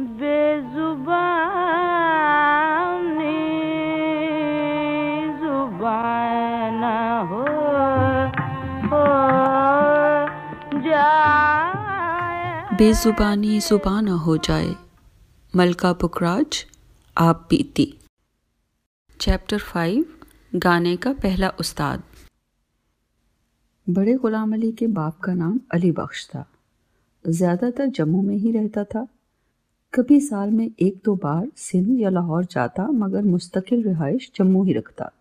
बेजुबानी 0.00 0.98
ज़ुबान 5.40 6.82
हो, 7.28 7.42
हो 8.88 9.04
जाए। 10.80 12.76
बेजुबानी 12.76 13.60
ज़ुबान 13.60 14.08
हो 14.08 14.36
जाए 14.36 14.74
मलका 15.56 15.92
पुखराज 15.92 16.64
आप 17.16 17.46
बीती। 17.50 17.98
चैप्टर 19.20 19.58
फाइव 19.58 20.04
गाने 20.54 20.96
का 20.96 21.12
पहला 21.12 21.48
उस्ताद। 21.60 22.02
बड़े 23.86 24.14
गुलाम 24.14 24.52
अली 24.54 24.72
के 24.72 24.86
बाप 24.86 25.18
का 25.18 25.34
नाम 25.34 25.60
अली 25.74 25.90
बख्श 25.92 26.26
था। 26.26 26.44
ज़्यादातर 27.28 27.86
जम्मू 27.86 28.22
में 28.22 28.36
ही 28.36 28.52
रहता 28.52 28.84
था। 28.84 29.06
कभी 29.94 30.20
साल 30.20 30.50
में 30.50 30.70
एक 30.80 31.00
दो 31.04 31.16
बार 31.16 31.48
सिंध 31.56 32.00
या 32.00 32.10
लाहौर 32.10 32.44
जाता, 32.44 32.86
मगर 32.86 33.22
मुस्तकिल 33.22 33.82
रिहाइश 33.82 34.32
जम्मू 34.36 34.64
ही 34.64 34.72
रखता। 34.72 35.12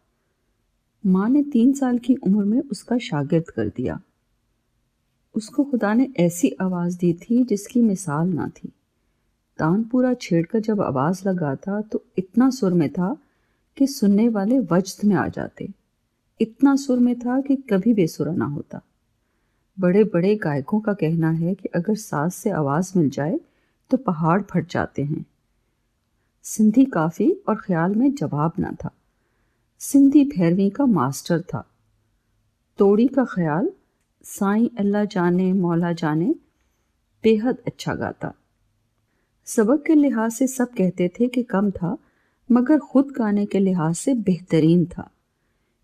माँ 1.05 1.29
ने 1.29 1.43
तीन 1.43 1.73
साल 1.73 1.97
की 1.97 2.15
उम्र 2.15 2.45
में 2.45 2.61
उसका 2.61 2.97
शागिर्द 2.97 3.49
कर 3.49 3.67
दिया। 3.67 4.01
उसको 5.35 5.63
खुदा 5.63 5.93
ने 5.93 6.13
ऐसी 6.17 6.55
आवाज़ 6.61 6.97
दी 6.97 7.13
थी 7.13 7.43
जिसकी 7.43 7.81
मिसाल 7.81 8.27
ना 8.27 8.47
थी। 8.49 8.71
तानपुरा 9.57 10.13
छेड़कर 10.13 10.59
जब 10.59 10.81
आवाज़ 10.81 11.29
लगाता 11.29 11.81
तो 11.81 12.03
इतना 12.17 12.49
सुर 12.49 12.73
में 12.73 12.89
था 12.89 13.17
कि 13.77 13.87
सुनने 13.87 14.29
वाले 14.29 14.59
वजद 14.59 15.05
में 15.05 15.15
आ 15.15 15.27
जाते। 15.27 15.69
इतना 16.41 16.75
सुर 16.75 16.99
में 16.99 17.19
था 17.19 17.41
कि 17.41 17.55
कभी 17.55 17.93
बेसुरा 17.93 18.33
ना 18.33 18.45
होता। 18.45 18.81
बड़े 19.79 20.03
बड़े 20.03 20.35
गायकों 20.35 20.79
का 20.79 20.93
कहना 20.93 21.29
है 21.29 21.53
कि 21.53 21.69
अगर 21.69 21.95
सास 21.95 22.35
से 22.35 22.49
आवाज़ 22.49 22.93
मिल 22.97 23.09
जाए 23.09 23.39
तो 23.89 23.97
पहाड़ 23.97 24.41
फट 24.41 24.69
जाते 24.69 25.03
हैं। 25.03 25.25
सिंधी 26.43 26.85
काफ़ी 26.85 27.31
और 27.31 27.55
ख्याल 27.55 27.95
में 27.95 28.15
जवाब 28.15 28.53
ना 28.59 28.71
था। 28.83 28.89
सिंधी 29.79 30.23
भैरवी 30.25 30.69
का 30.69 30.85
मास्टर 30.85 31.41
था। 31.41 31.69
तोड़ी 32.77 33.07
का 33.07 33.25
ख्याल, 33.25 33.71
साईं 34.23 34.69
अल्लाह 34.79 35.05
जाने, 35.05 35.53
मौला 35.53 35.91
जाने, 35.91 36.35
बेहद 37.23 37.57
अच्छा 37.67 37.95
गाता। 37.95 38.33
सबक 39.45 39.83
के 39.87 39.95
लिहाज 39.95 40.31
से 40.31 40.47
सब 40.47 40.69
कहते 40.69 41.07
थे 41.07 41.27
कि 41.27 41.43
कम 41.43 41.71
था, 41.71 41.97
मगर 42.51 42.79
खुद 42.79 43.11
गाने 43.11 43.45
के 43.45 43.59
लिहाज 43.59 43.95
से 43.95 44.13
बेहतरीन 44.13 44.85
था। 44.85 45.11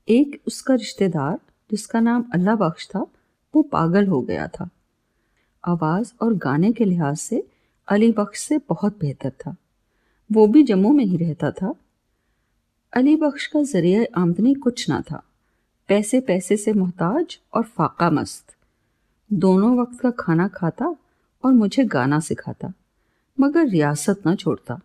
एक 0.09 0.41
उसका 0.47 0.73
रिश्तेदार, 0.73 1.39
जिसका 1.71 1.99
नाम 1.99 2.25
अल्लाह 2.33 2.55
बख्श 2.55 2.87
था, 2.87 3.07
वो 3.55 3.61
पागल 3.61 4.07
हो 4.07 4.21
गया 4.21 4.47
था। 4.47 4.69
आवाज़ 5.67 6.13
और 6.21 6.33
गाने 6.33 6.71
के 6.71 6.85
लिहाज 6.85 7.17
से 7.17 7.47
अली 7.87 8.11
बख्श 8.11 8.39
से 8.39 8.57
बहुत 8.57 8.99
बेहतर 8.99 9.29
था। 9.29 9.55
वो 10.31 10.47
भी 10.47 10.63
जम्मू 10.63 10.93
में 10.93 11.05
ही 11.05 11.17
रहता 11.17 11.51
था। 11.51 11.75
अली 12.93 13.15
बख्श 13.15 13.47
का 13.47 13.63
ज़रिए 13.63 14.05
आमदनी 14.05 14.53
कुछ 14.53 14.89
ना 14.89 15.01
था। 15.01 15.23
पैसे 15.87 16.19
पैसे 16.19 16.57
से 16.57 16.73
मोहताज 16.73 17.39
और 17.53 17.63
फाका 17.63 18.09
मस्त। 18.09 18.55
दोनों 19.33 19.77
वक्त 19.77 19.99
का 19.99 20.11
खाना 20.11 20.47
खाता 20.47 20.95
और 21.43 21.53
मुझे 21.53 21.85
गाना 21.85 22.19
सिखाता, 22.19 22.73
मगर 23.39 23.67
रियासत 23.67 24.21
ना 24.25 24.35
छोड़ता। 24.35 24.79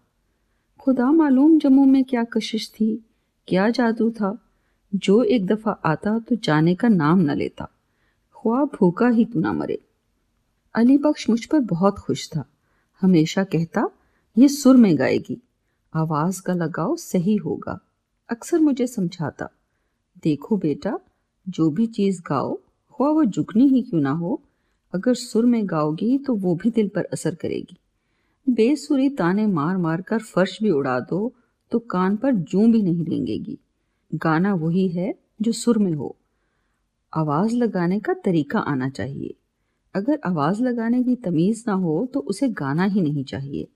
खुदा 0.78 1.10
मालूम 1.10 1.58
जम्मू 1.58 1.84
में 1.84 2.04
क्या 2.04 2.24
कशिश 2.24 2.70
थी, 2.70 3.04
क्या 3.48 3.70
जादू 3.70 4.10
था। 4.10 4.38
जो 4.94 5.22
एक 5.22 5.46
दफ़ा 5.46 5.72
आता 5.72 6.18
तो 6.18 6.36
जाने 6.36 6.74
का 6.74 6.88
नाम 6.88 7.18
न 7.18 7.30
लेता। 7.30 7.64
ख्वाब 8.32 8.70
भूखा 8.80 9.08
ही 9.08 9.24
तू 9.24 9.40
ना 9.40 9.52
मरे। 9.52 9.80
अली 10.74 10.98
बख्श 10.98 11.30
मुझ 11.30 11.44
पर 11.44 11.60
बहुत 11.60 11.98
खुश 11.98 12.30
था। 12.36 12.49
हमेशा 13.02 13.44
कहता, 13.44 13.90
ये 14.38 14.48
सुर 14.48 14.76
में 14.76 14.98
गाएगी। 14.98 15.42
आवाज़ 15.94 16.42
का 16.42 16.54
लगाव 16.54 16.96
सही 16.96 17.36
होगा। 17.36 17.78
अक्सर 18.30 18.58
मुझे 18.58 18.86
समझाता, 18.86 19.48
देखो 20.24 20.56
बेटा, 20.56 20.98
जो 21.48 21.70
भी 21.70 21.86
चीज़ 21.86 22.22
गाओ, 22.22 22.58
हुआ 22.90 23.08
वो 23.08 23.24
झुकनी 23.24 23.68
ही 23.68 23.82
क्यों 23.82 24.00
ना 24.00 24.10
हो? 24.10 24.42
अगर 24.94 25.14
सुर 25.14 25.46
में 25.46 25.62
गाओगी 25.64 26.18
तो 26.18 26.34
वो 26.34 26.54
भी 26.54 26.70
दिल 26.70 26.88
पर 26.88 27.04
असर 27.04 27.34
करेगी। 27.34 27.76
बेसुरी 28.48 29.08
ताने 29.08 29.46
मार 29.46 29.76
मार 29.76 30.02
कर 30.02 30.18
फर्श 30.18 30.58
भी 30.62 30.70
उड़ा 30.70 31.00
दो 31.00 31.32
तो 31.70 31.78
कान 31.78 32.16
पर 32.16 32.34
जू 32.34 32.66
भी 32.66 32.82
नहीं 32.82 33.04
लेंगेगी। 33.06 33.58
गाना 34.14 34.54
वही 34.54 34.88
है 34.88 35.14
जो 35.42 35.52
सुर 35.52 35.78
में 35.78 35.92
हो। 35.92 36.16
आवाज़ 37.14 37.54
लगाने 37.56 38.00
का 38.00 38.12
तरीका 38.14 38.58
आना 38.58 38.88
चाहिए। 38.88 39.34
अगर 39.94 40.18
आवाज़ 40.24 40.62
लगाने 40.62 41.02
की 41.02 41.14
तमीज़ 41.16 41.62
ना 41.66 41.72
हो 41.74 41.94
तो 42.14 42.20
उसे 42.20 42.48
गाना 42.48 42.84
ही 42.84 43.00
नहीं 43.00 43.24
चाहिए। 43.24 43.66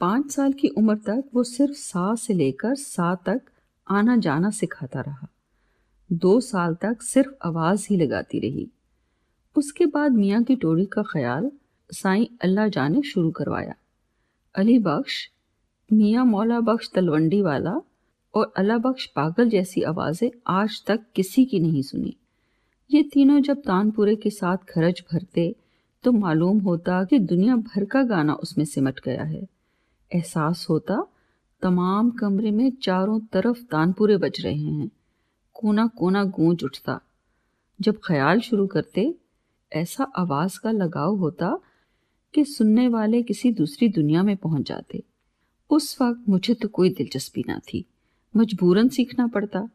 पाँच 0.00 0.30
साल 0.30 0.52
की 0.52 0.68
उम्र 0.68 0.96
तक 0.96 1.24
वो 1.34 1.42
सिर्फ़ 1.44 1.74
सा 1.74 2.14
से 2.14 2.34
लेकर 2.34 2.74
सा 2.74 3.14
तक 3.26 3.40
आना 3.86 4.16
जाना 4.16 4.50
सिखाता 4.50 5.00
रहा। 5.00 5.28
दो 6.10 6.38
साल 6.40 6.74
तक 6.74 7.02
सिर्फ़ 7.02 7.30
आवाज़ 7.44 7.86
ही 7.90 7.96
लगाती 7.96 8.40
रही। 8.40 8.68
उसके 9.56 9.86
बाद 9.86 10.12
मियाँ 10.12 10.42
की 10.42 10.56
टोरी 10.56 10.84
का 10.86 11.02
ख्याल 11.02 11.50
साईं 11.90 12.26
अल्लाह 12.42 12.68
जाने 12.68 13.02
शुरू 13.02 13.30
करवाया। 13.30 13.74
अली 14.54 14.78
बख्श, 14.78 15.28
मियाँ 15.90 16.24
मौला 16.24 16.60
बख्श 16.60 16.90
तलवंडी 16.94 17.40
वाला 17.42 17.80
और 18.34 18.52
अल्लाह 18.56 18.78
बख्श 18.78 19.06
पागल 19.06 19.48
जैसी 19.48 19.82
आवाज़ें 19.82 20.30
आज 20.46 20.82
तक 20.86 21.04
किसी 21.14 21.44
की 21.44 21.60
नहीं 21.60 21.82
सुनी। 21.82 22.16
ये 22.92 23.02
तीनों 23.02 23.40
जब 23.40 23.62
तानपुरे 23.62 24.16
के 24.16 24.30
साथ 24.30 24.56
खर्च 24.56 25.04
भरते 25.12 25.56
तो 26.04 26.12
मालूम 26.12 26.58
होता 26.58 27.04
कि 27.04 27.18
दुनिया 27.18 27.56
भर 27.56 27.84
का 27.84 28.02
गाना 28.02 28.34
उसमें 28.34 28.64
सिमट 28.64 29.00
गया 29.04 29.24
है। 29.24 29.46
एहसास 30.14 30.66
होता, 30.70 31.06
तमाम 31.62 32.10
कमरे 32.10 32.50
में 32.50 32.70
चारों 32.70 33.20
तरफ़ 33.20 33.62
तानपुरे 33.62 34.16
बज 34.16 34.40
रहे 34.40 34.58
हैं। 34.58 34.90
कोना 35.54 35.86
कोना 35.86 36.24
गूंज 36.24 36.64
उठता। 36.64 37.00
जब 37.80 37.98
ख्याल 38.04 38.40
शुरू 38.40 38.66
करते, 38.66 39.14
ऐसा 39.72 40.04
आवाज़ 40.04 40.60
का 40.60 40.70
लगाव 40.70 41.16
होता 41.16 41.58
कि 42.34 42.44
सुनने 42.44 42.88
वाले 42.88 43.22
किसी 43.22 43.52
दूसरी 43.52 43.88
दुनिया 43.88 44.22
में 44.22 44.36
पहुँच 44.36 44.68
जाते। 44.68 45.02
उस 45.70 46.02
वक्त 46.02 46.28
मुझे 46.28 46.54
तो 46.54 46.68
कोई 46.68 46.90
दिलचस्पी 46.90 47.44
ना 47.48 47.58
थी। 47.58 47.84
मजबूरन 48.36 48.88
सीखना 48.88 49.26
पड़ता। 49.26 49.68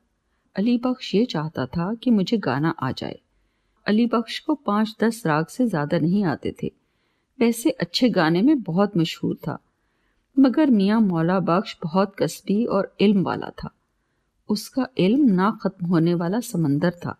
अली 0.58 0.78
बख्श 0.78 1.14
ये 1.16 1.26
चाहता 1.26 1.66
था 1.66 1.94
कि 1.94 2.12
मुझे 2.12 2.38
गाना 2.38 2.70
आ 2.70 2.92
जाए। 2.92 3.20
अली 3.86 4.06
बख्श 4.06 4.38
को 4.40 4.56
पाँच 4.56 4.96
दस 5.02 5.22
राग 5.26 5.46
से 5.46 5.66
ज़्यादा 5.68 5.98
नहीं 6.00 6.24
आते 6.26 6.54
थे। 6.64 6.72
वैसे 7.40 7.70
अच्छे 7.72 8.10
गाने 8.10 8.42
में 8.42 8.62
बहुत 8.62 8.98
मशहूर 8.98 9.36
था, 9.36 9.58
मगर 10.38 10.70
मियाँ 10.70 11.00
मौला 11.02 11.40
बख्श 11.40 11.78
बहुत 11.84 12.16
कस्बी 12.20 12.66
और 12.66 12.96
इल्म 13.02 13.24
वाला 13.24 13.50
था। 13.64 13.70
उसका 14.50 14.88
इल्म 14.98 15.30
ना 15.32 15.52
ख़त्म 15.62 15.86
होने 15.86 16.14
वाला 16.14 16.40
समंदर 16.40 16.92
था। 17.06 17.16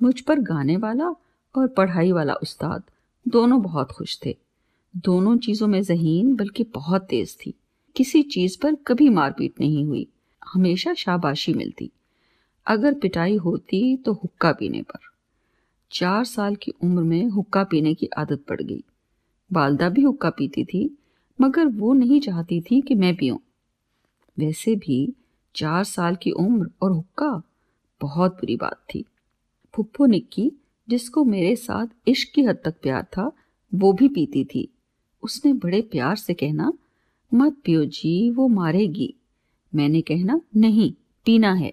मुझ 0.00 0.20
पर 0.20 0.40
गाने 0.40 0.76
वाला 0.76 1.08
और 1.54 1.66
पढ़ाई 1.68 2.12
वाला 2.12 2.34
उस्ताद 2.34 2.82
दोनों 3.26 3.60
बहुत 3.62 3.92
खुश 3.92 4.18
थे। 4.26 4.36
दोनों 4.94 5.36
चीज़ों 5.38 5.68
में 5.68 5.82
जहीन, 5.82 6.34
बल्कि 6.36 6.64
बहुत 6.64 7.02
तेज़ 7.02 7.36
थी। 7.36 7.54
किसी 7.96 8.22
चीज़ 8.22 8.58
पर 8.62 8.74
कभी 8.86 9.08
मारपीट 9.08 9.60
नहीं 9.60 9.84
हुई। 9.84 10.06
हमेशा 10.54 10.94
शाबाशी 10.94 11.54
मिलती। 11.54 11.90
अगर 12.66 12.94
पिटाई 12.94 13.36
होती 13.36 13.96
तो 13.96 14.12
हुक्का 14.12 14.52
पीने 14.52 14.82
पर। 14.82 14.98
चार 15.92 16.24
साल 16.24 16.54
की 16.54 16.72
उम्र 16.82 17.02
में 17.02 17.26
हुक्का 17.26 17.64
पीने 17.64 17.94
की 17.94 18.08
आदत 18.18 18.44
पड़ 18.48 18.62
गई। 18.62 18.84
बालदा 19.52 19.88
भी 19.88 20.02
हुक्का 20.02 20.30
पीती 20.30 20.64
थी, 20.64 20.98
मगर 21.40 21.66
वो 21.66 21.92
नहीं 21.92 22.20
चाहती 22.20 22.60
थी 22.60 22.80
कि 22.80 22.94
मैं 22.94 23.16
पीऊँ। 23.16 23.40
वैसे 24.38 24.76
भी 24.76 25.12
चार 25.56 25.84
साल 25.84 26.16
की 26.16 26.30
उम्र 26.30 26.70
और 26.82 26.92
हुक्का 26.92 27.42
बहुत 28.00 28.32
बुरी 28.32 28.56
बात 28.56 28.84
थी। 28.94 29.04
फुप्पो 29.74 30.06
निक्की, 30.06 30.52
जिसको 30.88 31.24
मेरे 31.24 31.56
साथ 31.56 31.86
इश्क 32.08 32.32
की 32.34 32.42
हद 32.42 32.58
तक 32.64 32.74
प्यार 32.82 33.02
था, 33.02 33.32
वो 33.74 33.92
भी 33.92 34.08
पीती 34.08 34.44
थी। 34.44 34.68
उसने 35.22 35.52
बड़े 35.52 35.82
प्यार 35.82 36.16
से 36.16 36.34
कहना, 36.34 36.72
मत 37.34 37.56
पियो 37.64 37.84
जी, 37.84 38.30
वो 38.30 38.48
मारेगी। 38.48 39.14
मैंने 39.74 40.00
कहना, 40.00 40.40
नहीं 40.56 40.92
पीना 41.24 41.52
है। 41.52 41.72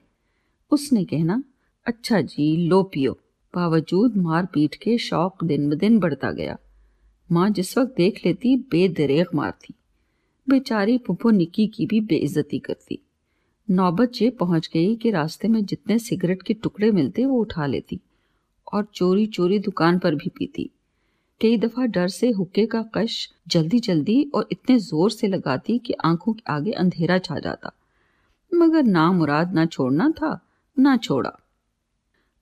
उसने 0.71 1.03
कहना 1.03 1.43
अच्छा 1.85 2.21
जी, 2.21 2.67
लो 2.67 2.83
पियो। 2.83 3.19
बावजूद 3.55 4.17
मार 4.17 4.45
पीट 4.45 4.75
के 4.75 4.97
शौक 4.97 5.43
दिन 5.43 5.69
ब 5.69 5.73
दिन 5.73 5.99
बढ़ता 5.99 6.31
गया। 6.31 6.57
माँ 7.31 7.49
जिस 7.49 7.77
वक्त 7.77 7.93
देख 7.97 8.25
लेती, 8.25 8.55
बेदरेग 8.55 9.27
मारती। 9.35 9.73
बेचारी 10.49 10.97
पुप्पो 10.97 11.29
निक्की 11.29 11.67
की 11.67 11.85
भी 11.85 12.01
बेइज्जती 12.01 12.59
करती। 12.59 12.99
नौबत 13.69 14.11
ये 14.21 14.29
पहुँच 14.29 14.69
गई 14.73 14.95
कि 14.95 15.11
रास्ते 15.11 15.47
में 15.47 15.65
जितने 15.65 15.99
सिगरेट 15.99 16.41
के 16.41 16.53
टुकड़े 16.53 16.91
मिलते, 16.91 17.25
वो 17.25 17.39
उठा 17.41 17.65
लेती 17.65 17.99
और 18.73 18.87
चोरी 18.93 19.25
चोरी 19.25 19.59
दुकान 19.59 19.99
पर 19.99 20.15
भी 20.15 20.29
पीती। 20.29 20.69
कई 21.41 21.57
दफ़ा 21.57 21.85
डर 21.85 22.07
से 22.07 22.29
हुक्के 22.29 22.65
का 22.65 22.81
कश 22.95 23.29
जल्दी 23.47 23.79
जल्दी 23.79 24.31
और 24.33 24.47
इतने 24.51 24.79
ज़ोर 24.79 25.11
से 25.11 25.27
लगाती 25.27 25.77
कि 25.77 25.93
आँखों 25.93 26.33
के 26.33 26.53
आगे 26.53 26.71
अंधेरा 26.71 27.17
छा 27.17 27.39
जाता। 27.39 27.71
मगर 28.51 28.83
ना 28.83 29.11
मुराद, 29.11 29.53
ना 29.53 29.65
छोड़ना 29.65 30.09
था, 30.09 30.39
ना 30.79 30.97
छोड़ा। 30.97 31.39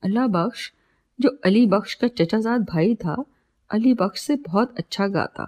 अल्लाह 0.04 0.28
बख्श, 0.28 0.72
जो 1.20 1.30
अली 1.46 1.66
बख्श 1.66 1.94
का 1.94 2.08
चचाजाद 2.08 2.64
भाई 2.64 2.96
था, 2.96 3.26
अली 3.70 3.94
बख्श 3.94 4.22
से 4.22 4.36
बहुत 4.36 4.78
अच्छा 4.78 5.08
गाता 5.08 5.48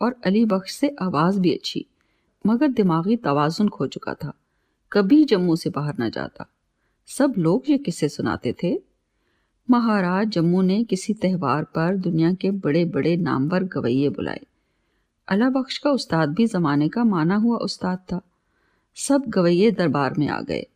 और 0.00 0.16
अली 0.26 0.44
बख्श 0.44 0.74
से 0.74 0.96
आवाज़ 1.00 1.40
भी 1.40 1.54
अच्छी, 1.54 1.86
मगर 2.46 2.68
दिमागी 2.68 3.16
तवाजुन 3.16 3.68
खो 3.68 3.86
चुका 3.86 4.14
था, 4.14 4.32
कभी 4.92 5.24
जम्मू 5.24 5.56
से 5.56 5.70
बाहर 5.70 5.94
न 6.00 6.10
जाता। 6.10 6.46
सब 7.08 7.34
लोग 7.38 7.62
ये 7.68 7.78
किस्से 7.78 8.08
सुनाते 8.08 8.54
थे। 8.62 8.82
महाराज 9.70 10.28
जम्मू 10.28 10.62
ने 10.62 10.84
किसी 10.84 11.14
त्यौहार 11.14 11.64
पर 11.64 11.96
दुनिया 11.96 12.32
के 12.34 12.50
बड़े 12.50 12.84
बड़े 12.84 13.16
नामवर 13.16 13.64
गवैये 13.64 14.08
बुलाए। 14.08 14.40
अला 15.28 15.48
बख्श 15.50 15.78
का 15.78 15.90
उस्ताद 15.90 16.28
भी 16.28 16.46
जमाने 16.46 16.88
का 16.88 17.04
माना 17.04 17.36
हुआ 17.36 17.58
उस्ताद 17.58 17.98
था। 17.98 18.20
सब 18.98 19.24
गवैये 19.28 19.70
दरबार 19.70 20.14
में 20.14 20.28
आ 20.28 20.40
गए। 20.40 20.66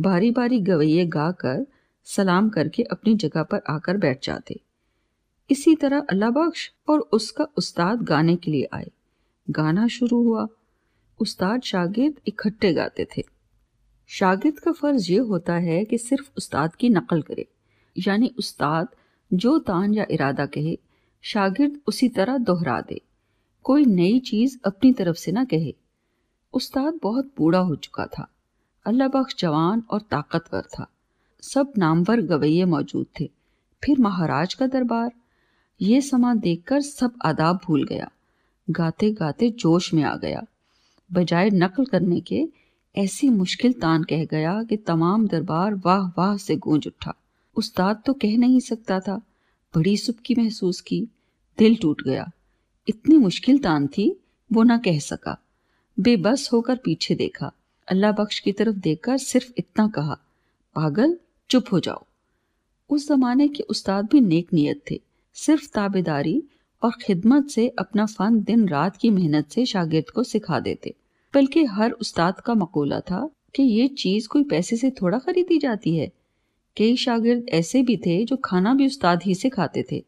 बारी 0.00 0.30
बारी 0.30 0.60
गवैये 0.60 1.06
गाकर 1.06 1.66
सलाम 2.04 2.48
करके 2.48 2.82
अपनी 2.82 3.14
जगह 3.14 3.42
पर 3.42 3.60
आकर 3.70 3.96
बैठ 3.96 4.24
जाते। 4.24 4.60
इसी 5.50 5.74
तरह 5.74 6.00
अल्लाह 6.10 6.30
बख्श 6.30 6.72
और 6.88 7.00
उसका 7.00 7.48
उस्ताद 7.56 8.02
गाने 8.02 8.36
के 8.36 8.50
लिए 8.50 8.68
आए। 8.72 8.90
गाना 9.50 9.88
शुरू 9.88 10.22
हुआ। 10.22 10.48
उस्ताद 11.20 11.62
शागिर्द 11.62 12.14
इकट्ठे 12.26 12.72
गाते 12.72 13.06
थे। 13.16 13.22
शागिर्द 14.06 14.58
का 14.58 14.72
फ़र्ज़ 14.72 15.12
ये 15.12 15.18
होता 15.18 15.54
है 15.54 15.84
कि 15.84 15.98
सिर्फ़ 15.98 16.30
उस्ताद 16.36 16.74
की 16.74 16.88
नकल 16.88 17.22
करे। 17.22 17.46
यानी 18.06 18.34
उस्ताद 18.38 18.88
जो 19.32 19.58
तान 19.58 19.94
या 19.94 20.06
इरादा 20.10 20.46
कहे, 20.46 20.78
शागिर्द 21.22 21.80
उसी 21.86 22.08
तरह 22.08 22.38
दोहरा 22.38 22.80
दे। 22.80 23.00
कोई 23.62 23.84
नई 23.84 24.18
चीज़ 24.18 24.58
अपनी 24.64 24.92
तरफ़ 24.92 25.16
से 25.16 25.32
ना 25.32 25.44
कहे। 25.44 25.74
उस्ताद 26.56 27.00
बहुत 27.02 27.32
बूढ़ा 27.38 27.58
हो 27.58 27.76
चुका 27.76 28.06
था। 28.06 28.28
अल्लाह 28.86 29.08
बख्श 29.08 29.34
जवान 29.38 29.82
और 29.90 30.00
ताकतवर 30.00 30.62
था। 30.62 30.90
सब 31.42 31.72
नामवर 31.78 32.20
गवैये 32.20 32.64
मौजूद 32.64 33.06
थे। 33.20 33.30
फिर 33.84 34.00
महाराज 34.00 34.54
का 34.54 34.66
दरबार। 34.66 35.12
ये 35.82 36.00
समा 36.00 36.34
देखकर 36.34 36.80
सब 36.80 37.12
आदाब 37.24 37.60
भूल 37.66 37.84
गया। 37.84 38.10
गाते 38.70 39.10
गाते 39.10 39.50
जोश 39.50 39.94
में 39.94 40.02
आ 40.02 40.16
गया। 40.16 40.42
बजाय 41.12 41.50
नकल 41.50 41.84
करने 41.84 42.20
के, 42.20 42.48
ऐसी 42.96 43.28
मुश्किल 43.28 43.72
तान 43.72 44.04
कह 44.04 44.24
गया 44.24 44.62
कि 44.62 44.76
तमाम 44.76 45.26
दरबार 45.26 45.74
वाह 45.74 46.08
वाह 46.18 46.36
से 46.36 46.56
गूंज 46.56 46.86
उठा। 46.86 47.14
उस्ताद 47.56 48.02
तो 48.06 48.12
कह 48.12 48.38
नहीं 48.38 48.60
सकता 48.60 49.00
था। 49.00 49.16
बड़ी 49.76 49.96
सुबकी 49.96 50.34
महसूस 50.34 50.80
की। 50.80 51.08
दिल 51.58 51.76
टूट 51.76 52.02
गया। 52.02 52.30
इतनी 52.88 53.18
मुश्किल 53.18 53.58
तान 53.58 53.86
थी, 53.86 54.20
वो 54.52 54.62
ना 54.62 54.78
कह 54.78 54.98
सका। 54.98 55.42
बेबस 56.00 56.50
होकर 56.52 56.76
पीछे 56.76 57.14
देखा। 57.14 57.52
अल्लाह 57.88 58.12
बख्श 58.12 58.38
की 58.38 58.52
तरफ़ 58.52 58.76
देखकर 58.76 59.18
सिर्फ़ 59.18 59.52
इतना 59.58 59.88
कहा, 59.88 60.14
पागल, 60.74 61.18
चुप 61.50 61.64
हो 61.72 61.80
जाओ। 61.80 62.04
उस 62.90 63.08
जमाने 63.08 63.48
के 63.48 63.62
उस्ताद 63.62 64.08
भी 64.12 64.20
नेक 64.20 64.52
नियत 64.54 64.80
थे। 64.90 65.00
सिर्फ़ 65.34 65.70
ताबेदारी 65.74 66.42
और 66.82 66.92
खिदमत 67.02 67.48
से 67.48 67.68
अपना 67.68 68.06
फन 68.06 68.40
दिन 68.40 68.68
रात 68.68 68.96
की 68.96 69.10
मेहनत 69.10 69.48
से 69.48 69.66
शागिर्द 69.66 70.10
को 70.10 70.22
सिखा 70.22 70.60
देते। 70.60 70.94
बल्कि 71.34 71.64
हर 71.64 71.90
उस्ताद 71.90 72.40
का 72.40 72.54
मकोला 72.54 73.00
था 73.00 73.30
कि 73.54 73.62
ये 73.62 73.88
चीज़ 73.88 74.28
कोई 74.28 74.44
पैसे 74.44 74.76
से 74.76 74.90
थोड़ा 74.90 75.18
खरीदी 75.18 75.58
जाती 75.58 75.96
है। 75.96 76.12
कई 76.76 76.96
शागिर्द 76.96 77.48
ऐसे 77.48 77.82
भी 77.82 77.96
थे 77.96 78.24
जो 78.24 78.36
खाना 78.36 78.74
भी 78.74 78.86
उस्ताद 78.86 79.22
ही 79.22 79.34
से 79.34 79.48
खाते 79.48 79.84
थे। 79.92 80.04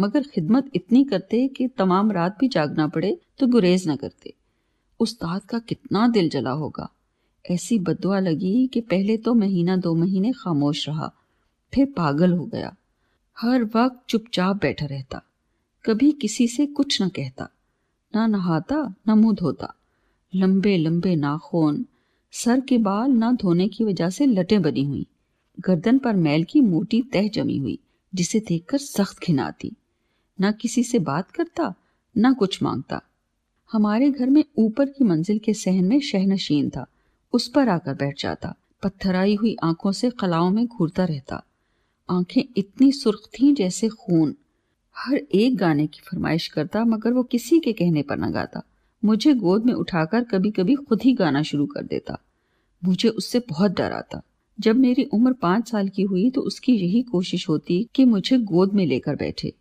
मगर 0.00 0.22
खिदमत 0.22 0.70
इतनी 0.74 1.04
करते 1.04 1.48
कि 1.48 1.68
तमाम 1.68 2.12
रात 2.12 2.36
भी 2.40 2.48
जागना 2.48 2.86
पड़े 2.88 3.18
तो 3.38 3.46
गुरेज 3.46 3.88
न 3.88 3.96
करते। 3.96 4.34
उस्ताद 5.00 5.42
का 5.42 5.58
कितना 5.58 6.06
दिल 6.08 6.28
जला 6.28 6.50
होगा। 6.52 6.88
ऐसी 7.44 7.78
बदुआ 7.78 8.18
लगी 8.20 8.66
कि 8.66 8.80
पहले 8.80 9.16
तो 9.16 9.34
महीना 9.34 9.76
दो 9.76 9.94
महीने 9.94 10.32
खामोश 10.32 10.88
रहा, 10.88 11.10
फिर 11.72 11.86
पागल 11.96 12.32
हो 12.32 12.44
गया। 12.44 12.74
हर 13.36 13.64
वक्त 13.64 14.04
चुपचाप 14.08 14.56
बैठा 14.56 14.86
रहता, 14.86 15.22
कभी 15.84 16.10
किसी 16.12 16.48
से 16.48 16.66
कुछ 16.66 17.00
न 17.02 17.08
कहता, 17.08 17.48
ना 18.14 18.26
नहाता, 18.26 18.82
ना 19.08 19.14
मुँह 19.14 19.34
धोता। 19.34 19.74
लंबे 20.32 20.76
लंबे 20.76 21.14
नाखून, 21.16 21.84
सर 22.32 22.60
के 22.60 22.78
बाल 22.78 23.10
ना 23.10 23.32
धोने 23.32 23.68
की 23.68 23.84
वजह 23.84 24.10
से 24.10 24.26
लटे 24.26 24.58
बनी 24.58 24.84
हुई। 24.84 25.06
गर्दन 25.58 25.98
पर 25.98 26.16
मैल 26.16 26.44
की 26.44 26.60
मोटी 26.60 27.02
तह 27.02 27.28
जमी 27.28 27.56
हुई, 27.58 27.78
जिसे 28.12 28.40
देखकर 28.40 28.78
सख्त 28.78 29.18
खिनाती 29.18 29.72
ना 30.38 30.50
किसी 30.52 30.82
से 30.84 30.98
बात 30.98 31.30
करता, 31.30 31.74
ना 32.16 32.32
कुछ 32.32 32.62
माँगता। 32.62 33.00
हमारे 33.72 34.10
घर 34.10 34.30
में 34.30 34.44
ऊपर 34.58 34.86
की 34.86 35.04
मंजिल 35.04 35.38
के 35.38 35.54
सहन 35.54 35.84
में 35.84 36.00
शहनशीन 36.00 36.70
था। 36.70 36.86
उस 37.32 37.48
पर 37.48 37.68
आकर 37.68 37.94
बैठ 37.94 38.22
जाता। 38.22 38.54
पत्थराई 38.82 39.34
हुई 39.34 39.56
आँखों 39.62 39.92
से 39.92 40.10
कलाओं 40.10 40.50
में 40.50 40.66
घूरता 40.66 41.04
रहता। 41.04 41.44
आँखें 42.10 42.42
इतनी 42.56 42.92
सुर्ख 42.92 43.18
थीं 43.18 43.54
जैसे 43.54 43.88
खून। 43.88 44.34
हर 44.96 45.14
एक 45.16 45.56
गाने 45.56 45.86
की 45.86 46.00
फरमाइश 46.00 46.48
करता, 46.48 46.84
मगर 46.84 47.12
वो 47.12 47.22
किसी 47.22 47.60
के 47.60 47.72
कहने 47.72 48.02
पर 48.02 48.16
न 48.16 48.32
गाता। 48.32 48.62
मुझे 49.04 49.34
गोद 49.34 49.64
में 49.66 49.74
उठाकर 49.74 50.24
कभी 50.24 50.50
कभी 50.50 50.74
खुद 50.74 51.02
ही 51.02 51.12
गाना 51.12 51.42
शुरू 51.42 51.66
कर 51.66 51.82
देता। 51.82 52.18
मुझे 52.84 53.08
उससे 53.08 53.38
बहुत 53.38 53.70
डर 53.70 53.92
आता। 53.92 54.22
जब 54.60 54.76
मेरी 54.76 55.04
उम्र 55.04 55.32
पाँच 55.32 55.70
साल 55.70 55.88
की 55.88 56.02
हुई 56.02 56.30
तो 56.30 56.40
उसकी 56.40 56.72
यही 56.72 57.02
कोशिश 57.02 57.48
होती 57.48 57.88
कि 57.94 58.04
मुझे 58.04 58.38
गोद 58.38 58.72
में 58.72 58.86
लेकर 58.86 59.16
बैठे। 59.16 59.52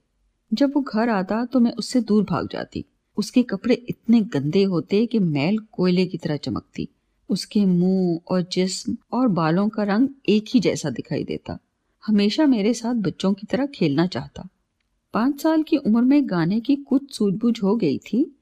जब 0.54 0.74
वो 0.76 0.82
घर 0.82 1.10
आता 1.10 1.46
तो 1.46 1.60
मैं 1.60 1.72
उससे 1.72 2.02
दूर 2.02 2.24
भाग 2.24 2.50
जाती। 2.52 2.86
उसके 3.20 3.44
कपड़े 3.44 3.76
इतने 3.76 4.22
गंदे 4.22 4.64
होते 4.64 5.06
कि 5.06 5.20
मैल 5.20 5.58
कोयले 5.58 6.06
की 6.06 6.18
तरह 6.18 6.38
चमकती। 6.38 6.88
उसके 7.30 7.66
मुँह 7.66 8.20
और 8.28 8.42
जिस्म 8.52 8.98
और 9.12 9.28
बालों 9.28 9.70
का 9.70 9.84
रंग 9.84 10.10
एक 10.30 10.46
ही 10.54 10.60
जैसा 10.60 10.90
दिखाई 10.90 11.24
देता। 11.24 11.60
हमेशा 12.08 12.46
मेरे 12.46 12.74
साथ 12.74 12.96
बच्चों 12.96 13.34
की 13.34 13.48
तरह 13.48 13.66
खेलना 13.66 14.08
चाहता। 14.08 14.50
पाँच 15.14 15.42
साल 15.42 15.64
की 15.64 15.78
उम्र 15.78 16.02
में 16.02 16.30
गाने 16.30 16.60
की 16.60 16.76
कुछ 16.76 17.18
सूझबूझ 17.18 17.64
हो 17.64 17.76
गई 17.76 17.98
थी। 17.98 18.36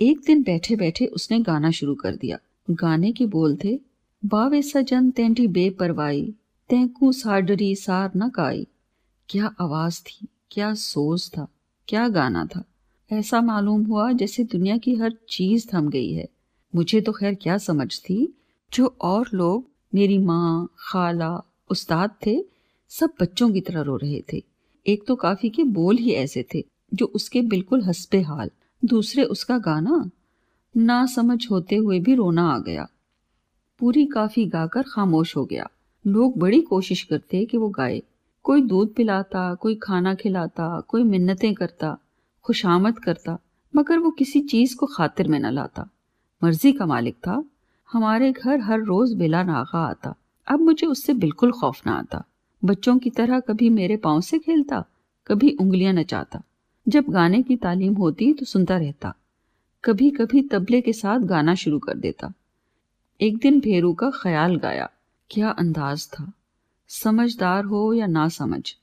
एक 0.00 0.20
दिन 0.26 0.42
बैठे 0.42 0.76
बैठे 0.76 1.06
उसने 1.06 1.40
गाना 1.40 1.70
शुरू 1.70 1.94
कर 1.94 2.16
दिया। 2.16 2.38
गाने 2.70 3.12
के 3.12 3.26
बोल 3.26 3.58
थे, 3.64 3.80
बावे 4.24 4.62
सजन 4.62 5.10
तेंटी 5.10 5.48
बेपरवाई 5.48 6.34
तैकू 6.68 7.12
साडरी 7.12 7.74
सार 7.74 8.10
न 8.16 8.28
काई। 8.28 8.66
क्या 9.28 9.54
आवाज़ 9.60 10.02
थी, 10.02 10.26
क्या 10.50 10.74
सोच 10.74 11.28
था, 11.28 11.48
क्या 11.88 12.08
गाना 12.08 12.46
था। 12.46 12.64
ऐसा 13.12 13.40
मालूम 13.40 13.84
हुआ 13.84 14.12
जैसे 14.12 14.44
दुनिया 14.44 14.76
की 14.76 14.94
हर 14.94 15.14
चीज़ 15.30 15.68
थम 15.74 15.88
गई 15.88 16.12
है। 16.12 16.28
मुझे 16.74 17.00
तो 17.00 17.12
खैर 17.12 17.34
क्या 17.34 17.58
समझ 17.58 18.00
थी? 18.00 18.38
जो 18.72 18.96
और 19.00 19.28
लोग, 19.34 19.70
मेरी 19.94 20.18
माँ, 20.18 20.70
खाला, 20.78 21.42
उस्ताद 21.70 22.10
थे, 22.26 22.44
सब 22.88 23.10
बच्चों 23.20 23.52
की 23.52 23.60
तरह 23.60 23.80
रो 23.80 23.96
रहे 23.96 24.22
थे। 24.32 24.42
एक 24.86 25.06
तो 25.06 25.16
काफ़ी 25.16 25.48
के 25.48 25.64
बोल 25.64 25.96
ही 25.96 26.10
ऐसे 26.10 26.44
थे, 26.54 26.64
जो 26.94 27.06
उसके 27.06 27.42
बिल्कुल 27.42 27.82
हंसपे 27.82 28.20
हाल। 28.20 28.50
दूसरे 28.84 29.24
उसका 29.24 29.58
गाना 29.58 30.10
ना 30.76 31.06
समझ 31.06 31.50
होते 31.50 31.76
हुए 31.76 32.00
भी 32.00 32.14
रोना 32.14 32.48
आ 32.48 32.58
गया। 32.58 32.88
पूरी 33.78 34.06
काफ़ी 34.06 34.46
गाकर 34.46 34.82
खामोश 34.82 35.36
हो 35.36 35.44
गया। 35.44 35.70
लोग 36.06 36.38
बड़ी 36.38 36.60
कोशिश 36.60 37.02
करते 37.02 37.44
कि 37.44 37.56
वो 37.56 37.68
गाए। 37.68 38.02
कोई 38.42 38.62
दूध 38.62 38.94
पिलाता, 38.94 39.54
कोई 39.54 39.74
खाना 39.74 40.14
खिलाता, 40.14 40.80
कोई 40.80 41.02
मिन्नतें 41.02 41.54
करता। 41.54 41.98
खुशामद 42.46 42.98
करता, 42.98 43.38
मगर 43.76 43.98
वो 43.98 44.10
किसी 44.10 44.40
चीज़ 44.40 44.76
को 44.76 44.86
खातिर 44.86 45.28
में 45.28 45.38
न 45.38 45.46
लाता। 45.46 45.88
मर्ज़ी 46.44 46.72
का 46.72 46.86
मालिक 46.86 47.14
था। 47.14 47.44
हमारे 47.92 48.32
घर 48.32 48.60
हर 48.60 48.80
रोज 48.80 49.14
बिला 49.14 49.42
नागा 49.42 49.78
आता। 49.78 50.14
अब 50.46 50.60
मुझे 50.60 50.86
उससे 50.86 51.14
बिल्कुल 51.14 51.52
खौफ 51.52 51.86
ना 51.86 51.92
आता। 51.92 52.24
बच्चों 52.64 52.98
की 52.98 53.10
तरह 53.10 53.40
कभी 53.40 53.68
मेरे 53.70 53.96
पाँव 53.96 54.20
से 54.20 54.38
खेलता, 54.38 54.84
कभी 55.26 55.56
उंगलियाँ 55.60 55.92
नचाता। 55.92 56.42
जब 56.88 57.04
गाने 57.08 57.42
की 57.42 57.56
तालीम 57.56 57.94
होती 57.94 58.32
तो 58.32 58.44
सुनता 58.44 58.76
रहता। 58.76 59.14
कभी 59.84 60.10
कभी 60.10 60.42
तबले 60.42 60.80
के 60.80 60.92
साथ 60.92 61.18
गाना 61.18 61.54
शुरू 61.54 61.78
कर 61.78 61.94
देता। 61.94 62.32
एक 63.20 63.38
दिन 63.38 63.60
भेरू 63.60 63.94
का 63.94 64.10
ख्याल 64.10 64.56
गाया, 64.56 64.90
क्या 65.30 65.48
अंदाज 65.48 66.08
था? 66.12 66.32
समझदार 66.88 67.64
हो 67.64 67.92
या 67.92 68.06
ना 68.06 68.28
समझ 68.28 68.74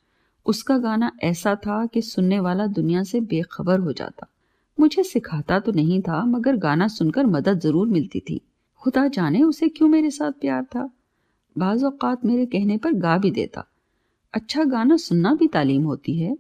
उसका 0.46 0.78
गाना 0.78 1.12
ऐसा 1.24 1.56
था 1.56 1.86
कि 1.86 2.02
सुनने 2.02 2.40
वाला 2.40 2.68
दुनिया 2.68 3.04
से 3.04 3.22
बेखबर 3.22 3.80
हो 3.80 3.94
जाता। 3.94 4.28
मुझे 4.80 5.04
सिखाता 5.04 5.60
तो 5.60 5.72
नहीं 5.72 6.02
था, 6.02 6.26
मगर 6.26 6.56
गाना 6.56 6.88
सुनकर 6.88 7.26
मदद 7.26 7.60
ज़रूर 7.60 7.88
मिलती 7.88 8.20
थी। 8.20 8.42
खुदा 8.82 9.08
जाने 9.08 9.44
उसे 9.44 9.70
क्यों 9.70 9.90
मेरे 9.90 10.12
साथ 10.12 10.32
प्यार 10.32 10.64
था। 10.64 10.90
बाज 11.58 11.84
औकात 11.84 12.26
मेरे 12.26 12.46
कहने 12.46 12.78
पर 12.78 12.94
गा 12.94 13.18
भी 13.18 13.32
देता। 13.32 13.66
अच्छा 14.34 14.64
गाना 14.64 14.98
सुनना 14.98 15.34
भी 15.34 15.48
तालीम 15.48 15.84
होती 15.84 16.18
है। 16.18 16.38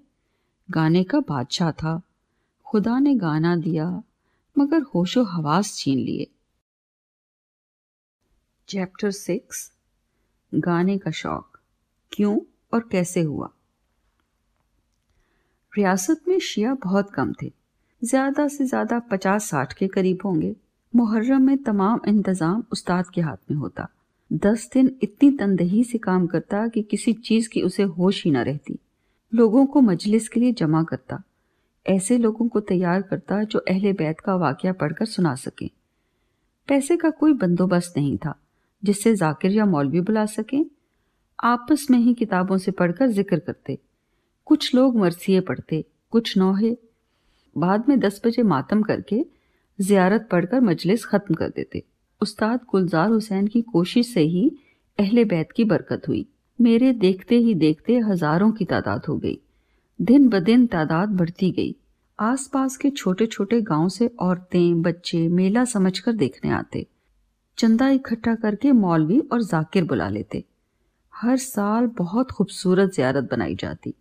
गाने 0.71 1.03
का 1.03 1.19
बादशाह 1.19 1.71
था। 1.71 2.01
खुदा 2.65 2.99
ने 2.99 3.15
गाना 3.15 3.55
दिया, 3.55 4.03
मगर 4.57 4.81
होशो 4.81 5.23
हवास 5.23 5.75
छीन 5.75 5.99
लिए। 5.99 6.27
चैप्टर 8.67 9.11
सिक्स 9.11 9.71
गाने 10.55 10.97
का 10.97 11.11
शौक। 11.11 11.59
क्यों 12.11 12.39
और 12.73 12.89
कैसे 12.91 13.21
हुआ? 13.21 13.49
रियासत 15.77 16.21
में 16.27 16.39
शिया 16.39 16.73
बहुत 16.73 17.11
कम 17.11 17.33
थे। 17.41 17.51
ज़्यादा 18.03 18.47
से 18.47 18.65
ज़्यादा 18.65 18.99
पचास 18.99 19.49
साठ 19.49 19.73
के 19.73 19.87
करीब 19.87 20.19
होंगे। 20.25 20.55
मुहर्रम 20.95 21.41
में 21.41 21.57
तमाम 21.57 21.99
इंतज़ाम 22.07 22.63
उस्ताद 22.71 23.05
के 23.13 23.21
हाथ 23.21 23.37
में 23.51 23.57
होता। 23.57 23.87
दस 24.33 24.69
दिन 24.73 24.95
इतनी 25.03 25.31
तंदही 25.31 25.83
से 25.83 25.97
काम 25.97 26.27
करता 26.27 26.67
कि 26.67 26.81
किसी 26.81 27.13
चीज़ 27.13 27.49
की 27.49 27.61
उसे 27.61 27.83
होश 27.83 28.25
ही 28.25 28.31
न 28.31 28.37
रहती। 28.37 28.79
लोगों 29.33 29.65
को 29.65 29.81
मजलिस 29.81 30.29
के 30.29 30.39
लिए 30.39 30.51
जमा 30.51 30.83
करता। 30.83 31.23
ऐसे 31.87 32.17
लोगों 32.17 32.47
को 32.47 32.59
तैयार 32.59 33.01
करता 33.01 33.43
जो 33.43 33.59
अहले 33.59 33.93
बैत 33.93 34.19
का 34.19 34.35
वाक्य 34.35 34.71
पढ़कर 34.71 35.05
सुना 35.05 35.35
सकें। 35.35 35.69
पैसे 36.67 36.97
का 36.97 37.09
कोई 37.09 37.33
बंदोबस्त 37.33 37.93
नहीं 37.97 38.17
था, 38.17 38.39
जिससे 38.83 39.15
जाकिर 39.15 39.51
या 39.51 39.65
मौलवी 39.65 40.01
बुला 40.01 40.25
सकें। 40.25 40.65
आपस 41.43 41.87
में 41.91 41.99
ही 41.99 42.13
किताबों 42.13 42.57
से 42.57 42.71
पढ़कर 42.71 43.07
ज़िक्र 43.07 43.39
करते। 43.39 43.77
कुछ 44.47 44.73
लोग 44.75 44.97
मरसिए 44.97 45.39
पढ़ते 45.39 45.83
कुछ 46.11 46.37
नौहे। 46.37 46.75
बाद 47.55 47.85
में 47.89 47.99
दस 47.99 48.21
बजे 48.25 48.43
मातम 48.43 48.81
करके 48.81 49.25
जियारत 49.79 50.27
पढ़कर 50.31 50.61
मजलिस 50.61 51.05
ख़त्म 51.05 51.35
कर 51.35 51.49
देते। 51.49 51.83
उस्ताद 52.21 52.59
गुलजार 52.71 53.09
हुसैन 53.09 53.47
की 53.47 53.61
कोशिश 53.61 54.13
से 54.13 54.21
ही 54.21 54.51
अहले 54.99 55.25
बैत 55.25 55.51
की 55.51 55.63
बरकत 55.63 56.07
हुई। 56.07 56.25
मेरे 56.59 56.91
देखते 56.93 57.35
ही 57.35 57.55
देखते 57.55 57.97
हज़ारों 57.99 58.51
की 58.51 58.65
तादाद 58.65 59.05
हो 59.05 59.17
गई। 59.17 59.37
दिन 59.99 60.29
ब 60.29 60.39
दिन 60.39 60.67
तादाद 60.67 61.09
बढ़ती 61.09 61.51
गई। 61.51 61.75
आसपास 62.19 62.77
के 62.77 62.89
छोटे 62.89 63.25
छोटे 63.25 63.61
गाँव 63.61 63.89
से 63.89 64.07
औरतें, 64.19 64.81
बच्चे 64.81 65.27
मेला 65.27 65.65
समझकर 65.65 66.11
देखने 66.11 66.51
आते। 66.51 66.85
चंदा 67.57 67.89
इकट्ठा 67.89 68.35
करके 68.35 68.71
मौलवी 68.71 69.19
और 69.19 69.41
जाकिर 69.41 69.83
बुला 69.83 70.09
लेते। 70.09 70.43
हर 71.13 71.37
साल 71.37 71.87
बहुत 71.87 72.31
खूबसूरत 72.31 72.93
जियारत 72.93 73.29
बनाई 73.31 73.55
जाती। 73.55 73.93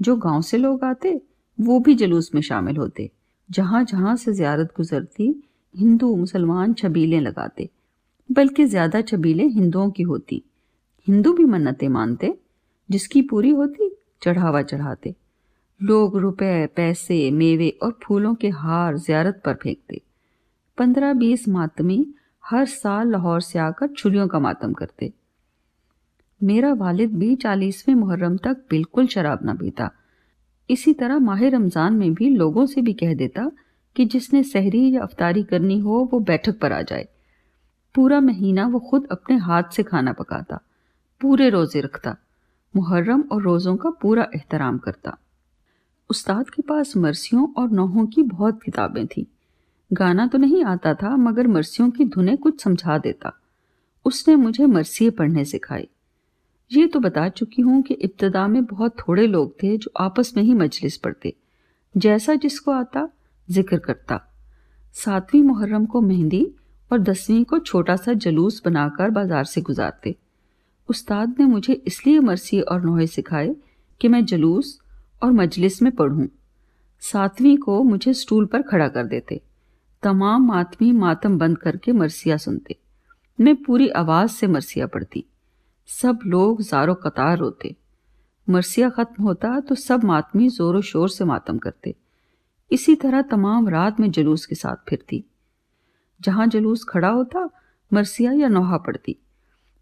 जो 0.00 0.16
गाँव 0.16 0.42
से 0.42 0.56
लोग 0.56 0.84
आते, 0.84 1.20
वो 1.60 1.80
भी 1.80 1.94
जलूस 1.94 2.30
में 2.34 2.42
शामिल 2.42 2.76
होते। 2.76 3.10
जहाँ 3.50 3.84
जहाँ 3.84 4.16
से 4.16 4.32
ज्यारत 4.32 4.72
गुजरती, 4.76 5.42
हिंदू 5.76 6.16
मुसलमान 6.16 6.74
छबीलें 6.74 7.20
लगाते, 7.20 7.68
बल्कि 8.32 8.64
ज़्यादा 8.64 9.00
छबीलें 9.00 9.46
हिंदुओं 9.48 9.90
की 9.90 10.02
होती। 10.02 10.42
हिंदू 11.08 11.32
भी 11.32 11.44
मन्नतें 11.44 11.88
मानते, 11.88 12.38
जिसकी 12.90 13.22
पूरी 13.22 13.50
होती, 13.50 13.96
चढ़ावा 14.22 14.62
चढ़ाते। 14.62 15.14
लोग 15.82 16.16
रुपए, 16.16 16.66
पैसे, 16.66 17.30
मेवे 17.30 17.68
और 17.68 17.98
फूलों 18.02 18.34
के 18.34 18.48
हार 18.48 18.98
ज्यारत 18.98 19.42
पर 19.44 19.54
फेंकते। 19.54 20.00
पंद्रह 20.78 21.12
बीस 21.12 21.48
मातमी 21.48 22.06
हर 22.44 22.66
साल 22.66 23.10
लाहौर 23.10 23.40
से 23.40 23.58
आकर 23.58 23.88
छुरियों 23.88 24.28
का 24.28 24.38
मातम 24.38 24.72
करते। 24.72 25.12
मेरा 26.42 26.72
वालिद 26.72 27.14
भी 27.16 27.36
चालीसवें 27.36 27.94
मुहर्रम 27.94 28.36
तक 28.36 28.56
बिल्कुल 28.70 29.06
शराब 29.06 29.44
ना 29.44 29.54
पीता। 29.54 29.90
इसी 30.70 30.92
तरह 30.92 31.18
माह 31.18 31.48
रमज़ान 31.48 31.94
में 31.94 32.14
भी 32.14 32.28
लोगों 32.28 32.66
से 32.66 32.80
भी 32.80 32.92
कह 32.92 33.14
देता 33.14 33.50
कि 33.96 34.04
जिसने 34.04 34.42
सहरी 34.42 34.90
या 34.90 35.02
अफतारी 35.02 35.42
करनी 35.42 35.78
हो, 35.78 36.08
वो 36.12 36.20
बैठक 36.20 36.58
पर 36.58 36.72
आ 36.72 36.82
जाए। 36.82 37.08
पूरा 37.94 38.20
महीना 38.20 38.66
वो 38.66 38.78
खुद 38.80 39.06
अपने 39.10 39.36
हाथ 39.36 39.62
से 39.72 39.82
खाना 39.82 40.12
पकाता, 40.12 40.60
पूरे 41.20 41.48
रोज़े 41.48 41.80
रखता, 41.80 42.16
मुहर्रम 42.76 43.24
और 43.32 43.42
रोज़ों 43.42 43.76
का 43.76 43.90
पूरा 43.90 44.26
एहतराम 44.34 44.78
करता। 44.78 45.16
उस्ताद 46.10 46.50
के 46.50 46.62
पास 46.62 46.96
मरसियों 46.96 47.48
और 47.56 47.70
नौहों 47.70 48.06
की 48.06 48.22
बहुत 48.22 48.62
किताबें 48.62 49.06
थीं। 49.06 49.24
गाना 49.92 50.26
तो 50.26 50.38
नहीं 50.38 50.64
आता 50.64 50.94
था, 50.94 51.16
मगर 51.16 51.46
मरसियों 51.46 51.90
की 51.90 52.04
धुनें 52.04 52.36
कुछ 52.36 52.62
समझा 52.62 52.98
देता। 52.98 53.40
उसने 54.04 54.36
मुझे 54.36 54.66
मरसिए 54.66 55.10
पढ़ने 55.10 55.44
सिखाई। 55.44 55.88
ये 56.70 56.86
तो 56.86 57.00
बता 57.00 57.28
चुकी 57.28 57.62
हूँ 57.62 57.82
कि 57.82 57.94
इब्तदा 57.94 58.46
में 58.48 58.64
बहुत 58.64 58.96
थोड़े 58.98 59.26
लोग 59.26 59.52
थे 59.62 59.76
जो 59.76 59.90
आपस 60.00 60.32
में 60.36 60.42
ही 60.42 60.54
मजलिस 60.54 60.96
पढ़ते। 60.96 61.34
जैसा 61.94 62.34
जिसको 62.34 62.72
आता, 62.72 63.08
ज़िक्र 63.48 63.78
करता। 63.78 64.20
सातवीं 64.92 65.42
मुहर्रम 65.42 65.86
को 65.86 66.00
मेहंदी 66.00 66.46
और 66.90 66.98
दसवीं 66.98 67.44
को 67.44 67.58
छोटा 67.58 67.96
सा 67.96 68.12
जलूस 68.12 68.62
बनाकर 68.64 69.10
बाज़ार 69.10 69.44
से 69.44 69.60
गुजारते। 69.60 70.14
उस्ताद 70.88 71.34
ने 71.38 71.44
मुझे 71.44 71.72
इसलिए 71.72 72.18
मरसी 72.20 72.60
और 72.60 72.84
नोहे 72.84 73.06
सिखाए 73.06 73.54
कि 74.00 74.08
मैं 74.08 74.24
जलूस 74.24 74.78
और 75.22 75.32
मजलिस 75.32 75.82
में 75.82 75.92
पढ़ूं। 75.92 76.26
सातवीं 77.00 77.56
को 77.56 77.82
मुझे 77.82 78.14
स्टूल 78.14 78.46
पर 78.46 78.62
खड़ा 78.62 78.88
कर 78.88 79.06
देते। 79.06 79.40
तमाम 80.02 80.46
मातमी 80.46 80.92
मातम 80.92 81.38
बंद 81.38 81.58
करके 81.58 81.92
मरसिया 81.92 82.36
सुनते। 82.36 82.76
मैं 83.38 83.56
पूरी 83.56 83.88
आवाज़ 83.88 84.30
से 84.30 84.46
मरसिया 84.46 84.86
पढ़ती। 84.86 85.24
सब 85.88 86.20
लोग 86.26 86.60
जारो 86.62 86.94
कतार 86.94 87.36
रोते 87.38 87.74
मरसिया 88.48 88.88
ख़त्म 88.88 89.22
होता 89.24 89.58
तो 89.60 89.74
सब 89.74 90.04
मातमी 90.04 90.48
ज़ोर 90.48 90.80
शोर 90.82 91.08
से 91.08 91.24
मातम 91.24 91.58
करते। 91.58 91.94
इसी 92.70 92.94
तरह 92.94 93.22
तमाम 93.22 93.68
रात 93.68 94.00
में 94.00 94.10
जलूस 94.10 94.46
के 94.46 94.54
साथ 94.54 94.88
फिरती। 94.88 95.22
जहाँ 96.20 96.46
जलूस 96.46 96.84
खड़ा 96.84 97.08
होता, 97.08 97.48
मरसिया 97.90 98.32
या 98.32 98.48
नोहा 98.48 98.78
पड़ती। 98.78 99.16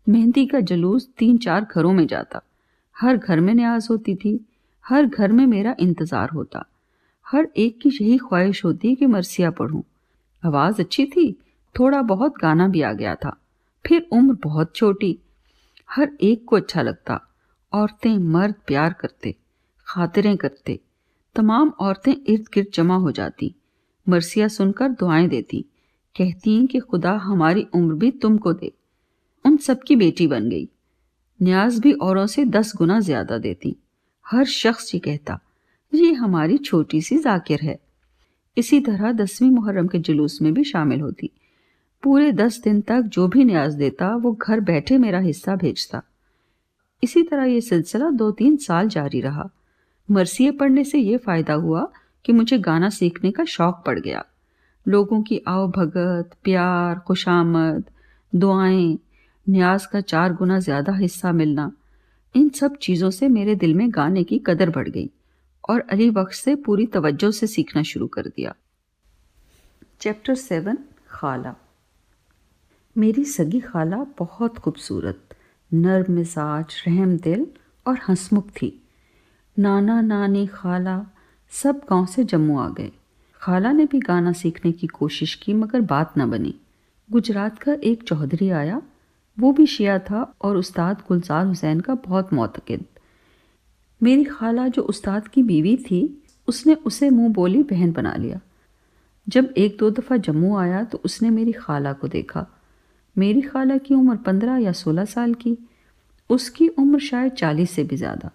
मेहंदी 0.06 0.46
का 0.46 0.61
जलूस 0.61 1.08
तीन 1.18 1.38
चार 1.38 1.66
घरों 1.70 1.92
में 1.92 2.06
जाता। 2.06 2.40
हर 2.96 3.16
घर 3.16 3.40
में 3.40 3.52
न्याज 3.54 3.88
होती 3.90 4.14
थी। 4.14 4.38
हर 4.84 5.06
घर 5.06 5.32
में 5.32 5.46
मेरा 5.46 5.75
इंतज़ार 5.80 6.30
होता। 6.30 6.64
हर 7.26 7.49
एक 7.56 7.78
की 7.82 7.88
यही 7.90 8.18
ख्वाहिश 8.18 8.64
होती 8.64 8.94
कि 8.94 9.06
मरसिया 9.06 9.50
पढ़ूं। 9.50 9.82
आवाज़ 10.42 10.80
अच्छी 10.80 11.06
थी, 11.06 11.30
थोड़ा 11.75 12.02
बहुत 12.04 12.38
गाना 12.38 12.68
भी 12.68 12.82
आ 12.82 12.92
गया 12.92 13.14
था। 13.14 13.37
फिर 13.84 14.06
उम्र 14.12 14.37
बहुत 14.42 14.75
छोटी। 14.76 15.18
हर 15.90 16.10
एक 16.20 16.44
को 16.44 16.56
अच्छा 16.56 16.82
लगता। 16.82 17.20
औरतें 17.72 18.18
मर्द 18.18 18.54
प्यार 18.66 18.92
करते, 18.92 19.34
खातिरें 19.86 20.36
करते। 20.36 20.78
तमाम 21.36 21.72
औरतें 21.80 22.12
इर्द 22.14 22.44
गिर्द 22.54 22.68
जमा 22.74 22.96
हो 22.96 23.12
जाती। 23.12 23.54
मरसिया 24.06 24.48
सुनकर 24.48 24.88
दुआएँ 24.90 25.28
देती, 25.28 25.64
कहती 26.16 26.66
कि 26.66 26.78
खुदा 26.78 27.12
हमारी 27.12 27.66
उम्र 27.74 27.94
भी 27.94 28.10
तुमको 28.10 28.52
दे। 28.52 28.72
उन 29.44 29.56
सबकी 29.56 29.96
बेटी 29.96 30.26
बन 30.26 30.48
गई। 30.48 30.68
न्याज 31.40 31.78
भी 31.78 31.92
औरों 31.92 32.26
से 32.26 32.44
दस 32.44 32.72
गुना 32.76 32.98
ज़्यादा 33.00 33.38
देती। 33.38 33.76
हर 34.26 34.44
शख्स 34.44 34.94
ये 34.94 35.00
कहता, 35.00 35.38
ये 35.92 36.12
हमारी 36.12 36.58
छोटी 36.58 37.00
सी 37.02 37.18
जाकिर 37.18 37.60
है। 37.62 37.78
इसी 38.56 38.80
तरह 38.80 39.12
दसवीं 39.12 39.50
मुहर्रम 39.50 39.88
के 39.88 39.98
जुलूस 39.98 40.38
में 40.42 40.52
भी 40.54 40.64
शामिल 40.64 41.00
होती। 41.00 41.30
पूरे 42.04 42.32
दस 42.32 42.61
दिन 42.64 42.80
तक 42.80 43.00
जो 43.00 43.28
भी 43.28 43.44
न्याज 43.44 43.75
देता, 43.75 44.16
वो 44.16 44.32
घर 44.32 44.61
बैठे 44.61 44.99
मेरा 44.99 45.18
हिस्सा 45.18 45.56
भेजता। 45.56 46.02
इसी 47.02 47.23
तरह 47.23 47.44
ये 47.44 47.61
सिलसिला 47.61 48.11
दो 48.11 48.30
तीन 48.30 48.56
साल 48.56 48.88
जारी 48.88 49.20
रहा। 49.20 49.49
मरसिए 50.11 50.50
पढ़ने 50.50 50.84
से 50.84 50.99
ये 50.99 51.16
फ़ायदा 51.16 51.54
हुआ 51.54 51.92
कि 52.25 52.32
मुझे 52.32 52.58
गाना 52.58 52.90
सीखने 52.90 53.30
का 53.30 53.44
शौक़ 53.44 53.76
पड़ 53.87 53.99
गया। 53.99 54.25
लोगों 54.87 55.23
की 55.23 55.40
आओ 55.49 55.66
भगत, 55.68 56.30
प्यार, 56.44 56.99
खुशामद, 56.99 57.84
दुआएँ, 58.32 58.99
न्याज 59.49 59.87
का 59.87 60.00
चार 60.00 60.32
गुना 60.32 60.58
ज़्यादा 60.58 60.92
हिस्सा 60.92 61.32
मिलना, 61.32 61.73
इन 62.34 62.49
सब 62.49 62.76
चीज़ों 62.76 63.11
से 63.11 63.28
मेरे 63.28 63.54
दिल 63.54 63.75
में 63.75 63.88
गाने 63.90 64.25
की 64.25 64.38
कदर 64.38 64.70
बढ़ 64.70 64.88
गई 64.88 65.11
और 65.68 65.80
अली 65.80 66.11
वक्त 66.11 66.32
से 66.32 66.54
पूरी 66.54 66.87
तवज्जो 66.87 67.30
से 67.30 67.46
सीखना 67.46 67.82
शुरू 67.82 68.06
कर 68.06 68.26
दिया। 68.26 68.54
चैप्टर 70.00 70.34
सेवन 70.34 70.78
खाला 71.08 71.54
मेरी 72.98 73.24
सगी 73.24 73.60
खाला 73.60 74.06
बहुत 74.18 74.58
खूबसूरत 74.58 75.20
नर 75.74 76.06
मिजाज, 76.10 76.84
रहम 76.86 77.16
दिल 77.16 77.46
और 77.86 77.98
हंसमुख 78.08 78.48
थी। 78.48 78.82
नाना 79.58 80.00
नानी 80.00 80.46
खाला 80.46 81.06
सब 81.50 81.80
गाँव 81.90 82.06
से 82.06 82.24
जम्मू 82.24 82.58
आ 82.58 82.68
गए। 82.68 82.92
खाला 83.34 83.72
ने 83.72 83.84
भी 83.84 84.00
गाना 84.00 84.32
सीखने 84.32 84.72
की 84.72 84.86
कोशिश 84.86 85.34
की, 85.34 85.54
मगर 85.54 85.80
बात 85.80 86.18
न 86.18 86.30
बनी। 86.30 86.54
गुजरात 87.12 87.58
का 87.58 87.72
एक 87.72 88.02
चौधरी 88.02 88.50
आया, 88.50 88.82
वो 89.38 89.52
भी 89.52 89.66
शिया 89.66 89.98
था 89.98 90.34
और 90.42 90.56
उस्ताद 90.56 91.02
गुलजार 91.08 91.46
हुसैन 91.46 91.80
का 91.80 91.94
बहुत 91.94 92.32
मोतकद। 92.32 92.84
मेरी 94.02 94.24
खाला 94.24 94.68
जो 94.68 94.82
उस्ताद 94.82 95.28
की 95.28 95.42
बीवी 95.42 95.76
थी, 95.76 96.22
उसने 96.48 96.74
उसे 96.74 97.10
मुँह 97.10 97.32
बोली 97.32 97.62
बहन 97.62 97.92
बना 97.92 98.14
लिया। 98.14 98.40
जब 99.28 99.54
एक 99.56 99.76
दो 99.78 99.90
दफ़ा 99.90 100.16
जम्मू 100.16 100.56
आया 100.56 100.84
तो 100.84 101.00
उसने 101.04 101.30
मेरी 101.30 101.52
खाला 101.52 101.92
को 101.92 102.08
देखा। 102.08 102.46
मेरी 103.16 103.40
खाला 103.40 103.76
की 103.78 103.94
उम्र 103.94 104.16
पंद्रह 104.16 104.56
या 104.56 104.73
सोलह 104.73 105.04
साल 105.04 105.35
की, 105.35 105.56
उसकी 106.30 106.68
उम्र 106.68 106.99
शायद 107.00 107.33
चालीस 107.33 107.71
से 107.71 107.85
भी 107.85 107.97
ज़्यादा। 107.97 108.30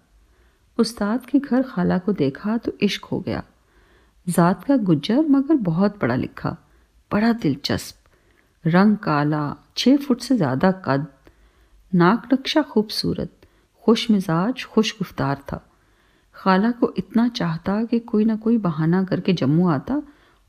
उस्ताद 0.77 1.25
के 1.25 1.39
घर 1.39 1.61
खाला 1.61 1.97
को 1.97 2.13
देखा 2.13 2.57
तो 2.57 2.71
इश्क 2.81 3.05
हो 3.05 3.19
गया। 3.19 3.43
ज़ात 4.27 4.63
का 4.63 4.77
गुज्जर 4.77 5.27
मगर 5.29 5.55
बहुत 5.55 5.97
पढ़ा 5.99 6.15
लिखा, 6.15 6.55
बड़ा 7.11 7.31
दिलचस्प। 7.33 7.95
रंग 8.65 8.97
काला 8.97 9.55
छः 9.77 9.97
फुट 9.97 10.21
से 10.21 10.35
ज़्यादा 10.37 10.71
कद, 10.85 11.05
नाक 11.93 12.27
नक्शा 12.33 12.61
खूबसूरत, 12.61 13.31
खुश 13.83 14.09
मिजाज, 14.11 14.63
खुश 14.65 14.97
गुफ्तार 14.97 15.43
था। 15.51 15.65
खाला 16.35 16.71
को 16.71 16.93
इतना 16.97 17.27
चाहता 17.27 17.83
कि 17.83 17.99
कोई 17.99 18.25
ना 18.25 18.35
कोई 18.35 18.57
बहाना 18.57 19.03
करके 19.03 19.33
जम्मू 19.33 19.67
आता 19.69 20.01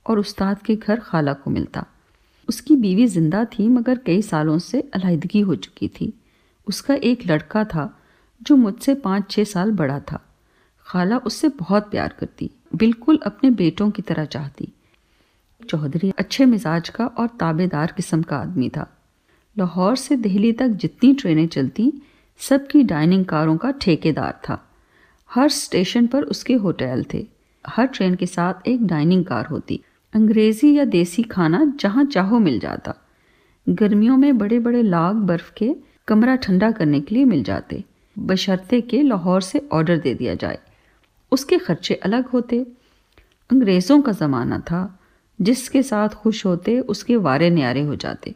और 0.06 0.18
उस्ताद 0.18 0.62
के 0.62 0.76
घर 0.76 1.00
खाला 1.00 1.32
को 1.32 1.50
मिलता। 1.50 1.84
उसकी 2.50 2.76
बीवी 2.76 3.06
ज़िंदा 3.06 3.44
थी, 3.44 3.68
मगर 3.68 3.98
कई 3.98 4.22
सालों 4.22 4.58
से 4.58 4.80
अलाइदगी 4.94 5.40
हो 5.40 5.54
चुकी 5.56 5.88
थी। 5.90 6.12
उसका 6.66 6.94
एक 6.94 7.26
लड़का 7.26 7.64
था, 7.64 7.84
जो 8.40 8.56
मुझसे 8.56 8.94
पाँच 8.94 9.30
छः 9.30 9.44
साल 9.44 9.70
बड़ा 9.72 9.98
था। 10.00 10.20
खाला 10.86 11.18
उससे 11.18 11.48
बहुत 11.48 11.90
प्यार 11.90 12.14
करती, 12.20 12.50
बिल्कुल 12.74 13.18
अपने 13.26 13.50
बेटों 13.50 13.90
की 13.90 14.02
तरह 14.02 14.24
चाहती। 14.24 14.68
चौधरी 15.60 16.12
अच्छे 16.18 16.44
मिजाज 16.44 16.88
का 16.88 17.06
और 17.06 17.26
ताबेदार 17.40 17.92
किस्म 17.96 18.22
का 18.22 18.36
आदमी 18.36 18.68
था। 18.68 18.86
लाहौर 19.56 19.96
से 19.96 20.16
दिल्ली 20.16 20.52
तक 20.52 20.68
जितनी 20.68 21.12
ट्रेनें 21.14 21.46
चलती, 21.48 21.92
सबकी 22.40 22.82
डाइनिंग 22.82 23.24
कारों 23.24 23.56
का 23.56 23.70
ठेकेदार 23.70 24.40
था। 24.48 24.58
हर 25.30 25.48
स्टेशन 25.48 26.06
पर 26.06 26.22
उसके 26.24 26.54
होटल 26.54 27.04
थे। 27.14 27.26
हर 27.64 27.86
ट्रेन 27.86 28.14
के 28.14 28.26
साथ 28.26 28.68
एक 28.68 28.86
डाइनिंग 28.86 29.24
कार 29.24 29.46
होती। 29.46 29.80
अंग्रेज़ी 30.14 30.76
या 30.76 30.84
देसी 30.84 31.22
खाना 31.22 31.72
जहाँ 31.80 32.04
चाहो 32.04 32.38
मिल 32.38 32.60
जाता। 32.60 32.94
गर्मियों 33.68 34.16
में 34.16 34.38
बड़े 34.38 34.58
बड़े 34.58 34.82
लाग 34.82 35.16
बर्फ़ 35.16 35.52
के 35.54 35.76
कमरा 36.08 36.36
ठंडा 36.36 36.70
करने 36.70 37.00
के 37.00 37.14
लिए 37.14 37.24
मिल 37.24 37.42
जाते। 37.42 37.84
बशर्ते 38.18 38.80
के 38.80 39.02
लाहौर 39.02 39.42
से 39.42 39.68
ऑर्डर 39.72 39.96
दे 39.96 40.14
दिया 40.14 40.34
जाए। 40.34 40.58
उसके 41.32 41.58
खर्चे 41.58 41.94
अलग 41.94 42.26
होते। 42.26 42.66
अंग्रेज़ों 43.50 44.02
का 44.02 44.12
ज़माना 44.12 44.58
था। 44.58 45.00
जिसके 45.40 45.82
साथ 45.82 46.08
खुश 46.08 46.46
होते, 46.46 46.80
उसके 46.80 47.16
वारे 47.16 47.50
न्यारे 47.50 47.82
हो 47.82 47.96
जाते। 47.96 48.34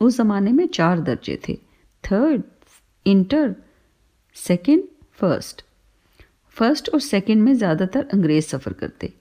उस 0.00 0.16
ज़माने 0.16 0.52
में 0.52 0.66
चार 0.66 1.00
दर्जे 1.00 1.40
थे। 1.48 1.58
Third, 2.04 2.42
inter, 3.06 3.54
second, 4.34 4.82
first. 5.12 5.64
First 6.48 6.90
और 6.94 7.00
सेकंड 7.00 7.42
में 7.42 7.54
ज़्यादातर 7.54 8.08
अंग्रेज़ 8.12 8.44
सफ़र 8.44 8.72
करते। 8.72 9.12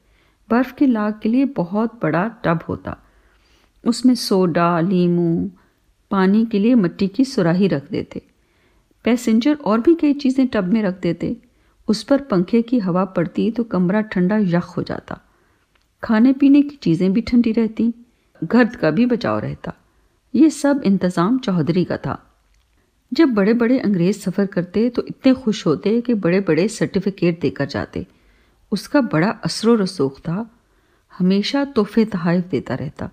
बर्फ़ 0.50 0.74
के 0.74 0.88
लाग 0.88 1.20
के 1.24 1.30
लिए 1.30 1.46
बहुत 1.56 2.00
बड़ा 2.04 2.28
टब 2.46 2.60
होता। 2.70 2.98
उसमें 3.84 4.16
सोडा, 4.16 4.80
लीमू, 4.80 5.50
पानी 6.12 6.46
के 6.46 6.60
लिए 6.60 6.76
मिट्टी 6.76 7.08
की 7.08 7.26
सुराही 7.26 7.68
रख 7.68 7.90
देते। 7.92 8.22
पैसेंजर 9.06 9.56
और 9.56 9.80
भी 9.80 9.96
कई 9.96 10.14
चीज़ें 10.14 10.48
टब 10.48 10.74
में 10.74 10.82
रख 10.84 11.00
देते। 11.02 11.36
उस 11.88 12.04
पर 12.04 12.22
पंखे 12.22 12.62
की 12.62 12.80
हवा 12.80 13.06
पड़ती 13.08 13.50
तो 13.52 13.64
कमरा 13.64 14.02
ठंडा 14.04 14.38
यख 14.38 14.66
हो 14.78 14.84
जाता। 14.84 15.20
खाने 16.04 16.34
पीने 16.34 16.62
की 16.62 16.76
चीज़ें 16.76 17.12
भी 17.14 17.22
ठंडी 17.22 17.52
रहती। 17.52 17.94
गर्द 18.42 18.76
का 18.76 18.92
भी 18.92 19.06
बचाव 19.06 19.40
रहता। 19.40 19.74
ये 20.34 20.50
सब 20.50 20.82
इंतज़ाम 20.86 21.38
चौधरी 21.40 21.84
का 21.84 21.98
था। 21.98 22.18
जब 23.12 23.34
बड़े 23.34 23.54
बड़े 23.54 23.80
अंग्रेज़ 23.80 24.20
सफ़र 24.20 24.46
करते 24.46 24.90
तो 24.90 25.04
इतने 25.08 25.34
खुश 25.34 25.66
होते 25.66 26.00
कि 26.02 26.14
बड़े 26.16 26.40
बड़े 26.40 26.68
सर्टिफिकेट 26.68 27.40
देकर 27.42 27.66
जाते। 27.66 28.06
उसका 28.72 29.02
बड़ा 29.02 29.30
असरो 29.30 29.76
रसूख 29.76 30.20
था। 30.20 30.52
हमेशा 31.18 31.66
तोहफे 31.66 32.06
तहाइफ 32.06 32.46
देता 32.46 32.76
रहता। 32.76 33.10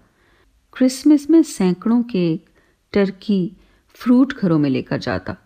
क्रिसमस 0.73 1.31
में 1.31 1.43
सैकड़ों 1.43 2.03
केक 2.03 2.47
टर्की 2.93 3.53
फ्रूट 3.95 4.39
घरों 4.39 4.59
में 4.59 4.71
लेकर 4.71 4.99
जाता। 4.99 5.37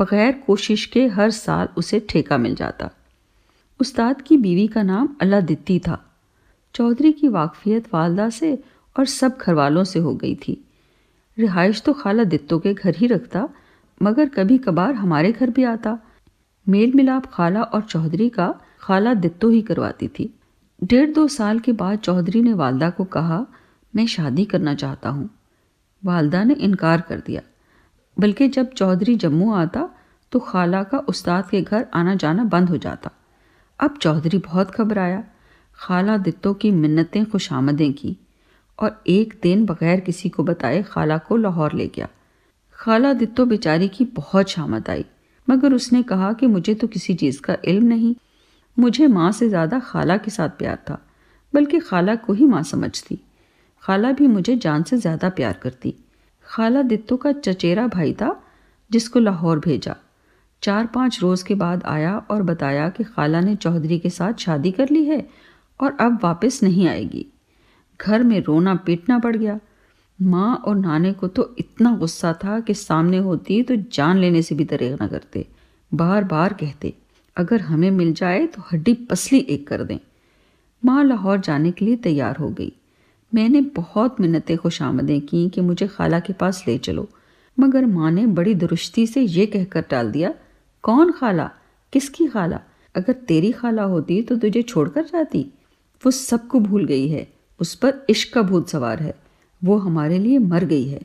बगैर 0.00 0.32
कोशिश 0.46 0.86
के 0.86 1.06
हर 1.06 1.30
साल 1.30 1.68
उसे 1.76 2.00
ठेका 2.00 2.38
मिल 2.38 2.54
जाता। 2.54 2.90
उस्ताद 3.80 4.22
की 4.22 4.36
बीवी 4.36 4.66
का 4.66 4.82
नाम 4.82 5.16
अल्लाह 5.20 5.40
दित्ती 5.40 5.78
था। 5.78 6.18
चौधरी 6.74 7.12
की 7.12 7.28
वाकफियत 7.28 7.94
वालदा 7.94 8.30
से 8.30 8.64
और 8.98 9.06
सब 9.06 9.38
घरवालों 9.40 9.84
से 9.84 9.98
हो 9.98 10.14
गई 10.14 10.34
थी। 10.34 10.64
रिहाइश 11.38 11.82
तो 11.82 11.92
खाला 11.92 12.24
दित्तो 12.24 12.58
के 12.58 12.74
घर 12.74 12.96
ही 12.96 13.06
रखता, 13.06 13.48
मगर 14.02 14.28
कभी 14.28 14.58
कभार 14.58 14.94
हमारे 14.94 15.32
घर 15.32 15.50
भी 15.50 15.64
आता। 15.64 15.98
मेल 16.68 16.92
मिलाप 16.94 17.26
खाला 17.26 17.62
और 17.62 17.82
चौधरी 17.82 18.28
का 18.28 18.60
खाला 18.82 19.14
दित्तो 19.14 19.48
ही 19.48 19.60
करवाती 19.62 20.08
थी। 20.08 20.32
डेढ़ 20.82 21.10
दो 21.10 21.26
साल 21.28 21.58
के 21.58 21.72
बाद 21.72 21.98
चौधरी 21.98 22.42
ने 22.42 22.52
वालदा 22.52 22.90
को 22.90 23.04
कहा, 23.04 23.44
मैं 23.94 24.06
शादी 24.06 24.44
करना 24.44 24.74
चाहता 24.74 25.08
हूँ। 25.08 25.28
वालदा 26.02 26.42
ने 26.44 26.54
इनकार 26.54 27.00
कर 27.00 27.20
दिया। 27.20 27.42
बल्कि 28.16 28.48
जब 28.48 28.72
चौधरी 28.72 29.14
जम्मू 29.16 29.52
आता 29.52 29.88
तो 30.32 30.38
खाला 30.38 30.82
का 30.82 30.98
उस्ताद 30.98 31.48
के 31.50 31.62
घर 31.62 31.86
आना 31.94 32.14
जाना 32.14 32.44
बंद 32.44 32.68
हो 32.68 32.76
जाता। 32.76 33.10
अब 33.80 33.96
चौधरी 33.96 34.38
बहुत 34.38 34.70
घबराया। 34.70 35.22
खाला 35.74 36.16
दित्तो 36.16 36.52
की 36.54 36.70
मिन्नतें 36.70 37.24
खुशामदें 37.24 37.92
की 37.92 38.16
और 38.78 39.02
एक 39.06 39.38
दिन 39.42 39.64
बगैर 39.66 40.00
किसी 40.00 40.28
को 40.28 40.42
बताए 40.42 40.82
खाला 40.82 41.18
को 41.18 41.36
लाहौर 41.36 41.72
ले 41.72 41.86
गया। 41.86 42.08
खाला 42.78 43.12
दित्तो 43.12 43.44
बेचारी 43.46 43.88
की 43.88 44.04
बहुत 44.04 44.48
शामत 44.48 44.90
आई, 44.90 45.04
मगर 45.48 45.74
उसने 45.74 46.02
कहा 46.02 46.32
कि 46.32 46.46
मुझे 46.46 46.74
तो 46.74 46.86
किसी 46.86 47.14
चीज़ 47.14 47.40
का 47.40 47.56
इल्म 47.64 47.86
नहीं। 47.86 48.14
मुझे 48.78 49.06
माँ 49.06 49.30
से 49.32 49.48
ज़्यादा 49.48 49.78
खाला 49.80 50.16
के 50.16 50.30
साथ 50.30 50.48
प्यार 50.48 50.76
था, 50.90 50.98
बल्कि 51.54 51.78
खाला 51.78 52.14
को 52.16 52.32
ही 52.32 52.44
माँ 52.44 52.62
समझती। 52.64 53.18
खाला 53.82 54.12
भी 54.12 54.26
मुझे 54.26 54.56
जान 54.56 54.82
से 54.82 54.96
ज़्यादा 54.96 55.28
प्यार 55.30 55.58
करती। 55.62 55.94
खाला 56.46 56.82
दित्तो 56.82 57.16
का 57.16 57.32
चचेरा 57.34 57.86
भाई 57.86 58.12
था, 58.12 58.40
जिसको 58.90 59.20
लाहौर 59.20 59.58
भेजा। 59.58 59.96
चार 60.62 60.86
पाँच 60.86 61.18
रोज़ 61.22 61.44
के 61.44 61.54
बाद 61.54 61.82
आया 61.86 62.16
और 62.30 62.42
बताया 62.42 62.88
कि 62.88 63.04
खाला 63.04 63.40
ने 63.40 63.54
चौधरी 63.56 63.98
के 63.98 64.10
साथ 64.10 64.38
शादी 64.38 64.70
कर 64.70 64.90
ली 64.90 65.04
है 65.04 65.26
और 65.80 65.96
अब 66.00 66.18
वापस 66.22 66.60
नहीं 66.62 66.86
आएगी। 66.88 67.26
घर 68.00 68.22
में 68.22 68.40
रोना 68.40 68.74
पीटना 68.76 69.18
पड़ 69.18 69.36
गया। 69.36 69.58
माँ 70.18 70.54
और 70.56 70.76
नाने 70.76 71.12
को 71.12 71.28
तो 71.28 71.54
इतना 71.58 71.94
गुस्सा 71.96 72.32
था 72.34 72.58
कि 72.60 72.74
सामने 72.74 73.18
होती 73.18 73.62
तो 73.62 73.76
जान 73.92 74.18
लेने 74.18 74.42
से 74.42 74.54
भी 74.54 74.64
दरेग 74.64 74.96
न 75.02 75.06
करते 75.06 75.46
बार 75.92 76.24
बार 76.24 76.52
कहते। 76.52 76.94
अगर 77.38 77.60
हमें 77.60 77.90
मिल 77.90 78.12
जाए 78.12 78.46
तो 78.46 78.62
हड्डी 78.72 78.94
पसली 78.94 79.38
एक 79.38 79.68
कर 79.68 79.84
दें। 79.84 79.98
माँ 80.84 81.04
लाहौर 81.04 81.40
जाने 81.40 81.70
के 81.70 81.84
लिए 81.84 81.96
तैयार 81.96 82.36
हो 82.36 82.48
गई। 82.48 82.72
मैंने 83.34 83.60
बहुत 83.60 84.20
मिन्नतें 84.20 84.58
खुशामदें 84.58 85.20
की 85.20 85.48
कि 85.48 85.60
मुझे 85.60 85.86
खाला 85.86 86.20
के 86.20 86.32
पास 86.32 86.64
ले 86.68 86.78
चलो। 86.78 87.08
मगर 87.60 87.86
माँ 87.86 88.10
ने 88.10 88.26
बड़ी 88.26 88.54
दुरुस्ती 88.54 89.06
से 89.06 89.20
ये 89.20 89.46
कहकर 89.46 89.80
टाल 89.80 90.12
दिया, 90.12 90.34
कौन 90.82 91.12
खाला? 91.12 91.50
किसकी 91.92 92.26
खाला? 92.26 92.60
अगर 92.94 93.12
तेरी 93.12 93.52
खाला 93.52 93.82
होती 93.82 94.22
तो 94.22 94.36
तुझे 94.36 94.62
छोड़कर 94.62 95.04
जाती। 95.04 95.46
वो 96.06 96.10
सबको 96.10 96.60
भूल 96.60 96.84
गई 96.84 97.08
है, 97.08 97.32
उस 97.60 97.74
पर 97.74 97.94
इश्क 98.10 98.34
का 98.34 98.42
भूत 98.42 98.68
सवार 98.68 99.02
है। 99.02 99.14
वो 99.64 99.78
हमारे 99.78 100.18
लिए 100.18 100.38
मर 100.38 100.64
गई 100.64 100.88
है। 100.88 101.00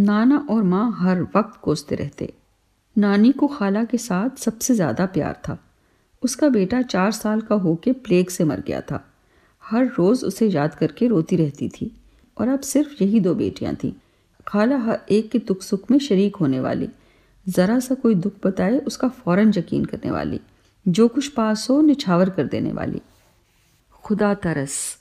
नाना 0.00 0.46
और 0.50 0.62
माँ 0.62 0.96
हर 0.98 1.22
वक्त 1.22 1.60
कोसते 1.62 1.94
रहते। 1.94 2.32
नानी 2.98 3.32
को 3.32 3.46
खाला 3.46 3.84
के 3.84 3.98
साथ 3.98 4.38
सबसे 4.38 4.74
ज़्यादा 4.74 5.06
प्यार 5.06 5.40
था। 5.48 5.58
उसका 6.22 6.48
बेटा 6.48 6.82
चार 6.82 7.12
साल 7.12 7.40
का 7.40 7.54
होके 7.54 7.92
प्लेग 7.92 8.28
से 8.28 8.44
मर 8.44 8.60
गया 8.60 8.80
था। 8.80 9.04
हर 9.62 9.86
रोज़ 9.86 10.24
उसे 10.24 10.48
याद 10.48 10.74
करके 10.74 11.06
रोती 11.06 11.36
रहती 11.36 11.68
थी 11.68 11.96
और 12.36 12.48
अब 12.48 12.60
सिर्फ़ 12.60 13.02
यही 13.02 13.20
दो 13.20 13.34
बेटियाँ 13.34 13.74
थीं। 13.74 13.92
खाला 14.46 14.76
हर 14.76 14.98
एक 15.10 15.30
के 15.30 15.38
दुख 15.38 15.62
सुख 15.62 15.90
में 15.90 15.98
शरीक 15.98 16.36
होने 16.36 16.60
वाली। 16.60 16.88
ज़रा 17.48 17.78
सा 17.78 17.94
कोई 17.94 18.14
दुख 18.14 18.32
बताए 18.44 18.78
उसका 18.78 19.08
फ़ौरन 19.08 19.52
यकीन 19.56 19.84
करने 19.84 20.10
वाली। 20.10 20.40
जो 20.88 21.08
कुछ 21.08 21.28
पास 21.28 21.66
हो 21.70 21.80
निछावर 21.80 22.30
कर 22.30 22.46
देने 22.46 22.72
वाली। 22.72 23.00
खुदा 24.04 24.34
तरस 24.34 24.98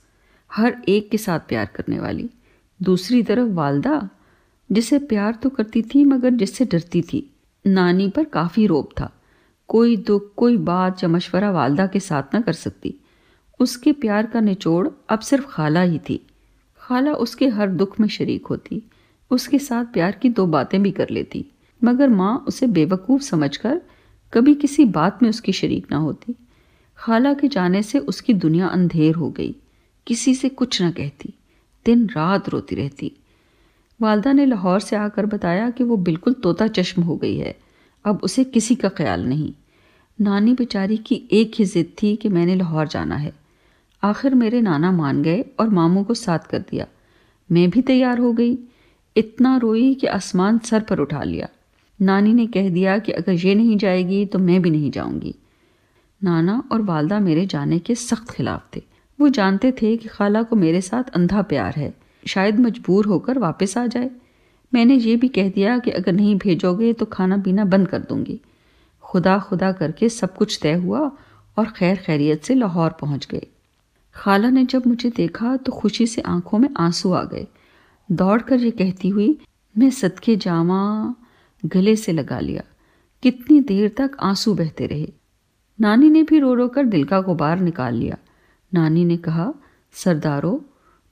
हर 0.52 0.78
एक 0.88 1.10
के 1.10 1.18
साथ 1.18 1.40
प्यार 1.40 1.66
करने 1.66 2.00
वाली। 2.00 2.30
दूसरी 2.82 3.24
तरफ़ 3.24 3.50
वालदा, 3.50 4.10
जिसे 4.72 5.00
प्यार 5.00 5.36
तो 5.36 5.50
करती 5.50 5.82
थी 5.82 6.06
मगर 6.06 6.30
जिससे 6.30 6.66
डरती 6.66 7.02
थी। 7.02 7.32
नानी 7.68 8.10
पर 8.10 8.24
काफ़ी 8.24 8.68
रोब 8.68 8.90
था। 9.00 9.22
कोई 9.68 9.98
दुख, 9.98 10.34
कोई 10.38 10.58
बात 10.58 11.04
या 11.04 11.10
मशवरा 11.10 11.52
वालदा 11.52 11.88
के 11.88 12.00
साथ 12.00 12.36
न 12.36 12.42
कर 12.42 12.54
सकती। 12.54 12.96
उसके 13.60 13.92
प्यार 13.92 14.26
का 14.26 14.40
निचोड़ 14.40 14.88
अब 15.10 15.20
सिर्फ़ 15.20 15.46
खाला 15.48 15.82
ही 15.82 16.00
थी। 16.00 16.28
खाला 16.78 17.14
उसके 17.14 17.48
हर 17.48 17.70
दुख 17.70 18.00
में 18.00 18.08
शरीक 18.08 18.48
होती। 18.48 18.90
उसके 19.32 19.60
साथ 19.60 19.86
प्यार 19.86 20.12
की 20.12 20.30
दो 20.30 20.46
बातें 20.46 20.84
भी 20.84 20.92
कर 20.92 21.10
लेती। 21.10 21.46
मगर 21.84 22.10
माँ 22.10 22.46
उसे 22.48 22.68
बेवकूफ़ 22.68 23.22
समझकर 23.22 23.82
कभी 24.34 24.56
किसी 24.56 24.86
बात 24.86 25.24
में 25.24 25.30
उसकी 25.30 25.52
शरीक 25.52 25.88
ना 25.92 25.98
होती। 25.98 26.36
खाला 26.98 27.34
के 27.34 27.48
जाने 27.48 27.84
से 27.84 28.00
उसकी 28.00 28.34
दुनिया 28.34 28.68
अंधेर 28.68 29.16
हो 29.16 29.30
गई। 29.30 29.56
किसी 30.08 30.36
से 30.36 30.50
कुछ 30.50 30.82
न 30.82 30.92
कहती। 30.92 31.34
दिन 31.86 32.08
रात 32.08 32.50
रोती 32.50 32.76
रहती। 32.76 33.12
वालदा 34.02 34.34
ने 34.34 34.46
लाहौर 34.46 34.80
से 34.80 34.96
आकर 34.96 35.26
बताया 35.26 35.70
कि 35.70 35.84
वो 35.84 35.98
बिल्कुल 35.98 36.34
तोता 36.34 36.68
चश्म 36.68 37.02
हो 37.02 37.16
गई 37.16 37.38
है। 37.38 37.56
अब 38.06 38.20
उसे 38.24 38.44
किसी 38.44 38.76
का 38.76 38.90
ख्याल 38.90 39.26
नहीं। 39.26 39.54
नानी 40.22 40.54
बेचारी 40.54 40.98
की 40.98 41.30
एक 41.32 41.52
ही 41.56 41.66
जिद 41.66 41.94
थी 42.04 42.16
कि 42.16 42.30
मैंने 42.30 42.56
लाहौर 42.56 42.88
जाना 42.88 43.16
है। 43.16 43.34
आखिर 44.04 44.36
मेरे 44.36 44.62
नाना 44.62 44.92
मान 44.92 45.24
गए 45.24 45.46
और 45.60 45.70
मामू 45.70 46.04
को 46.04 46.14
साथ 46.14 46.40
कर 46.40 46.60
दिया। 46.60 46.88
मैं 47.52 47.70
भी 47.70 47.82
तैयार 47.82 48.20
हो 48.20 48.34
गई। 48.34 48.58
इतना 49.18 49.58
रोई 49.58 49.94
कि 49.94 50.08
आसमान 50.08 50.58
सर 50.58 50.80
पर 50.80 51.00
उठा 51.00 51.24
लिया। 51.24 51.50
नानी 52.02 52.34
ने 52.34 52.48
कह 52.48 52.70
दिया 52.70 52.98
कि 52.98 53.12
अगर 53.12 53.32
ये 53.32 53.56
नहीं 53.56 53.78
जाएगी 53.78 54.26
तो 54.26 54.40
मैं 54.40 54.62
भी 54.62 54.70
नहीं 54.70 54.92
जाऊँगी। 54.92 55.36
नाना 56.24 56.64
और 56.72 56.82
वालदा 56.82 57.20
मेरे 57.20 57.46
जाने 57.46 57.80
के 57.80 57.96
सख्त 57.96 58.32
खिलाफ 58.32 58.76
थे। 58.76 58.82
वो 59.20 59.30
जानते 59.30 59.72
थे 59.72 59.98
कि 59.98 60.08
खाला 60.08 60.44
को 60.44 60.56
मेरे 60.56 60.82
साथ 60.82 61.04
अंधा 61.04 61.42
प्यार 61.42 61.74
है। 61.74 62.05
शायद 62.28 62.60
मजबूर 62.60 63.06
होकर 63.06 63.40
वापस 63.40 63.78
आ 63.78 63.88
जाए। 63.88 64.12
मैंने 64.74 64.96
ये 64.96 65.16
भी 65.16 65.28
कह 65.28 65.50
दिया 65.50 65.78
कि 65.80 65.92
अगर 65.92 66.12
नहीं 66.12 66.36
भेजोगे 66.36 66.94
तो 66.94 67.06
खाना 67.06 67.38
पीना 67.38 67.66
बंद 67.66 67.88
कर 67.88 68.00
दूँगी। 68.00 68.40
खुदा 69.04 69.40
खुदा 69.40 69.72
करके 69.72 70.10
सब 70.10 70.36
कुछ 70.36 70.60
तय 70.62 70.74
हुआ 70.74 71.12
और 71.58 71.66
खैर 71.66 71.98
खैरियत 71.98 72.44
से 72.44 72.56
लाहौर 72.56 72.90
पहुँच 72.90 73.28
गए। 73.32 73.48
खाला 74.16 74.50
ने 74.50 74.66
जब 74.66 74.88
मुझे 74.88 75.10
देखा 75.10 75.58
तो 75.58 75.72
खुशी 75.72 76.08
से 76.08 76.22
आँखों 76.22 76.60
में 76.60 76.70
आँसू 76.78 77.12
आ 77.14 77.24
गए। 77.24 77.48
दौड़ 78.12 78.42
कर 78.42 78.60
ये 78.60 78.72
कहती 78.72 79.10
हुई, 79.10 79.40
मैं 79.78 79.90
सदके 79.90 80.36
जामा 80.36 81.16
गले 81.66 81.96
से 81.96 82.12
लगा 82.12 82.40
लिया। 82.40 82.64
कितनी 83.24 83.60
देर 83.62 83.90
तक 83.98 84.12
आँसू 84.20 84.54
बहते 84.54 84.86
रहे? 84.86 85.14
नानी 85.82 86.10
ने 86.10 86.24
भी 86.24 86.40
रो 86.40 86.54
रो 86.54 86.68
कर 86.68 86.84
दिल 86.84 87.04
का 87.04 87.22
गुबार 87.22 87.60
निकाल 87.60 87.96
लिया। 87.96 88.18
नानी 88.74 89.06
ने 89.06 89.18
कहा, 89.18 89.54
सरदारो 89.94 90.66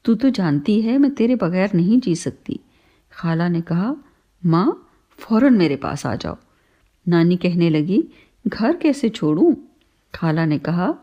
तू 0.05 0.15
तो 0.15 0.29
जानती 0.29 0.81
है, 0.81 0.97
मैं 0.97 1.15
तेरे 1.15 1.35
बगैर 1.35 1.71
नहीं 1.73 1.99
जी 1.99 2.15
सकती। 2.15 2.59
खाला 3.11 3.47
ने 3.47 3.61
कहा, 3.61 3.95
माँ, 4.45 4.87
फ़ौरन 5.09 5.53
मेरे 5.53 5.75
पास 5.75 6.05
आ 6.05 6.15
जाओ। 6.15 6.37
नानी 7.07 7.37
कहने 7.37 7.69
लगी, 7.69 8.03
घर 8.47 8.75
कैसे 8.75 9.09
छोड़ूं? 9.09 9.55
खाला 10.15 10.45
ने 10.45 10.59
कहा, 10.59 10.95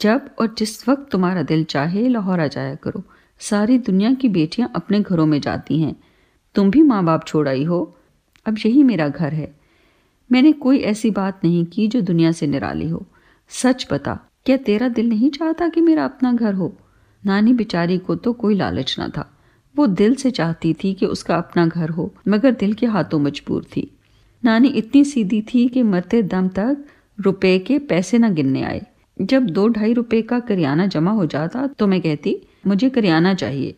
जब 0.00 0.30
और 0.40 0.54
जिस 0.58 0.88
वक्त 0.88 1.08
तुम्हारा 1.12 1.42
दिल 1.42 1.64
चाहे, 1.64 2.08
लाहौर 2.08 2.40
आ 2.40 2.46
जाया 2.46 2.74
करो। 2.74 3.02
सारी 3.38 3.78
दुनिया 3.78 4.14
की 4.14 4.28
बेटियाँ 4.28 4.72
अपने 4.76 5.00
घरों 5.00 5.26
में 5.26 5.40
जाती 5.40 5.82
हैं। 5.82 6.00
तुम 6.54 6.70
भी 6.70 6.82
माँ 6.82 7.04
बाप 7.04 7.26
छोड़ 7.26 7.48
आई 7.48 7.64
हो। 7.64 7.96
अब 8.46 8.58
यही 8.66 8.82
मेरा 8.82 9.08
घर 9.08 9.34
है। 9.34 9.60
मैंने 10.32 10.52
कोई 10.52 10.78
ऐसी 10.78 11.10
बात 11.10 11.40
नहीं 11.44 11.64
की 11.64 11.88
जो 11.88 12.00
दुनिया 12.00 12.32
से 12.32 12.46
निराली 12.46 12.88
हो। 12.88 13.06
सच 13.48 13.88
बता, 13.92 14.20
क्या 14.46 14.56
तेरा 14.56 14.88
दिल 14.88 15.08
नहीं 15.08 15.30
चाहता 15.30 15.68
कि 15.68 15.80
मेरा 15.80 16.04
अपना 16.04 16.32
घर 16.32 16.54
हो? 16.54 16.76
नानी 17.26 17.52
बिचारी 17.52 17.98
को 17.98 18.14
तो 18.14 18.32
कोई 18.32 18.54
लालच 18.54 18.96
ना 18.98 19.08
था। 19.08 19.30
वो 19.76 19.86
दिल 19.86 20.14
से 20.14 20.30
चाहती 20.30 20.72
थी 20.74 20.92
कि 20.94 21.06
उसका 21.06 21.36
अपना 21.36 21.66
घर 21.66 21.88
हो, 21.88 22.14
मगर 22.28 22.52
दिल 22.52 22.72
के 22.72 22.86
हाथों 22.86 23.18
मजबूर 23.18 23.64
थी। 23.76 23.90
नानी 24.44 24.68
इतनी 24.68 25.04
सीधी 25.04 25.42
थी 25.42 25.68
कि 25.68 25.82
मरते 25.82 26.22
दम 26.22 26.48
तक 26.48 26.84
रुपए 27.18 27.58
के 27.58 27.78
पैसे 27.78 28.18
न 28.18 28.34
गिनने 28.34 28.62
आए। 28.62 28.82
जब 29.22 29.46
दो 29.46 29.68
ढाई 29.68 29.92
रुपए 29.92 30.22
का 30.22 30.38
करियाना 30.40 30.86
जमा 30.86 31.10
हो 31.10 31.26
जाता 31.26 31.66
तो 31.66 31.86
मैं 31.86 32.00
कहती, 32.00 32.36
मुझे 32.66 32.90
करियाना 32.90 33.34
चाहिए। 33.34 33.74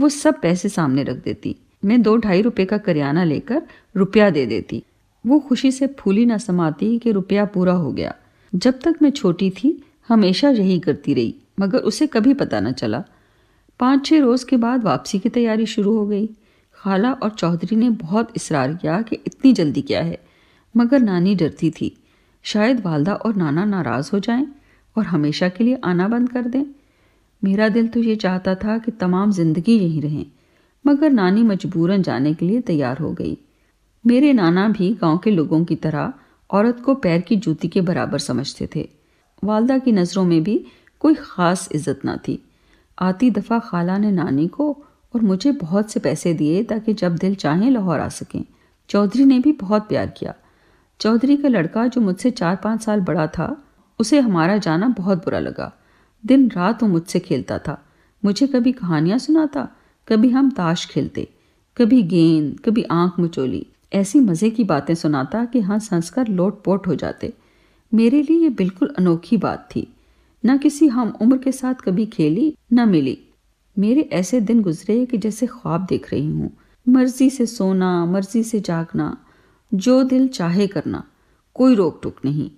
वो 0.00 0.08
सब 0.08 0.40
पैसे 0.40 0.68
सामने 0.68 1.02
रख 1.02 1.16
देती। 1.16 1.56
मैं 1.84 2.02
दो 2.02 2.16
ढाई 2.16 2.42
रुपए 2.42 2.64
का 2.64 2.78
करियाना 2.78 3.24
लेकर 3.24 3.62
रुपया 3.96 4.30
दे 4.30 4.46
देती। 4.46 4.82
वो 5.26 5.38
खुशी 5.38 5.70
से 5.72 5.86
फूली 5.86 6.26
ना 6.26 6.38
समाती 6.38 6.98
कि 6.98 7.12
रुपया 7.12 7.44
पूरा 7.44 7.72
हो 7.72 7.92
गया। 7.92 8.14
जब 8.54 8.78
तक 8.84 8.94
मैं 9.02 9.10
छोटी 9.10 9.50
थी, 9.50 9.82
हमेशा 10.08 10.50
यही 10.50 10.78
करती 10.80 11.14
रही। 11.14 11.34
मगर 11.58 11.78
उसे 11.80 12.06
कभी 12.06 12.34
पता 12.34 12.60
न 12.60 12.72
चला। 12.72 13.02
पाँच 13.80 14.04
छः 14.06 14.20
रोज़ 14.20 14.44
के 14.46 14.56
बाद 14.56 14.84
वापसी 14.84 15.18
की 15.18 15.28
तैयारी 15.28 15.66
शुरू 15.66 15.96
हो 15.96 16.06
गई। 16.06 16.28
खाला 16.74 17.12
और 17.12 17.30
चौधरी 17.30 17.76
ने 17.76 17.90
बहुत 17.92 18.32
इसरार 18.36 18.74
किया 18.74 19.00
कि 19.02 19.16
इतनी 19.16 19.52
जल्दी 19.52 19.82
क्या 19.82 20.02
है, 20.02 20.18
मगर 20.74 21.00
नानी 21.00 21.34
डरती 21.34 21.70
थी। 21.70 21.96
शायद 22.44 22.80
वालदा 22.80 23.14
और 23.14 23.36
नाना 23.36 23.64
नाराज़ 23.64 24.10
हो 24.12 24.18
जाएँ 24.20 24.46
और 24.96 25.04
हमेशा 25.06 25.48
के 25.48 25.64
लिए 25.64 25.78
आना 25.84 26.08
बंद 26.08 26.28
कर 26.28 26.42
दें। 26.44 26.64
मेरा 27.42 27.68
दिल 27.68 27.88
तो 27.88 28.00
ये 28.00 28.14
चाहता 28.16 28.54
था 28.54 28.76
कि 28.78 28.90
तमाम 28.92 29.30
ज़िंदगी 29.32 29.76
यहीं 29.76 30.02
रहें, 30.02 30.26
मगर 30.84 31.10
नानी 31.10 31.42
मजबूरन 31.44 32.02
जाने 32.02 32.32
के 32.34 32.46
लिए 32.46 32.60
तैयार 32.62 32.98
हो 32.98 33.12
गई। 33.12 33.36
मेरे 34.04 34.32
नाना 34.32 34.68
भी 34.68 34.92
गाँव 34.94 35.18
के 35.18 35.30
लोगों 35.30 35.64
की 35.64 35.76
तरह 35.76 36.12
औरत 36.50 36.80
को 36.80 36.94
पैर 36.96 37.20
की 37.20 37.36
जूती 37.38 37.68
के 37.68 37.80
बराबर 37.82 38.18
समझते 38.20 38.68
थे। 38.74 38.88
वालदा 39.42 39.78
की 39.78 39.92
नज़रों 39.92 40.24
में 40.24 40.42
भी 40.42 40.64
कोई 41.00 41.14
ख़ास 41.14 41.68
इज़्ज़त 41.72 42.04
ना 42.04 42.16
थी। 42.28 42.42
आती 42.98 43.30
दफ़ा 43.30 43.58
खाला 43.58 43.98
ने 43.98 44.10
नानी 44.10 44.48
को 44.48 44.72
और 45.14 45.20
मुझे 45.20 45.52
बहुत 45.52 45.90
से 45.90 46.00
पैसे 46.00 46.34
दिए 46.34 46.62
ताकि 46.62 46.94
जब 46.94 47.16
दिल 47.16 47.34
चाहें 47.34 47.70
लाहौर 47.70 48.00
आ 48.00 48.08
सकें। 48.08 48.44
चौधरी 48.90 49.24
ने 49.24 49.38
भी 49.38 49.52
बहुत 49.52 49.88
प्यार 49.88 50.06
किया। 50.06 50.34
चौधरी 51.00 51.36
का 51.36 51.48
लड़का 51.48 51.86
जो 51.86 52.00
मुझसे 52.00 52.30
चार 52.30 52.56
पाँच 52.56 52.82
साल 52.82 53.00
बड़ा 53.00 53.26
था, 53.26 53.56
उसे 54.00 54.20
हमारा 54.20 54.56
जाना 54.56 54.88
बहुत 54.88 55.24
बुरा 55.24 55.38
लगा। 55.38 55.72
दिन 56.24 56.50
रात 56.50 56.82
वो 56.82 56.88
मुझसे 56.88 57.18
खेलता 57.18 57.58
था। 57.58 57.82
मुझे 58.22 58.46
कभी 58.46 58.72
कहानियाँ 58.72 59.18
सुनाता, 59.18 59.68
कभी 60.08 60.30
हम 60.30 60.50
ताश 60.50 60.86
खेलते, 60.86 61.28
कभी 61.76 62.02
गेंद, 62.02 62.60
कभी 62.60 62.82
आँख 62.82 63.20
मचोली। 63.20 63.66
ऐसी 63.92 64.20
मज़े 64.20 64.50
की 64.50 64.64
बातें 64.64 64.94
सुनाता 64.94 65.44
कि 65.44 65.60
हंस 65.60 65.92
हंस 65.92 66.10
कर 66.10 66.28
लोट 66.28 66.62
पोट 66.64 66.86
हो 66.86 66.94
जाते। 66.94 67.32
मेरे 67.92 68.22
लिए 68.22 68.38
ये 68.38 68.48
बिल्कुल 68.48 68.94
अनोखी 68.98 69.36
बात 69.36 69.68
थी। 69.76 69.86
न 70.46 70.58
किसी 70.58 70.86
हम 70.88 71.18
उम्र 71.22 71.38
के 71.38 71.52
साथ 71.52 71.74
कभी 71.74 72.06
खेली, 72.06 72.56
न 72.72 72.88
मिली। 72.88 73.18
मेरे 73.78 74.00
ऐसे 74.00 74.40
दिन 74.40 74.62
गुजरे 74.62 75.06
कि 75.06 75.18
जैसे 75.18 75.46
ख्वाब 75.46 75.86
देख 75.86 76.12
रही 76.12 76.26
हूँ। 76.26 76.56
मर्ज़ी 76.88 77.30
से 77.30 77.46
सोना, 77.46 78.06
मर्ज़ी 78.06 78.42
से 78.42 78.60
जागना, 78.60 79.16
जो 79.74 80.02
दिल 80.04 80.28
चाहे 80.28 80.66
करना, 80.66 81.04
कोई 81.54 81.74
रोक 81.74 82.00
टोक 82.02 82.16
नहीं। 82.24 82.50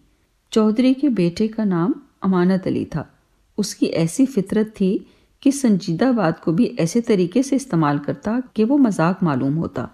चौधरी 0.52 0.94
के 0.94 1.08
बेटे 1.08 1.48
का 1.48 1.64
नाम 1.64 1.94
अमानत 2.22 2.66
अली 2.66 2.84
था। 2.84 3.14
उसकी 3.58 3.86
ऐसी 3.86 4.26
फितरत 4.26 4.66
थी 4.66 5.06
कि 5.42 5.52
संजीदा 5.52 6.12
बात 6.12 6.40
को 6.40 6.52
भी 6.52 6.66
ऐसे 6.80 7.00
तरीके 7.00 7.42
से 7.42 7.56
इस्तेमाल 7.56 7.98
करता 7.98 8.42
कि 8.56 8.64
वो 8.64 8.78
मज़ाक 8.78 9.22
मालूम 9.22 9.54
होता। 9.54 9.88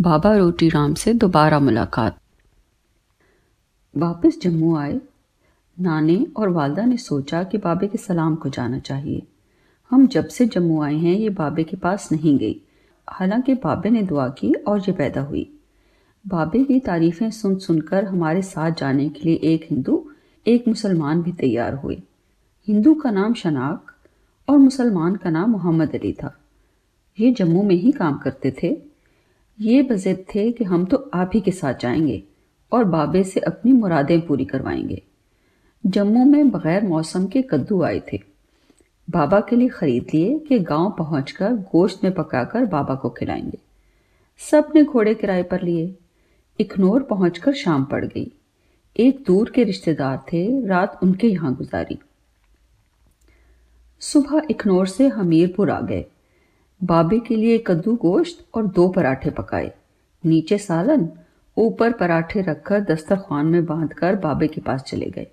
बाबा 0.00 0.36
रोटी 0.36 0.68
राम 0.68 0.94
से 0.94 1.14
दोबारा 1.14 1.60
मुलाकात। 1.60 2.18
वापस 3.96 4.38
जम्मू 4.42 4.76
आए। 4.76 5.00
नाने 5.80 6.26
और 6.36 6.48
वालदा 6.48 6.84
ने 6.84 6.96
सोचा 6.96 7.42
कि 7.42 7.58
बाबे 7.58 7.86
के 7.86 7.98
सलाम 7.98 8.34
को 8.34 8.48
जाना 8.48 8.78
चाहिए। 8.78 9.22
हम 9.90 10.06
जब 10.06 10.28
से 10.28 10.46
जम्मू 10.46 10.82
आए 10.82 10.94
हैं, 10.94 11.14
ये 11.14 11.28
बाबे 11.28 11.64
के 11.64 11.76
पास 11.76 12.12
नहीं 12.12 12.38
गई। 12.38 12.60
हालाँकि 13.10 13.54
बाबे 13.54 13.90
ने 13.90 14.02
दुआ 14.02 14.28
की 14.28 14.52
और 14.52 14.80
ये 14.80 14.92
पैदा 14.92 15.20
हुई। 15.20 15.60
बाबे 16.28 16.64
की 16.64 16.80
तारीफ़ें 16.80 17.30
सुन 17.30 17.58
सुनकर 17.58 18.04
हमारे 18.04 18.42
साथ 18.42 18.70
जाने 18.70 19.08
के 19.08 19.20
लिए 19.24 19.34
एक 19.34 19.66
हिंदू, 19.70 20.10
एक 20.46 20.68
मुसलमान 20.68 21.22
भी 21.22 21.32
तैयार 21.32 21.74
हुए। 21.74 22.02
हिंदू 22.68 22.94
का 22.94 23.10
नाम 23.10 23.34
शनाक 23.34 23.92
और 24.48 24.58
मुसलमान 24.58 25.16
का 25.16 25.30
नाम 25.30 25.50
मोहम्मद 25.50 25.94
अली 25.94 26.12
था। 26.12 26.38
ये 27.20 27.32
जम्मू 27.32 27.62
में 27.62 27.74
ही 27.74 27.92
काम 27.92 28.18
करते 28.18 28.56
थे। 28.62 28.78
ये 29.60 29.82
बजिद 29.82 30.24
थे 30.34 30.52
कि 30.52 30.64
हम 30.64 30.84
तो 30.84 31.10
आप 31.14 31.30
ही 31.34 31.40
के 31.40 31.50
साथ 31.50 31.74
जाएँगे। 31.74 32.24
और 32.72 32.84
बाबे 32.84 33.24
से 33.24 33.40
अपनी 33.40 33.72
मुरादें 33.72 34.26
पूरी 34.26 34.44
करवाएँगे। 34.44 35.02
जम्मू 35.86 36.24
में 36.24 36.50
बगैर 36.50 36.84
मौसम 36.84 37.26
के 37.26 37.42
कद्दू 37.42 37.82
आए 37.82 38.02
थे। 38.12 38.20
बाबा 39.10 39.40
के 39.40 39.56
लिए 39.56 39.68
खरीद 39.68 40.06
लिए 40.14 40.38
कि 40.38 40.58
गाँव 40.58 40.94
पहुंचकर 40.98 41.52
गोश्त 41.52 42.04
में 42.04 42.14
पकाकर 42.14 42.64
बाबा 42.64 42.94
को 42.94 43.10
खिलाएँगे। 43.10 43.58
सबने 44.38 44.84
घोड़े 44.84 45.14
किराए 45.14 45.42
पर 45.42 45.62
लिए। 45.62 45.96
इखनौर 46.60 47.02
पहुंचकर 47.02 47.52
शाम 47.52 47.84
पड़ 47.84 48.04
गई। 48.04 48.32
एक 48.96 49.24
दूर 49.26 49.50
के 49.50 49.64
रिश्तेदार 49.64 50.18
थे, 50.18 50.66
रात 50.66 51.00
उनके 51.02 51.26
यहाँ 51.26 51.54
गुजारी। 51.54 51.98
सुबह 54.00 54.42
इखनौर 54.50 54.86
से 54.86 55.08
हमीरपुर 55.08 55.70
आ 55.70 55.80
गए। 55.80 56.04
बाबे 56.84 57.18
के 57.18 57.36
लिए 57.36 57.64
कद्दू 57.66 57.96
गोश्त 57.96 58.46
और 58.54 58.66
दो 58.66 58.88
पराठे 58.88 59.30
पकाए। 59.30 59.72
नीचे 60.26 60.58
सालन 60.58 61.08
ऊपर 61.58 61.92
पराठे 61.92 62.40
रखकर 62.40 62.80
दस्तरखान 62.80 63.46
में 63.46 63.66
बांधकर 63.66 64.16
बाबे 64.16 64.48
के 64.48 64.60
पास 64.60 64.82
चले 64.82 65.06
गए। 65.06 65.26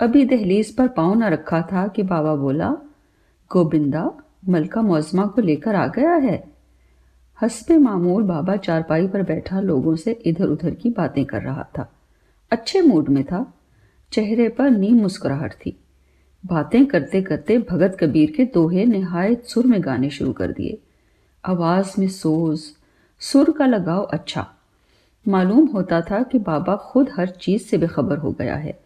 अभी 0.00 0.24
दहलीज 0.24 0.76
पर 0.76 0.88
पाँव 0.88 1.14
न 1.14 1.24
रखा 1.24 1.62
था 1.62 1.88
कि 1.88 2.02
बाबा 2.02 2.34
बोला 2.34 2.70
गोबिंदा 3.52 4.12
मलका 4.48 4.82
मौजमा 4.82 5.26
को 5.26 5.40
लेकर 5.40 5.74
आ 5.74 5.86
गया 5.86 6.14
है? 6.14 6.44
हसबे 7.42 7.78
मामूल 7.78 8.22
बाबा 8.22 8.56
चारपाई 8.56 9.08
पर 9.08 9.22
बैठा 9.22 9.60
लोगों 9.60 9.96
से 9.96 10.12
इधर 10.12 10.44
उधर 10.44 10.70
की 10.70 10.90
बातें 10.90 11.24
कर 11.24 11.42
रहा 11.42 11.68
था। 11.78 11.92
अच्छे 12.50 12.80
मूड 12.80 13.08
में 13.08 13.24
था। 13.24 13.54
चेहरे 14.12 14.48
पर 14.48 14.70
नीम 14.70 14.96
मुस्कुराहट 14.96 15.52
थी। 15.52 15.80
बातें 16.46 16.86
करते 16.86 17.22
करते 17.22 17.58
भगत 17.58 17.96
कबीर 18.00 18.30
के 18.30 18.44
दोहे 18.44 18.84
नहायत 18.84 19.44
सुर 19.44 19.66
में 19.66 19.84
गाने 19.84 20.10
शुरू 20.10 20.32
कर 20.32 20.52
दिए। 20.52 20.82
आवाज़ 21.44 21.94
में 21.98 22.08
सोज, 22.08 22.60
सुर 23.18 23.50
का 23.50 23.66
लगाव 23.66 24.02
अच्छा। 24.02 24.54
मालूम 25.28 25.66
होता 25.66 26.00
था 26.00 26.22
कि 26.22 26.38
बाबा 26.38 26.76
खुद 26.76 27.10
हर 27.16 27.28
चीज़ 27.28 27.62
से 27.62 27.78
बेखबर 27.78 28.18
हो 28.18 28.32
गया 28.32 28.56
है। 28.56 28.80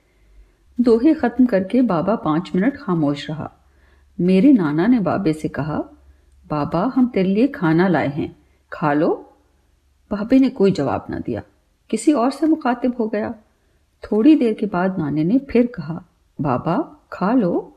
दोहे 0.80 1.14
खत्म 1.14 1.46
करके 1.46 1.82
बाबा 1.82 2.16
पाँच 2.16 2.52
मिनट 2.54 2.76
खामोश 2.76 3.30
रहा। 3.30 3.52
मेरे 4.20 4.52
नाना 4.52 4.86
ने 4.86 5.00
बाबे 5.00 5.32
से 5.32 5.48
कहा, 5.48 5.78
बाबा, 6.48 6.92
हम 6.96 7.06
तेरे 7.06 7.28
लिए 7.28 7.48
खाना 7.48 7.88
लाए 7.88 8.08
हैं। 8.08 8.36
खा 8.72 8.92
लो। 8.92 9.32
बाबे 10.10 10.38
ने 10.38 10.48
कोई 10.48 10.70
जवाब 10.70 11.06
ना 11.10 11.18
दिया। 11.18 11.42
किसी 11.90 12.12
और 12.12 12.30
से 12.30 12.46
मुखातिब 12.46 12.96
हो 13.00 13.08
गया। 13.08 13.34
थोड़ी 14.02 14.36
देर 14.36 14.54
के 14.54 14.66
बाद 14.66 14.98
नाने 14.98 15.24
ने 15.24 15.38
फिर 15.38 15.66
कहा, 15.66 16.04
बाबा, 16.40 17.06
खा 17.12 17.32
लो। 17.32 17.76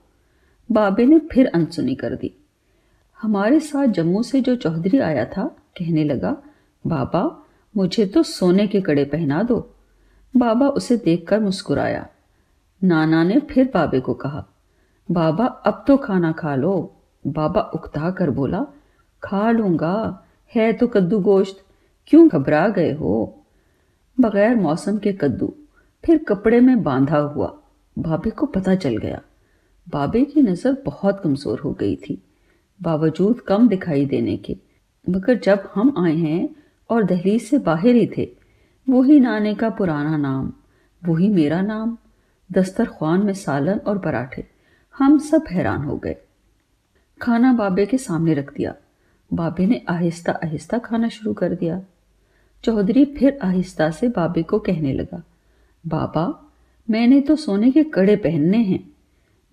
बाबे 0.71 1.05
ने 1.05 1.19
फिर 1.19 1.47
अनसुनी 1.47 1.95
कर 1.95 2.15
दी। 2.15 2.45
हमारे 3.21 3.59
साथ 3.59 3.87
जम्मू 3.87 4.23
से 4.23 4.41
जो 4.41 4.55
चौधरी 4.55 4.99
आया 4.99 5.25
था, 5.25 5.47
कहने 5.47 6.03
लगा, 6.03 6.37
बाबा 6.87 7.43
मुझे 7.75 8.05
तो 8.05 8.23
सोने 8.23 8.67
के 8.67 8.81
कड़े 8.81 9.05
पहना 9.05 9.41
दो। 9.43 9.59
बाबा 10.33 10.67
उसे 10.69 10.97
देखकर 10.97 11.39
मुस्कुराया। 11.39 12.07
नाना 12.81 13.23
ने 13.23 13.39
फिर 13.39 13.71
बाबे 13.73 13.99
को 13.99 14.13
कहा, 14.13 14.45
बाबा, 15.09 15.45
अब 15.45 15.83
तो 15.87 15.97
खाना 15.97 16.31
खा 16.31 16.55
लो। 16.55 16.93
बाबा 17.27 17.61
उकता 17.61 18.11
कर 18.11 18.29
बोला, 18.29 18.65
खा 19.23 19.51
लूँगा। 19.51 20.23
है 20.53 20.71
तो 20.73 20.87
कद्दू 20.87 21.19
गोश्त। 21.19 21.63
क्यों 22.07 22.27
घबरा 22.27 22.67
गए 22.69 22.91
हो? 22.93 23.43
बगैर 24.17 24.55
मौसम 24.55 24.97
के 24.97 25.11
कद्दू, 25.13 25.53
फिर 26.03 26.17
कपड़े 26.17 26.59
में 26.59 26.83
बांधा 26.83 27.17
हुआ, 27.17 27.47
बाबे 27.97 28.29
को 28.29 28.45
पता 28.45 28.75
चल 28.75 28.97
गया। 28.97 29.21
बाबे 29.87 30.23
की 30.25 30.41
नज़र 30.41 30.77
बहुत 30.85 31.19
कमज़ोर 31.23 31.59
हो 31.59 31.71
गई 31.71 31.95
थी। 31.95 32.21
बावजूद 32.79 33.39
कम 33.39 33.67
दिखाई 33.67 34.05
देने 34.05 34.37
के, 34.37 34.57
मगर 35.07 35.39
जब 35.39 35.69
हम 35.75 35.93
आए 35.97 36.15
हैं 36.15 36.49
और 36.89 37.03
दहलीज 37.03 37.41
से 37.43 37.57
बाहर 37.57 37.95
ही 37.95 38.09
थे। 38.17 38.29
वही 38.87 39.19
नाने 39.19 39.53
का 39.55 39.69
पुराना 39.69 40.17
नाम, 40.17 40.51
वही 41.01 41.29
मेरा 41.29 41.61
नाम, 41.61 41.97
दस्तरखान 42.49 43.25
में 43.25 43.33
सालन 43.33 43.79
और 43.79 43.97
पराठे 43.97 44.47
हम 44.95 45.17
सब 45.19 45.43
हैरान 45.51 45.83
हो 45.83 45.97
गए। 45.97 46.15
खाना 47.21 47.53
बाबे 47.53 47.85
के 47.85 47.97
सामने 47.97 48.33
रख 48.33 48.53
दिया। 48.53 48.73
बाबे 49.31 49.65
ने 49.65 49.81
आहिस्ता 49.89 50.31
आहिस्ता 50.43 50.77
खाना 50.77 51.09
शुरू 51.09 51.33
कर 51.33 51.53
दिया। 51.55 51.81
चौधरी 52.63 53.05
फिर 53.05 53.39
आहिस्ता 53.43 53.89
से 53.91 54.07
बाबे 54.07 54.43
को 54.43 54.59
कहने 54.59 54.93
लगा, 54.93 55.23
बाबा, 55.87 56.51
मैंने 56.89 57.19
तो 57.21 57.35
सोने 57.35 57.71
के 57.71 57.83
कड़े 57.83 58.15
पहनने 58.15 58.57
हैं। 58.57 58.79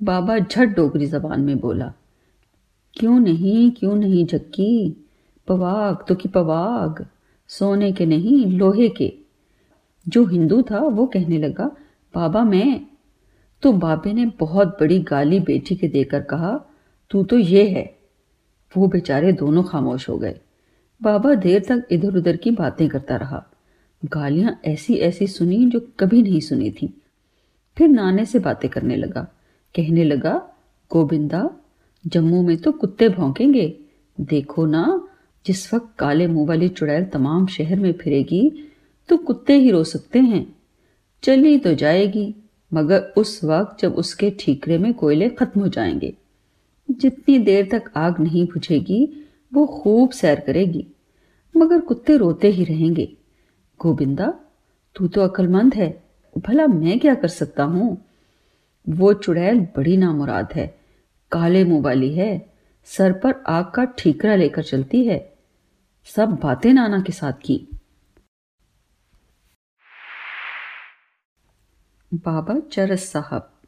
बाबा 0.03 0.39
झट 0.39 0.69
डोगरी 0.69 1.07
जबान 1.07 1.41
में 1.41 1.59
बोला, 1.59 1.93
क्यों 2.97 3.19
नहीं 3.21 3.71
क्यों 3.71 3.95
नहीं 3.95 4.25
जक्की? 4.27 5.07
पवाग 5.49 6.05
तो 6.09 6.15
की 6.15 6.29
पवाग। 6.29 7.07
सोने 7.49 7.93
के 7.93 8.07
नहीं, 8.07 8.47
लोहे 8.47 8.89
के। 8.89 9.15
जो 10.09 10.25
हिंदू 10.25 10.63
था, 10.63 10.79
वो 10.79 11.07
कहने 11.07 11.39
लगा, 11.39 11.77
बाबा, 12.15 12.45
मैं 12.45 12.87
तो 13.63 13.73
बाबे 13.73 14.13
ने 14.13 14.27
बहुत 14.27 14.69
बड़ी 14.69 14.99
गाली 14.99 15.41
बेटी 15.41 15.77
के 15.77 15.89
देकर 15.89 16.23
कहा, 16.23 16.65
तू 17.11 17.23
तो 17.23 17.39
ये 17.39 17.69
है। 17.69 17.99
वो 18.77 18.89
बेचारे 18.89 19.33
दोनों 19.33 19.63
खामोश 19.63 20.09
हो 20.09 20.19
गए। 20.19 20.41
बाबा 21.03 21.35
देर 21.35 21.65
तक 21.69 21.87
इधर 21.91 22.17
उधर 22.17 22.37
की 22.37 22.51
बातें 22.51 22.89
करता 22.89 23.17
रहा। 23.17 23.47
गालियाँ 24.05 24.61
ऐसी 24.65 24.95
ऐसी 24.95 25.27
सुनी 25.27 25.67
जो 25.67 25.89
कभी 26.01 26.23
नहीं 26.23 26.41
सुनी 26.41 26.71
थी। 26.71 27.03
फिर 27.79 27.89
नाने 27.89 28.25
से 28.25 28.39
बातें 28.39 28.71
करने 28.71 28.97
लगा। 28.97 29.23
कहने 29.77 30.05
लगा, 30.05 30.49
गोविंदा, 30.93 31.51
जम्मू 32.07 32.43
में 32.43 32.57
तो 32.57 32.73
कुत्ते 32.73 33.09
भौंकेंगे। 33.09 33.79
देखो 34.21 34.67
ना 34.67 35.09
जिस 35.47 35.75
वक्त 35.75 35.95
काले 35.99 36.27
मुँह 36.27 36.49
वाली 36.49 36.69
चुड़ैल 36.69 37.05
तमाम 37.05 37.47
शहर 37.47 37.79
में 37.79 37.93
फिरेगी 37.93 38.71
तो 39.09 39.17
कुत्ते 39.17 39.55
ही 39.55 39.71
रो 39.71 39.85
सकते 39.85 40.19
हैं। 40.19 40.57
चली 41.23 41.59
तो 41.59 41.75
जाएगी, 41.75 42.35
मगर 42.75 43.01
उस 43.17 43.45
वक्त 43.45 43.83
जब 43.83 43.95
उसके 43.95 44.31
ठीकरे 44.31 44.79
में 44.79 44.95
कोयले 44.95 45.29
खत्म 45.29 45.61
हो 45.61 45.69
जाएँगे। 45.69 46.15
जितनी 46.91 47.39
देर 47.39 47.69
तक 47.73 47.91
आग 47.97 48.21
नहीं 48.21 48.47
बुझेगी, 48.47 49.27
वो 49.55 49.67
खूब 49.67 50.11
सैर 50.11 50.41
करेगी, 50.41 50.87
मगर 51.57 51.81
कुत्ते 51.81 52.17
रोते 52.17 52.49
ही 52.49 52.65
रहेंगे। 52.65 53.13
गोविंदा, 53.81 54.41
तू 54.97 55.09
तो 55.09 55.21
अक्लमंद 55.21 55.75
है, 55.75 56.03
भला 56.39 56.67
मैं 56.67 56.99
क्या 56.99 57.15
कर 57.15 57.29
सकता 57.29 57.65
हूँ? 57.65 58.05
वो 58.89 59.13
चुड़ैल 59.13 59.61
बड़ी 59.77 59.97
नामुराद 59.97 60.49
है, 60.55 60.75
काले 61.33 61.65
मुँह 61.65 61.83
वाली 61.83 62.13
है, 62.15 62.51
सर 62.85 63.13
पर 63.13 63.43
आग 63.47 63.65
का 63.65 63.85
ठीकरा 63.85 64.35
लेकर 64.37 64.63
चलती 64.63 65.05
है। 65.05 65.34
सब 66.05 66.29
बातें 66.29 66.73
नाना 66.73 67.01
के 67.01 67.13
साथ 67.13 67.33
की। 67.33 67.69
बाबा 72.15 72.61
चरस 72.61 73.13
साहब। 73.13 73.61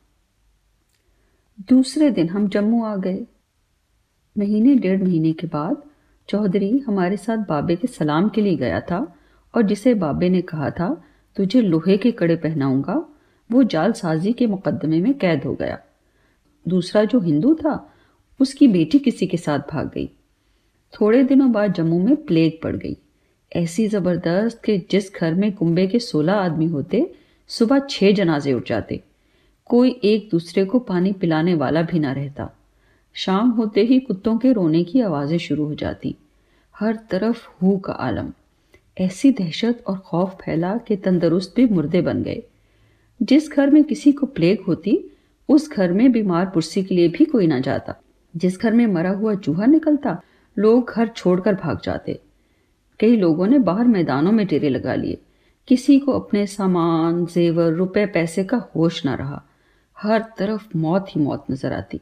दूसरे 1.61 2.11
दिन 2.11 2.29
हम 2.29 2.49
जम्मू 2.49 2.85
आ 2.85 2.97
गए। 2.97 3.27
महीने 4.39 4.75
डेढ़ 4.75 5.03
महीने 5.03 5.33
के 5.33 5.47
बाद 5.47 5.83
चौधरी 6.29 6.79
हमारे 6.79 7.17
साथ 7.17 7.37
बाबे 7.37 7.77
के 7.77 7.87
सलाम 7.87 8.29
के 8.29 8.41
लिए 8.41 8.57
गया 8.57 8.81
था 8.81 9.17
और 9.55 9.63
जिसे 9.63 9.95
बाबे 9.95 10.29
ने 10.29 10.43
कहा 10.43 10.71
था, 10.71 11.05
तुझे 11.37 11.61
लोहे 11.61 11.97
के 11.97 12.13
कड़े 12.13 12.37
पहनाऊँगा। 12.37 13.09
वो 13.53 13.63
जालसाजी 13.63 14.33
के 14.33 14.47
मुकदमे 14.47 15.01
में 15.01 15.19
कैद 15.19 15.45
हो 15.45 15.55
गया। 15.55 15.79
दूसरा 16.69 17.05
जो 17.05 17.21
हिंदू 17.21 17.55
था, 17.55 17.95
उसकी 18.41 18.69
बेटी 18.69 18.99
किसी 18.99 19.27
के 19.27 19.37
साथ 19.37 19.59
भाग 19.59 19.89
गई। 19.89 20.16
थोड़े 21.01 21.23
दिनों 21.23 21.53
बाद 21.53 21.73
जम्मू 21.73 22.01
में 22.01 22.17
प्लेग 22.17 22.61
पड़ 22.63 22.77
गई। 22.77 22.97
ऐसी 23.57 23.89
ज़बरदस्त 23.89 24.63
कि 24.65 24.79
जिस 24.79 25.15
घर 25.15 25.35
में 25.35 25.53
कुंबे 25.53 25.87
के 25.87 25.99
सोलह 25.99 26.33
आदमी 26.33 26.67
होते, 26.67 27.13
सुबह 27.49 27.79
छह 27.79 28.13
जनाजे 28.13 28.53
उठ 28.53 28.69
जाते। 28.69 29.03
कोई 29.65 30.01
एक 30.05 30.29
दूसरे 30.31 30.65
को 30.65 30.79
पानी 30.79 31.13
पिलाने 31.13 31.55
वाला 31.55 31.83
भी 31.83 31.99
ना 31.99 32.13
रहता। 32.13 32.51
शाम 33.15 33.51
होते 33.51 33.81
ही 33.81 34.01
कुत्तों 34.01 34.39
के 34.39 34.53
रोने 34.53 34.85
की 34.85 35.01
आवाज़ें 35.01 35.39
शुरू 35.39 35.65
हो 35.65 35.75
जाती। 35.75 36.17
हर 36.81 36.99
तरफ़ 37.11 37.49
हु 37.63 37.79
का 37.79 37.93
आलम। 37.93 38.33
ऐसी 38.99 39.31
दहशत 39.31 39.85
और 39.87 39.99
खौफ 39.99 40.39
फैला 40.45 40.77
कि 40.77 40.97
तंदरुस्त 40.97 41.53
भी 41.57 41.67
मुर्दे 41.67 42.01
बन 42.01 42.23
गए। 42.23 42.43
जिस 43.23 43.51
घर 43.51 43.71
में 43.71 43.85
किसी 43.85 44.13
को 44.13 44.27
प्लेग 44.27 44.61
होती, 44.61 45.17
उस 45.49 45.71
घर 45.71 45.93
में 45.93 46.13
बीमार 46.13 46.47
पुरसी 46.47 46.85
के 46.85 46.95
लिए 46.95 47.09
भी 47.09 47.25
कोई 47.25 47.47
ना 47.47 47.61
जाता। 47.61 47.95
जिस 48.37 48.61
घर 48.61 48.73
में 48.73 48.87
मरा 48.87 49.11
हुआ 49.11 49.35
चूहा 49.35 49.67
निकलता 49.67 50.21
लोग 50.59 50.91
घर 50.91 51.09
छोड़कर 51.09 51.55
भाग 51.55 51.81
जाते। 51.85 52.21
कई 53.01 53.17
लोगों 53.17 53.47
ने 53.47 53.59
बाहर 53.59 53.85
मैदानों 53.85 54.33
में 54.33 54.47
डेरे 54.47 54.69
लगा 54.69 54.95
लिए। 54.95 55.23
किसी 55.69 55.99
को 55.99 56.13
अपने 56.13 56.47
सामान, 56.47 57.27
जेवर, 57.27 57.73
रुपए, 57.73 58.07
पैसे 58.07 58.45
का 58.45 58.57
होश 58.77 59.05
ना 59.05 59.15
रहा। 59.15 59.43
हर 59.99 60.25
तरफ़ 60.39 60.79
मौत 60.79 61.07
ही 61.11 61.21
मौत 61.21 61.45
नज़र 61.51 61.73
आती। 61.73 62.01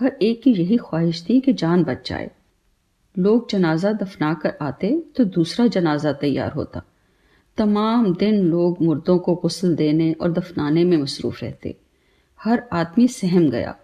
हर 0.00 0.16
एक 0.22 0.42
की 0.42 0.52
यही 0.52 0.76
ख्वाहिश 0.76 1.26
थी 1.28 1.40
कि 1.40 1.52
जान 1.52 1.84
बच 1.84 2.08
जाए। 2.08 2.30
लोग 3.18 3.50
जनाजा 3.50 3.92
दफना 3.92 4.34
कर 4.34 4.54
आते 4.62 5.04
तो 5.16 5.24
दूसरा 5.24 5.66
जनाजा 5.66 6.12
तैयार 6.12 6.52
होता। 6.52 6.82
तमाम 7.58 8.14
दिन 8.14 8.34
लोग 8.44 8.82
मुर्दों 8.82 9.18
को 9.18 9.34
गुसल 9.34 9.76
देने 9.76 10.12
और 10.12 10.32
दफनाने 10.32 10.84
में 10.84 10.96
मसरूफ 10.96 11.42
रहते। 11.42 11.76
हर 12.44 12.62
आदमी 12.72 13.08
सहम 13.08 13.50
गया। 13.50 13.76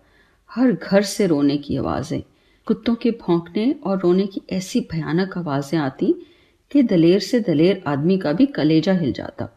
हर 0.50 0.72
घर 0.72 1.02
से 1.02 1.26
रोने 1.26 1.56
की 1.56 1.76
आवाज़ें। 1.76 2.22
कुत्तों 2.66 2.94
के 2.94 3.10
भौंकने 3.10 3.72
और 3.86 3.98
रोने 3.98 4.26
की 4.26 4.42
ऐसी 4.50 4.80
भयानक 4.92 5.38
आवाज़ें 5.38 5.78
आती 5.78 6.14
कि 6.70 6.82
दलेर 6.82 7.20
से 7.20 7.40
दलेर 7.40 7.82
आदमी 7.86 8.18
का 8.18 8.32
भी 8.32 8.46
कलेजा 8.46 8.92
हिल 8.92 9.12
जाता। 9.12 9.48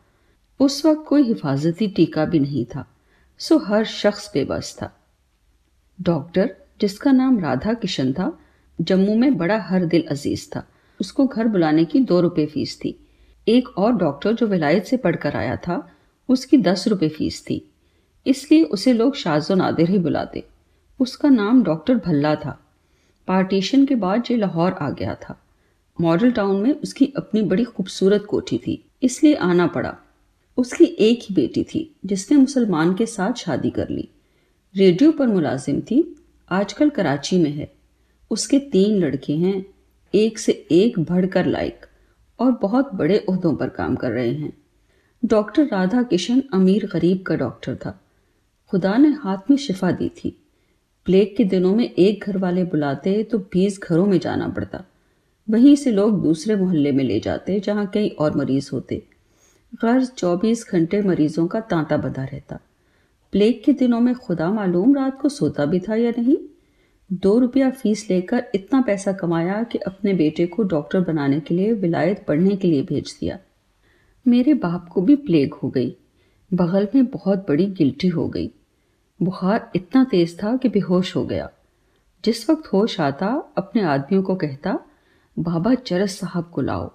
उस 0.60 0.86
वक्त 0.86 1.06
कोई 1.08 1.24
हिफाजती 1.24 1.88
टीका 1.88 2.26
भी 2.26 2.39
नहीं 2.39 2.65
था, 2.65 2.86
सो 3.38 3.58
हर 3.58 3.86
शख्स 3.86 4.32
बेबस 4.34 4.78
था। 4.82 4.91
डॉक्टर, 6.02 6.56
जिसका 6.82 7.12
नाम 7.12 7.39
राधा 7.39 7.74
किशन 7.74 8.13
था, 8.13 8.39
जम्मू 8.82 9.15
में 9.15 9.38
बड़ा 9.38 9.60
हर 9.62 9.86
दिल 9.86 10.06
अज़ीज़ 10.12 10.50
था। 10.50 10.68
उसको 11.02 11.26
घर 11.28 11.48
बुलाने 11.48 11.86
की 11.86 12.00
दो 12.00 12.22
रुपए 12.22 12.46
फ़ीस 12.46 12.80
थी। 12.80 13.08
एक 13.48 13.68
और 13.78 13.94
डॉक्टर 13.94 14.34
जो 14.34 14.48
विलायत 14.48 14.86
से 14.86 14.98
पढ़कर 14.98 15.36
आया 15.36 15.56
था, 15.56 15.91
उसकी 16.30 16.58
दस 16.58 16.88
रुपए 16.88 17.10
फ़ीस 17.10 17.44
थी। 17.44 17.72
इसलिए 18.26 18.63
उसे 18.63 18.94
लोग 18.94 19.15
शाजो 19.15 19.56
नादिर 19.56 19.89
ही 19.89 20.00
बुलाते। 20.00 20.44
उसका 21.00 21.30
नाम 21.30 21.63
डॉक्टर 21.63 21.96
भल्ला 21.96 22.36
था। 22.36 22.64
पार्टीशन 23.28 23.86
के 23.86 23.96
बाद 23.96 24.24
ये 24.32 24.38
लाहौर 24.38 24.72
आ 24.72 24.90
गया 24.90 25.16
था। 25.16 25.42
मॉडल 26.02 26.32
टाउन 26.32 26.62
में 26.62 26.74
उसकी 26.74 27.14
अपनी 27.18 27.42
बड़ी 27.42 27.64
खूबसूरत 27.64 28.26
कोठी 28.26 28.58
थी, 28.58 28.86
इसलिए 29.04 29.36
आना 29.36 29.68
पड़ा। 29.68 29.98
उसकी 30.58 30.84
एक 30.84 31.20
ही 31.24 31.36
बेटी 31.36 31.64
थी, 31.64 31.96
जिसने 32.06 32.38
मुसलमान 32.38 32.94
के 32.94 33.06
साथ 33.06 33.34
शादी 33.34 33.70
कर 33.70 33.90
ली। 33.90 34.10
रेडियो 34.76 35.12
पर 35.12 35.28
मुलाजिम 35.28 35.82
थी, 35.82 36.16
आजकल 36.50 36.90
कराची 36.90 37.38
में 37.38 37.52
है। 37.52 37.74
उसके 38.32 38.60
तीन 38.60 39.00
लड़के 39.00 39.34
हैं, 39.34 39.66
एक 40.16 40.40
से 40.40 40.68
एक 40.72 41.00
बढ़कर 41.00 41.46
लायक, 41.46 41.86
और 42.40 42.52
बहुत 42.52 42.94
बड़े 42.94 43.26
उहदों 43.30 43.56
पर 43.56 43.70
काम 43.70 43.96
कर 43.96 44.12
रहे 44.12 44.34
हैं। 44.34 44.54
डॉक्टर 45.26 45.66
राधा 45.66 46.04
किशन 46.04 46.44
अमीर 46.54 46.90
गरीब 46.94 47.24
का 47.24 47.36
डॉक्टर 47.36 47.76
था। 47.76 48.02
खुदा 48.70 48.98
ने 48.98 49.08
हाथ 49.08 49.38
में 49.50 49.58
शिफा 49.58 49.92
दी 49.92 50.10
थी। 50.10 50.44
प्लेग 51.06 51.36
के 51.38 51.44
दिनों 51.44 51.76
में 51.76 51.91
एक 51.91 52.24
घर 52.24 52.38
वाले 52.38 52.63
बुलाते 52.63 53.24
तो 53.24 53.38
बीस 53.38 53.80
घरों 53.84 54.06
में 54.06 54.20
जाना 54.20 54.48
पड़ता। 54.48 54.84
वहीं 55.50 55.76
से 55.76 55.91
लोग 55.91 56.24
दूसरे 56.24 56.56
मोहल्ले 56.56 56.91
में 56.91 57.04
ले 57.04 57.20
जाते, 57.20 57.60
जहाँ 57.60 57.88
कई 57.88 58.10
और 58.10 58.38
मरीज़ 58.38 58.70
होते। 58.74 59.04
गर्ज 59.82 60.08
चौबीस 60.08 60.68
घंटे 60.72 61.02
मरीजों 61.02 61.48
का 61.48 61.60
तांता 61.60 61.98
बंधा 61.98 62.24
रहता। 62.24 62.60
प्लेग 63.32 63.62
के 63.65 63.74
दिनों 63.74 64.00
में 64.00 64.15
खुदा 64.15 64.52
मालूम 64.52 64.96
रात 64.96 65.22
को 65.22 65.30
सोता 65.30 65.65
भी 65.65 65.80
था 65.80 65.96
या 65.96 66.12
नहीं? 66.12 66.38
दो 67.13 67.39
रुपया 67.39 67.70
फ़ीस 67.70 68.10
लेकर 68.10 68.44
इतना 68.56 68.82
पैसा 68.82 69.12
कमाया 69.12 69.63
कि 69.63 69.78
अपने 69.78 70.13
बेटे 70.13 70.46
को 70.46 70.63
डॉक्टर 70.63 71.00
बनाने 71.02 71.39
के 71.39 71.56
लिए 71.56 71.74
विलायत 71.74 72.26
पढ़ने 72.28 72.56
के 72.56 72.68
लिए 72.68 72.82
भेज 72.82 73.18
दिया। 73.22 73.39
मेरे 74.28 74.54
बाप 74.54 74.89
को 74.89 75.02
भी 75.02 75.15
प्लेग 75.15 75.54
हो 75.54 75.70
गई। 75.70 75.96
बगल 76.54 76.88
में 76.96 77.06
बहुत 77.06 77.46
बड़ी 77.50 77.65
गिल्टी 77.65 78.08
हो 78.08 78.30
गई। 78.30 78.52
बुखार 79.21 79.71
इतना 79.75 80.04
तेज 80.04 80.43
था 80.43 80.58
कि 80.58 80.69
बेहोश 80.69 81.15
हो 81.15 81.25
गया। 81.25 81.49
जिस 82.25 82.49
वक्त 82.49 82.73
होश 82.73 82.99
आता, 82.99 83.54
अपने 83.58 83.82
आदमियों 83.82 84.23
को 84.23 84.36
कहता, 84.36 84.80
बाबा, 85.39 85.75
चरस 85.75 86.19
साहब 86.19 86.51
को 86.54 86.62
लाओ। 86.62 86.91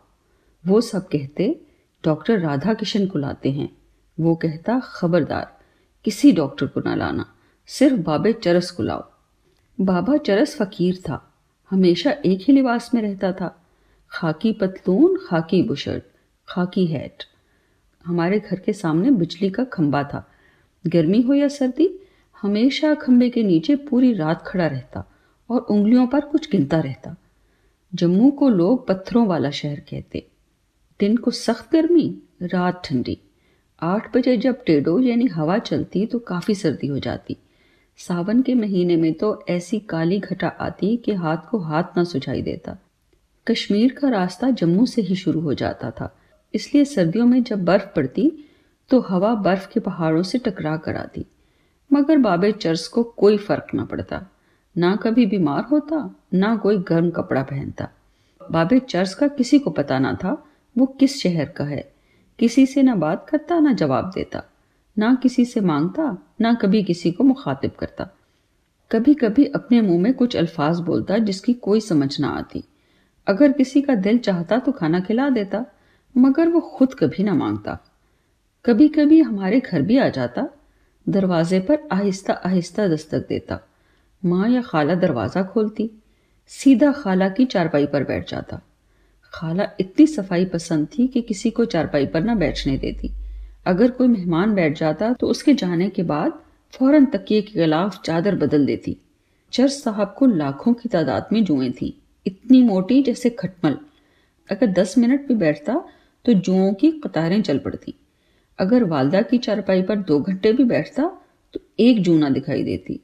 वो 0.67 0.81
सब 0.81 1.09
कहते, 1.09 1.61
डॉक्टर 2.05 2.39
राधा 2.39 2.75
किशन 2.75 3.07
को 3.07 3.19
लाते 3.19 3.51
हैं। 3.51 3.77
वो 4.21 4.37
कहता, 4.37 4.81
खबरदार, 4.81 5.59
किसी 6.05 6.33
डॉक्टर 6.33 6.67
को 6.67 6.81
ना 6.81 6.95
लाना, 6.95 7.35
सिर्फ़ 7.67 7.97
बाबे 7.97 8.33
चरस 8.33 8.71
को 8.71 8.83
लाओ। 8.83 9.11
बाबा 9.81 10.17
चरस 10.17 10.57
फकीर 10.63 10.97
था, 10.97 11.35
हमेशा 11.71 12.11
एक 12.11 12.41
ही 12.43 12.53
लिबास 12.53 12.95
में 12.95 13.03
रहता 13.03 13.33
था। 13.33 13.67
खाकी 14.11 14.53
पतलून, 14.53 15.19
खाकी 15.29 15.63
बुशर्ट, 15.63 16.05
खाकी 16.49 16.87
हैट। 16.87 17.25
हमारे 18.05 18.41
घर 18.41 18.59
के 18.59 18.73
सामने 18.73 19.11
बिजली 19.11 19.51
का 19.51 19.65
खंबा 19.65 20.03
था। 20.05 20.31
गर्मी 20.87 21.23
हो 21.23 21.35
या 21.35 21.49
सर्दी 21.49 22.07
हमेशा 22.43 22.95
खंबे 22.95 23.31
के 23.31 23.43
नीचे 23.43 23.77
पूरी 23.77 24.13
रात 24.13 24.45
खड़ा 24.47 24.67
रहता 24.67 25.11
और 25.51 25.61
उंगलियों 25.61 26.07
पर 26.07 26.21
कुछ 26.21 26.51
गिनता 26.51 26.81
रहता। 26.81 27.17
जम्मू 27.95 28.31
को 28.31 28.49
लोग 28.49 28.87
पत्थरों 28.89 29.27
वाला 29.27 29.51
शहर 29.51 29.81
कहते। 29.81 30.27
दिन 31.01 31.17
को 31.17 31.31
सख्त 31.31 31.73
गर्मी, 31.73 32.23
रात 32.43 32.83
ठंडी। 32.85 33.19
आठ 33.83 34.17
बजे 34.17 34.37
जब 34.37 34.65
टेडो 34.65 35.01
यानी 35.01 35.27
हवा 35.27 35.59
चलती 35.59 36.07
तो 36.07 36.19
काफ़ी 36.19 36.55
सर्दी 36.55 36.87
हो 36.87 36.99
जाती। 36.99 37.37
सावन 37.97 38.43
के 38.43 38.55
महीने 38.55 38.97
में 38.97 39.13
तो 39.15 39.45
ऐसी 39.49 39.79
काली 39.79 40.19
घटा 40.19 40.49
आती 40.49 40.97
कि 40.97 41.13
हाथ 41.13 41.37
को 41.51 41.59
हाथ 41.59 41.85
ना 41.97 42.05
सुझाई 42.05 42.43
देता। 42.43 42.79
कश्मीर 43.47 43.93
का 43.93 44.09
रास्ता 44.09 44.51
जम्मू 44.51 44.87
से 44.87 45.03
ही 45.03 45.15
शुरू 45.15 45.41
हो 45.41 45.55
जाता 45.55 45.91
था। 45.91 46.17
इसलिए 46.55 46.85
सर्दियों 46.85 47.27
में 47.27 47.43
जब 47.43 47.65
बर्फ़ 47.65 47.87
पड़ती 47.97 48.33
तो 48.91 49.01
हवा 49.01 49.35
बर्फ़ 49.35 49.73
के 49.73 49.81
पहाड़ों 49.81 50.23
से 50.23 50.39
टकरा 50.39 50.77
कर 50.77 50.97
आती। 50.97 51.25
मगर 51.93 52.19
बाबे 52.19 52.53
चर्च 52.53 52.87
को 52.87 53.03
कोई 53.03 53.37
फ़र्क 53.37 53.67
ना 53.75 53.85
पड़ता। 53.85 54.27
ना 54.79 54.97
कभी 54.97 55.27
बीमार 55.27 55.65
होता, 55.65 56.15
ना 56.35 56.57
कोई 56.57 56.79
गर्म 56.79 57.11
कपड़ा 57.11 57.43
पहनता। 57.43 57.89
बाबे 58.51 58.79
चर्च 58.79 59.15
का 59.15 59.29
किसी 59.29 59.59
को 59.59 59.71
पता 59.71 59.99
ना 59.99 60.15
था 60.15 60.47
वो 60.79 60.87
किस 60.87 61.23
शहर 61.23 61.45
का 61.45 61.65
है। 61.65 61.93
किसी 62.39 62.67
से 62.67 62.83
ना 62.83 62.95
बात 62.95 63.27
करता, 63.29 63.61
ना 63.61 63.73
जवाब 63.73 64.13
देता। 64.15 64.43
ना 64.99 65.15
किसी 65.15 65.45
से 65.45 65.61
माँगता, 65.61 66.35
ना 66.41 66.55
कभी 66.55 66.83
किसी 66.83 67.13
को 67.13 67.25
मुखातिब 67.25 67.71
करता। 67.71 68.09
कभी 68.93 69.15
कभी 69.15 69.45
अपने 69.45 69.81
मुँह 69.81 70.01
में 70.01 70.15
कुछ 70.15 70.37
अल्फाज 70.37 70.81
बोलता 70.81 71.19
जिसकी 71.19 71.55
कोई 71.55 71.81
समझ 71.81 72.21
ना 72.21 72.29
आती। 72.29 72.65
अगर 73.27 73.53
किसी 73.53 73.83
का 73.83 73.95
दिल 73.95 74.19
चाहता 74.19 74.59
तो 74.59 74.73
खाना 74.73 75.01
खिला 75.01 75.29
देता, 75.29 75.65
मगर 76.17 76.49
वो 76.49 76.61
खुद 76.61 76.95
कभी 76.95 77.23
ना 77.23 77.35
माँगता। 77.35 77.79
कभी 78.65 78.89
कभी 78.89 79.21
हमारे 79.21 79.61
घर 79.61 79.83
भी 79.83 79.99
आ 79.99 80.09
जाता 80.09 80.49
दरवाजे 81.07 81.61
पर 81.61 81.79
आहिस्ता 81.93 82.33
आहिस्ता 82.47 82.87
दस्तक 82.89 83.27
देता। 83.29 83.59
माँ 84.23 84.49
या 84.49 84.63
खाला 84.63 84.95
दरवाज़ा 84.95 85.43
खोलती, 85.43 85.91
सीधा 86.53 86.91
खाला 86.93 87.29
की 87.29 87.45
चारपाई 87.45 87.87
पर 87.87 88.05
बैठ 88.05 88.31
जाता। 88.31 88.61
खाला 89.35 89.67
इतनी 89.81 90.07
सफ़ाई 90.07 90.45
पसंद 90.45 90.87
थी 90.89 91.07
कि 91.07 91.21
किसी 91.23 91.51
को 91.51 91.65
चारपाई 91.65 92.07
पर 92.07 92.23
ना 92.23 92.35
बैठने 92.35 92.77
देती। 92.79 93.11
अगर 93.67 93.91
कोई 93.91 94.09
मेहमान 94.09 94.55
बैठ 94.55 94.79
जाता 94.79 95.13
तो 95.13 95.27
उसके 95.27 95.55
जाने 95.55 95.89
के 95.89 96.03
बाद 96.03 96.33
फ़ौरन 96.73 97.07
तकिए 97.07 97.41
के 97.43 97.53
खिलाफ 97.53 98.01
चादर 98.03 98.35
बदल 98.37 98.67
देती। 98.67 98.97
चर्च 99.53 99.73
साहब 99.73 100.15
को 100.19 100.27
लाखों 100.27 100.73
की 100.75 100.89
तादाद 100.89 101.29
में 101.33 101.43
जुएँ 101.45 101.71
थी, 101.73 101.97
इतनी 102.27 102.63
मोटी 102.63 103.03
जैसे 103.03 103.31
खटमल। 103.31 103.77
अगर 104.49 104.67
दस 104.73 104.95
मिनट 104.99 105.27
भी 105.29 105.35
बैठता 105.37 105.75
तो 106.25 106.33
जुओं 106.35 106.73
की 106.75 106.91
कतारें 107.01 107.41
चल 107.43 107.59
पड़ती। 107.59 107.95
अगर 108.61 108.85
वालदा 108.85 109.23
की 109.23 109.39
चारपाई 109.39 109.83
पर 109.83 109.97
दो 109.99 110.19
घंटे 110.21 110.53
भी 110.53 110.65
बैठता 110.65 111.11
तो 111.55 111.61
एक 111.81 112.03
जूना 112.03 112.29
दिखाई 112.31 112.63
देती। 112.63 113.01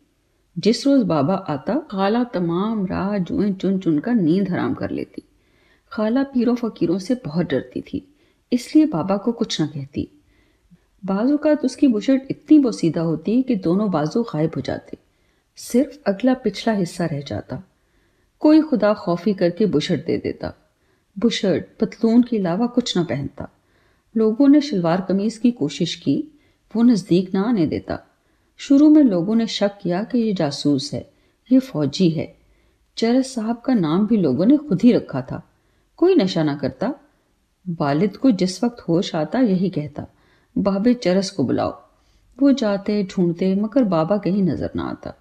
जिस 0.57 0.87
रोज 0.87 1.03
बाबा 1.03 1.35
आता, 1.35 1.79
खाला 1.91 2.25
तमाम 2.25 2.85
राह 2.87 3.17
जुएँ 3.19 3.53
चुन 3.53 3.79
चुन 3.79 3.99
कर 3.99 4.15
नींद 4.15 4.51
हराम 4.51 4.75
कर 4.75 4.91
लेती। 4.91 5.23
खाला 5.93 6.23
पीरों 6.25 6.55
फकीरों 6.55 6.99
से 6.99 7.15
बहुत 7.25 7.47
डरती 7.47 7.81
थी, 7.81 8.07
इसलिए 8.53 8.87
बाबा 8.87 9.17
को 9.17 9.33
कुछ 9.33 9.61
न 9.61 9.67
कहती। 9.67 10.09
बाजू 11.05 11.37
का 11.37 11.53
उसकी 11.65 11.89
बुशर्ट 11.89 12.23
इतनी 12.31 12.59
बोसीदा 12.59 13.01
होती 13.01 13.43
कि 13.43 13.57
दोनों 13.57 13.91
बाजू 13.91 14.23
गायब 14.23 14.53
हो 14.57 14.61
जाते। 14.61 14.97
सिर्फ़ 15.59 15.99
अगला 16.07 16.35
पिछला 16.35 16.75
हिस्सा 16.75 17.07
रह 17.07 17.21
जाता। 17.21 17.63
कोई 18.43 18.61
खुदा 18.61 18.93
खौफी 18.95 19.35
करके 19.35 19.67
बुशर्ट 19.67 20.07
दे 20.07 20.17
देता। 20.19 20.53
बुशर्ट, 21.17 21.67
पतलून 21.81 22.23
के 22.23 22.39
अलावा 22.39 22.67
कुछ 22.67 22.97
ना 22.97 23.03
पहनता। 23.05 23.49
लोगों 24.17 24.49
ने 24.49 24.61
शलवार 24.61 25.01
कमीज 25.01 25.39
की 25.39 25.51
कोशिश 25.51 25.95
की, 25.95 26.25
वो 26.77 26.83
नज़दीक 26.83 27.35
ना 27.35 27.43
आने 27.43 27.67
देता। 27.67 27.99
शुरू 28.57 28.91
में 28.91 29.03
लोगों 29.03 29.35
ने 29.35 29.47
शक 29.47 29.71
किया 29.83 30.03
कि 30.03 30.19
ये 30.19 30.33
जासूस 30.33 30.95
है, 30.95 31.11
ये 31.53 31.59
फौजी 31.59 32.11
है। 32.11 32.37
चरस 32.97 33.35
साहब 33.35 33.61
का 33.61 33.75
नाम 33.75 34.07
भी 34.07 34.17
लोगों 34.17 34.47
ने 34.47 34.57
खुद 34.57 34.83
ही 34.83 34.93
रखा 34.93 35.23
था। 35.23 35.51
कोई 35.97 36.15
नशा 36.15 36.43
ना 36.43 36.57
करता। 36.57 36.95
वालिद 37.69 38.17
को 38.17 38.31
जिस 38.31 38.65
वक्त 38.65 38.81
होश 38.81 39.15
आता, 39.15 39.41
यही 39.41 39.71
कहता, 39.71 40.07
बाबे, 40.59 40.95
चरस 40.95 41.31
को 41.31 41.45
बुलाओ। 41.45 41.83
वो 42.39 42.53
जाते, 42.53 43.05
ढूंढते, 43.05 43.55
मगर 43.55 43.85
बाबा 43.85 44.19
कहीं 44.19 44.43
नज़र 44.43 44.71
ना 44.77 44.83
आता। 44.83 45.15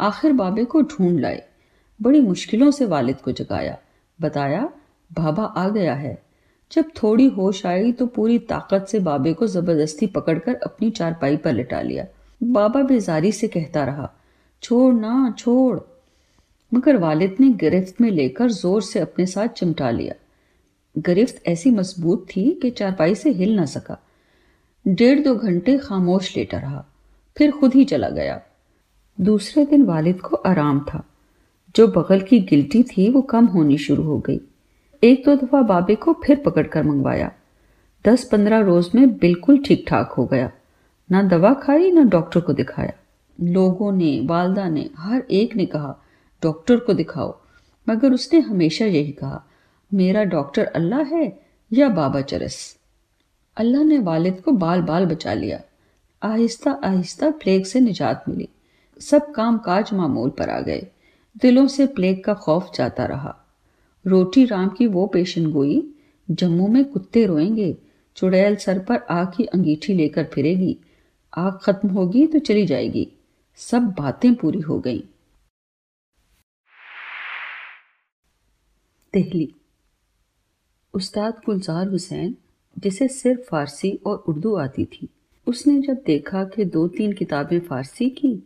आखिर 0.00 0.32
बाबे 0.32 0.64
को 0.64 0.82
ढूंढ 0.82 1.20
लाए। 1.20 1.48
बड़ी 2.02 2.20
मुश्किलों 2.20 2.70
से 2.70 2.86
वालिद 2.86 3.16
को 3.16 3.32
जगाया। 3.32 3.78
बताया, 4.20 4.72
बाबा 5.12 5.44
आ 5.44 5.68
गया 5.68 5.94
है। 5.94 6.22
जब 6.74 6.84
थोड़ी 7.02 7.26
होश 7.28 7.64
आई 7.66 7.92
तो 7.92 8.06
पूरी 8.06 8.38
ताकत 8.44 8.86
से 8.88 8.98
बाबे 9.00 9.32
को 9.32 9.46
ज़बरदस्ती 9.46 10.06
पकड़कर 10.06 10.54
अपनी 10.56 10.90
चारपाई 10.90 11.36
पर 11.36 11.52
लिटा 11.52 11.80
लिया। 11.80 12.06
बाबा 12.40 12.82
बेजारी 12.82 13.32
से 13.32 13.48
कहता 13.48 13.84
रहा, 13.84 14.10
छोड़ 14.62 14.94
ना, 14.94 15.34
छोड़। 15.38 15.78
मगर 16.72 16.96
वालिद 16.96 17.36
ने 17.40 17.48
गिरफ्त 17.50 18.00
में 18.00 18.10
लेकर 18.10 18.50
ज़ोर 18.50 18.82
से 18.82 19.00
अपने 19.00 19.26
साथ 19.26 19.48
चिमटा 19.48 19.90
लिया। 19.90 20.14
गिरफ्त 20.96 21.42
ऐसी 21.46 21.70
मज़बूत 21.70 22.26
थी 22.26 22.50
कि 22.62 22.70
चारपाई 22.70 23.14
से 23.14 23.30
हिल 23.30 23.54
ना 23.56 23.64
सका। 23.66 23.98
डेढ़ 24.86 25.20
दो 25.20 25.34
घंटे 25.34 25.76
खामोश 25.78 26.36
लेटा 26.36 26.58
रहा, 26.58 26.84
फिर 27.36 27.50
खुद 27.50 27.74
ही 27.74 27.84
चला 27.84 28.08
गया। 28.08 28.40
दूसरे 29.18 29.64
दिन 29.64 29.82
वालिद 29.82 30.20
को 30.20 30.36
आराम 30.36 30.80
था। 30.80 31.02
जो 31.74 31.86
बगल 31.88 32.20
की 32.20 32.40
गिल्टी 32.40 32.82
थी 32.82 33.08
वो 33.10 33.22
कम 33.22 33.46
होनी 33.46 33.78
शुरू 33.78 34.02
हो 34.02 34.18
गई। 34.18 34.40
एक 35.04 35.22
दो 35.24 35.36
दफ़ा 35.36 35.62
बाबे 35.62 35.94
को 35.94 36.12
फिर 36.12 36.42
पकड़कर 36.46 36.82
मंगवाया। 36.82 37.32
दस 38.06 38.28
पंद्रह 38.32 38.58
रोज 38.58 38.90
में 38.94 39.16
बिल्कुल 39.16 39.58
ठीक 39.58 39.84
ठाक 39.88 40.12
हो 40.12 40.26
गया। 40.26 40.52
ना 41.10 41.22
दवा 41.22 41.54
खाई, 41.54 41.92
ना 41.92 42.02
डॉक्टर 42.02 42.40
को 42.40 42.52
दिखाया। 42.52 42.92
लोगों 43.40 43.92
ने, 43.92 44.20
वालदा 44.24 44.68
ने, 44.68 44.90
हर 44.98 45.22
एक 45.30 45.56
ने 45.56 45.66
कहा, 45.66 46.02
डॉक्टर 46.42 46.76
को 46.76 46.94
दिखाओ। 46.94 47.38
मगर 47.88 48.12
उसने 48.12 48.40
हमेशा 48.40 48.84
यही 48.84 49.12
कहा, 49.12 49.44
मेरा 49.94 50.24
डॉक्टर 50.24 50.64
अल्लाह 50.64 51.02
है 51.02 51.40
या 51.72 51.88
बाबा 51.88 52.20
चरस? 52.20 52.76
अल्लाह 53.56 53.82
ने 53.82 53.98
वालिद 53.98 54.40
को 54.40 54.52
बाल 54.52 54.82
बाल 54.82 55.06
बचा 55.06 55.34
लिया। 55.34 55.60
आहिस्ता 56.22 56.80
आहिस्ता 56.84 57.30
प्लेग 57.30 57.64
से 57.64 57.80
निजात 57.80 58.24
मिली। 58.28 58.48
सब 59.00 59.32
काम 59.32 59.58
काज 59.58 59.92
मामूल 59.92 60.30
पर 60.30 60.50
आ 60.50 60.60
गए। 60.60 60.86
दिलों 61.36 61.66
से 61.66 61.86
प्लेग 61.86 62.24
का 62.24 62.34
खौफ 62.34 62.70
जाता 62.74 63.04
रहा। 63.04 63.40
रोटी 64.06 64.44
राम 64.44 64.68
की 64.68 64.86
वो 64.86 65.06
पेशन 65.06 65.50
गोई, 65.52 65.94
जम्मू 66.30 66.68
में 66.68 66.84
कुत्ते 66.84 67.26
रोएँगे, 67.26 67.76
चुड़ैल 68.16 68.56
सर 68.56 68.78
पर 68.78 68.96
आग 69.10 69.32
की 69.36 69.44
अंगीठी 69.44 69.94
लेकर 69.94 70.24
फिरेगी। 70.24 70.76
आग 71.36 71.58
खत्म 71.62 71.88
होगी 71.88 72.26
तो 72.26 72.38
चली 72.38 72.66
जाएगी। 72.66 73.08
सब 73.56 73.82
बातें 73.82 74.34
पूरी 74.34 74.60
हो 74.60 74.78
गईं। 74.78 75.00
दिल्ली 79.14 79.54
उस्ताद 80.94 81.40
गुलजार 81.46 81.88
हुसैन, 81.88 82.36
जिसे 82.78 83.08
सिर्फ़ 83.08 83.40
फारसी 83.40 83.92
और 84.06 84.24
उर्दू 84.28 84.54
आती 84.54 84.84
थी, 84.84 85.08
उसने 85.46 85.80
जब 85.80 86.02
देखा 86.06 86.44
कि 86.44 86.64
दो 86.64 86.88
तीन 86.88 87.12
किताबें 87.12 87.60
फारसी 87.60 88.10
की 88.10 88.36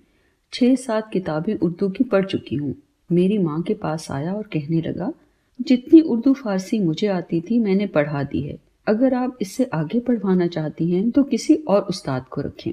छः 0.52 0.74
सात 0.76 1.10
किताबें 1.12 1.54
उर्दू 1.54 1.88
की 1.88 2.04
पढ़ 2.04 2.26
चुकी 2.26 2.56
हूँ, 2.56 2.74
मेरी 3.12 3.38
माँ 3.38 3.62
के 3.62 3.74
पास 3.74 4.10
आया 4.10 4.34
और 4.34 4.42
कहने 4.42 4.80
लगा 4.80 5.12
जितनी 5.60 6.00
उर्दू 6.00 6.32
फारसी 6.32 6.78
मुझे 6.78 7.06
आती 7.06 7.40
थी, 7.40 7.58
मैंने 7.58 7.86
पढ़ा 7.86 8.22
दी 8.22 8.40
है। 8.40 8.58
अगर 8.86 9.14
आप 9.14 9.38
इससे 9.42 9.64
आगे 9.64 10.00
पढ़वाना 10.00 10.46
चाहती 10.46 10.90
हैं 10.90 11.10
तो 11.10 11.22
किसी 11.22 11.54
और 11.54 11.82
उस्ताद 11.82 12.24
को 12.24 12.40
रखें। 12.40 12.72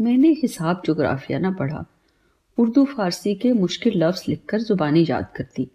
मैंने 0.00 0.28
हिसाब 0.28 0.82
जोग्राफिया 0.84 1.38
ना 1.38 1.50
पढ़ा। 1.50 1.84
उर्दू 2.58 2.84
फारसी 2.84 3.34
के 3.34 3.52
मुश्किल 3.52 4.04
लफ्ज़ 4.04 4.22
लिखकर 4.28 4.58
ज़ुबानी 4.58 5.06
याद 5.10 5.26
करती। 5.36 5.68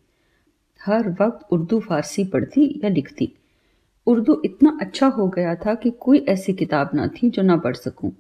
हर 0.86 1.10
वक्त 1.10 1.54
उर्दू 1.54 1.80
फारसी 1.80 2.24
पढ़ती 2.24 2.82
या 2.84 2.90
लिखती। 2.90 3.32
उर्दू 4.08 4.42
इतना 4.46 4.78
अच्छा 4.82 5.08
हो 5.08 5.28
गया 5.28 5.56
था 5.56 5.76
कि 5.76 5.92
कोई 6.00 6.20
ऐसी 6.20 6.54
किताब 6.54 6.90
ना 6.94 7.08
थी 7.08 7.30
जो 7.30 7.42
ना 7.42 7.58
पढ़ 7.58 7.76
सकूँ। 7.76 8.12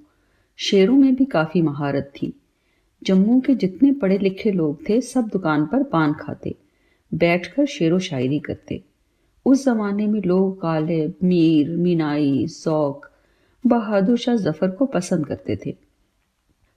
शेरों 0.58 0.96
में 0.96 1.16
भी 1.16 1.26
काफ़ी 1.26 1.62
महारत 1.62 2.12
थी। 2.22 2.34
जम्मू 3.04 3.40
के 3.42 3.56
जितने 3.56 3.92
पढ़े 3.92 4.18
लिखे 4.18 4.52
लोग 4.52 4.90
थे, 4.90 5.02
सब 5.02 5.28
दुकान 5.28 5.66
पर 5.66 5.84
पान 5.84 6.14
खाते। 6.14 6.56
बैठकर 7.12 7.65
शेर 7.65 7.93
व 7.93 8.00
शायरी 8.00 8.39
करते। 8.39 8.82
उस 9.45 9.65
जमाने 9.65 10.08
में 10.08 10.21
लोग 10.21 10.58
गालिब 10.60 11.13
मीर, 11.24 11.69
मीनाई 11.69 12.45
जौक 12.47 13.10
बहादुर 13.63 14.17
शाह 14.17 14.36
ज़फ़र 14.36 14.69
को 14.69 14.86
पसंद 14.88 15.26
करते 15.26 15.56
थे। 15.65 15.76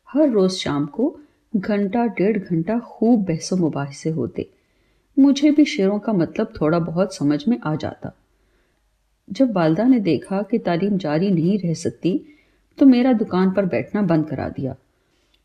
हर 0.09 0.29
रोज़ 0.31 0.53
शाम 0.53 0.87
को 0.87 1.17
घंटा, 1.53 2.07
डेढ़ 2.07 2.39
घंटा 2.39 2.79
खूब 2.79 3.25
बहसो 3.25 3.57
मुबासे 3.57 4.11
होते। 4.11 4.49
मुझे 5.17 5.51
भी 5.51 5.65
शेरों 5.65 5.99
का 5.99 6.13
मतलब 6.13 6.53
थोड़ा 6.61 6.79
बहुत 6.81 7.15
समझ 7.15 7.47
में 7.49 7.59
आ 7.61 7.75
जाता। 7.77 8.13
जब 9.29 9.53
वालदा 9.53 9.85
ने 9.85 9.99
देखा 10.01 10.43
कि 10.43 10.59
तालीम 10.59 10.97
जारी 10.99 11.31
नहीं 11.31 11.59
रह 11.59 11.75
सकती 11.75 12.21
तो 12.79 12.87
मेरा 12.87 13.13
दुकान 13.13 13.51
पर 13.51 13.65
बैठना 13.65 14.03
बंद 14.03 14.29
करा 14.29 14.49
दिया 14.49 14.75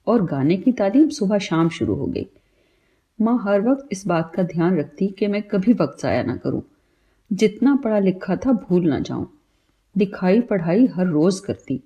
और 0.07 0.25
गाने 0.25 0.57
की 0.57 0.71
तालीम 0.71 1.09
सुबह 1.09 1.37
शाम 1.37 1.69
शुरू 1.69 1.95
हो 1.95 2.05
गई। 2.05 2.27
माँ 3.19 3.37
हर 3.43 3.61
वक्त 3.61 3.87
इस 3.91 4.05
बात 4.07 4.31
का 4.35 4.43
ध्यान 4.45 4.77
रखती 4.77 5.07
कि 5.09 5.27
मैं 5.27 5.41
कभी 5.43 5.73
वक्त 5.73 6.01
ज़ाया 6.01 6.21
ना 6.23 6.35
करूँ। 6.35 6.61
जितना 7.31 7.75
पढ़ा 7.75 7.97
लिखा 7.99 8.35
था 8.35 8.51
भूल 8.59 8.87
ना 8.89 8.99
जाऊँ। 8.99 9.27
दिखाई 9.95 10.39
पढ़ाई 10.41 10.85
हर 10.87 11.07
रोज़ 11.07 11.41
करती। 11.45 11.79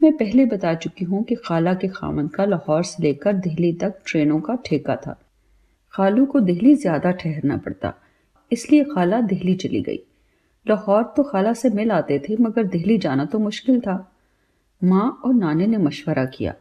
मैं 0.00 0.12
पहले 0.16 0.44
बता 0.46 0.74
चुकी 0.74 1.04
हूँ 1.04 1.22
कि 1.24 1.34
खाला 1.36 1.74
के 1.74 1.88
खामन 1.88 2.26
का 2.28 2.44
लाहौर 2.44 2.82
से 2.84 3.02
लेकर 3.02 3.32
दिल्ली 3.36 3.72
तक 3.74 3.98
ट्रेनों 4.06 4.40
का 4.40 4.54
ठेका 4.66 4.96
था। 4.96 5.16
खालू 5.94 6.26
को 6.26 6.40
दिल्ली 6.40 6.74
ज़्यादा 6.74 7.10
ठहरना 7.12 7.56
पड़ता, 7.56 7.92
इसलिए 8.50 8.84
खाला 8.84 9.20
दिल्ली 9.22 9.54
चली 9.56 9.80
गई। 9.82 9.98
लाहौर 10.66 11.02
तो 11.16 11.22
खाला 11.22 11.52
से 11.52 11.70
मिल 11.70 11.92
आते 11.92 12.18
थे, 12.18 12.36
मगर 12.36 12.64
दिल्ली 12.66 12.98
जाना 12.98 13.24
तो 13.24 13.38
मुश्किल 13.38 13.80
था। 13.80 13.96
माँ 14.82 15.08
और 15.24 15.34
नाने 15.34 15.66
ने 15.66 15.78
मशवरा 15.78 16.24
किया, 16.26 16.54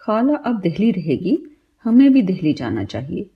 खाला 0.00 0.36
अब 0.36 0.60
दिल्ली 0.60 0.90
रहेगी, 0.92 1.38
हमें 1.84 2.12
भी 2.12 2.22
दिल्ली 2.22 2.52
जाना 2.54 2.84
चाहिए। 2.84 3.28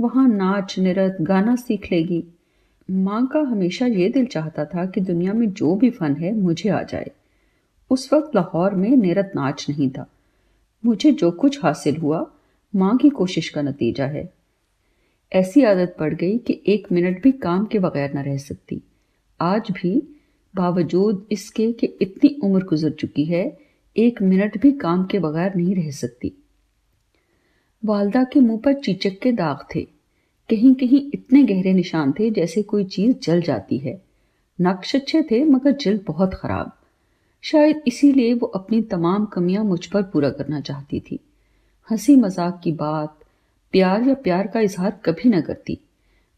वहाँ 0.00 0.28
नाच 0.28 0.78
निरत 0.78 1.16
गाना 1.20 1.56
सीख 1.56 1.92
लेगी। 1.92 2.24
माँ 2.90 3.26
का 3.26 3.40
हमेशा 3.40 3.86
ये 3.86 4.08
दिल 4.08 4.26
चाहता 4.26 4.64
था 4.64 4.86
कि 4.86 5.00
दुनिया 5.00 5.32
में 5.32 5.50
जो 5.50 5.74
भी 5.74 5.90
फ़न 5.90 6.16
है, 6.16 6.34
मुझे 6.34 6.68
आ 6.68 6.82
जाए। 6.82 7.10
उस 7.90 8.12
वक्त 8.12 8.34
लाहौर 8.34 8.74
में 8.74 8.90
निरत 8.90 9.32
नाच 9.36 9.66
नहीं 9.70 9.90
था। 9.90 10.10
मुझे 10.86 11.12
जो 11.12 11.30
कुछ 11.30 11.64
हासिल 11.64 11.96
हुआ, 11.96 12.30
माँ 12.76 12.96
की 12.96 13.10
कोशिश 13.10 13.48
का 13.48 13.62
नतीजा 13.62 14.06
है। 14.06 14.32
ऐसी 15.32 15.62
आदत 15.62 15.96
पड़ 15.98 16.14
गई 16.14 16.38
कि 16.38 16.62
एक 16.66 16.92
मिनट 16.92 17.22
भी 17.22 17.32
काम 17.32 17.64
के 17.66 17.78
बगैर 17.78 18.14
न 18.14 18.18
रह 18.18 18.36
सकती। 18.36 18.82
आज 19.40 19.70
भी 19.70 20.16
बावजूद 20.56 21.26
इसके 21.32 21.72
कि 21.72 21.86
इतनी 21.86 22.40
उम्र 22.44 22.64
गुजर 22.64 22.90
चुकी 22.90 23.24
है, 23.24 23.58
एक 23.96 24.22
मिनट 24.22 24.60
भी 24.60 24.72
काम 24.72 25.06
के 25.06 25.18
बगैर 25.18 25.54
नहीं 25.54 25.74
रह 25.74 25.90
सकती। 25.90 26.47
वालदा 27.84 28.24
के 28.24 28.40
मुँह 28.40 28.60
पर 28.64 28.74
चीचक 28.74 29.18
के 29.22 29.32
दाग 29.32 29.58
थे। 29.74 29.80
कहीं 30.50 30.74
कहीं 30.74 31.10
इतने 31.14 31.42
गहरे 31.42 31.72
निशान 31.72 32.12
थे 32.12 32.30
जैसे 32.30 32.62
कोई 32.62 32.84
चीज़ 32.84 33.16
जल 33.18 33.40
जाती 33.40 33.78
है। 33.78 34.02
नक्श 34.60 34.96
अच्छे 34.96 35.22
थे, 35.22 35.44
मगर 35.44 35.72
जल 35.72 36.00
बहुत 36.06 36.34
खराब। 36.34 36.72
शायद 37.42 37.82
इसीलिए 37.86 38.34
वो 38.34 38.46
अपनी 38.46 38.82
तमाम 38.82 39.24
कमियाँ 39.24 39.64
मुझ 39.64 39.86
पर 39.86 40.02
पूरा 40.02 40.30
करना 40.30 40.60
चाहती 40.60 41.00
थी। 41.00 41.18
हँसी 41.90 42.16
मज़ाक 42.16 42.60
की 42.64 42.72
बात, 42.72 43.18
प्यार 43.72 44.02
या 44.02 44.14
प्यार 44.14 44.46
का 44.46 44.60
इजहार 44.60 45.00
कभी 45.04 45.28
न 45.28 45.40
करती। 45.40 45.78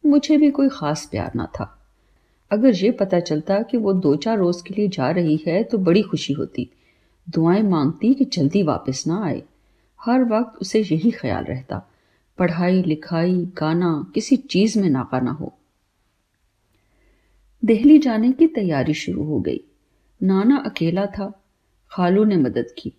मुझे 0.06 0.36
भी 0.36 0.50
कोई 0.50 0.68
खास 0.72 1.08
प्यार 1.10 1.32
ना 1.36 1.46
था। 1.46 1.78
अगर 2.50 2.74
ये 2.74 2.90
पता 2.90 3.20
चलता 3.20 3.62
कि 3.62 3.76
वो 3.76 3.92
दो 3.92 4.16
चार 4.16 4.38
रोज 4.38 4.62
के 4.62 4.74
लिए 4.74 4.88
जा 4.88 5.10
रही 5.10 5.44
है 5.46 5.64
तो 5.64 5.78
बड़ी 5.78 6.02
खुशी 6.02 6.32
होती। 6.32 6.70
दुआएँ 7.30 7.62
मांगती 7.62 8.14
कि 8.14 8.24
जल्दी 8.24 8.62
वापस 8.62 9.04
ना 9.06 9.24
आए। 9.24 9.42
हर 10.04 10.24
वक्त 10.24 10.58
उसे 10.60 10.80
यही 10.80 11.10
ख्याल 11.10 11.44
रहता, 11.44 11.90
पढ़ाई, 12.38 12.82
लिखाई, 12.82 13.44
गाना, 13.44 14.10
किसी 14.14 14.36
चीज़ 14.36 14.78
में 14.78 14.90
नाका 14.90 15.20
ना 15.20 15.30
हो। 15.30 15.58
दिल्ली 17.64 17.98
जाने 17.98 18.32
की 18.32 18.46
तैयारी 18.46 18.94
शुरू 18.94 19.24
हो 19.24 19.40
गई। 19.40 19.60
नाना 20.22 20.56
अकेला 20.56 21.06
था, 21.06 21.42
खालू 21.90 22.24
ने 22.24 22.36
मदद 22.36 22.66
की। 22.78 22.92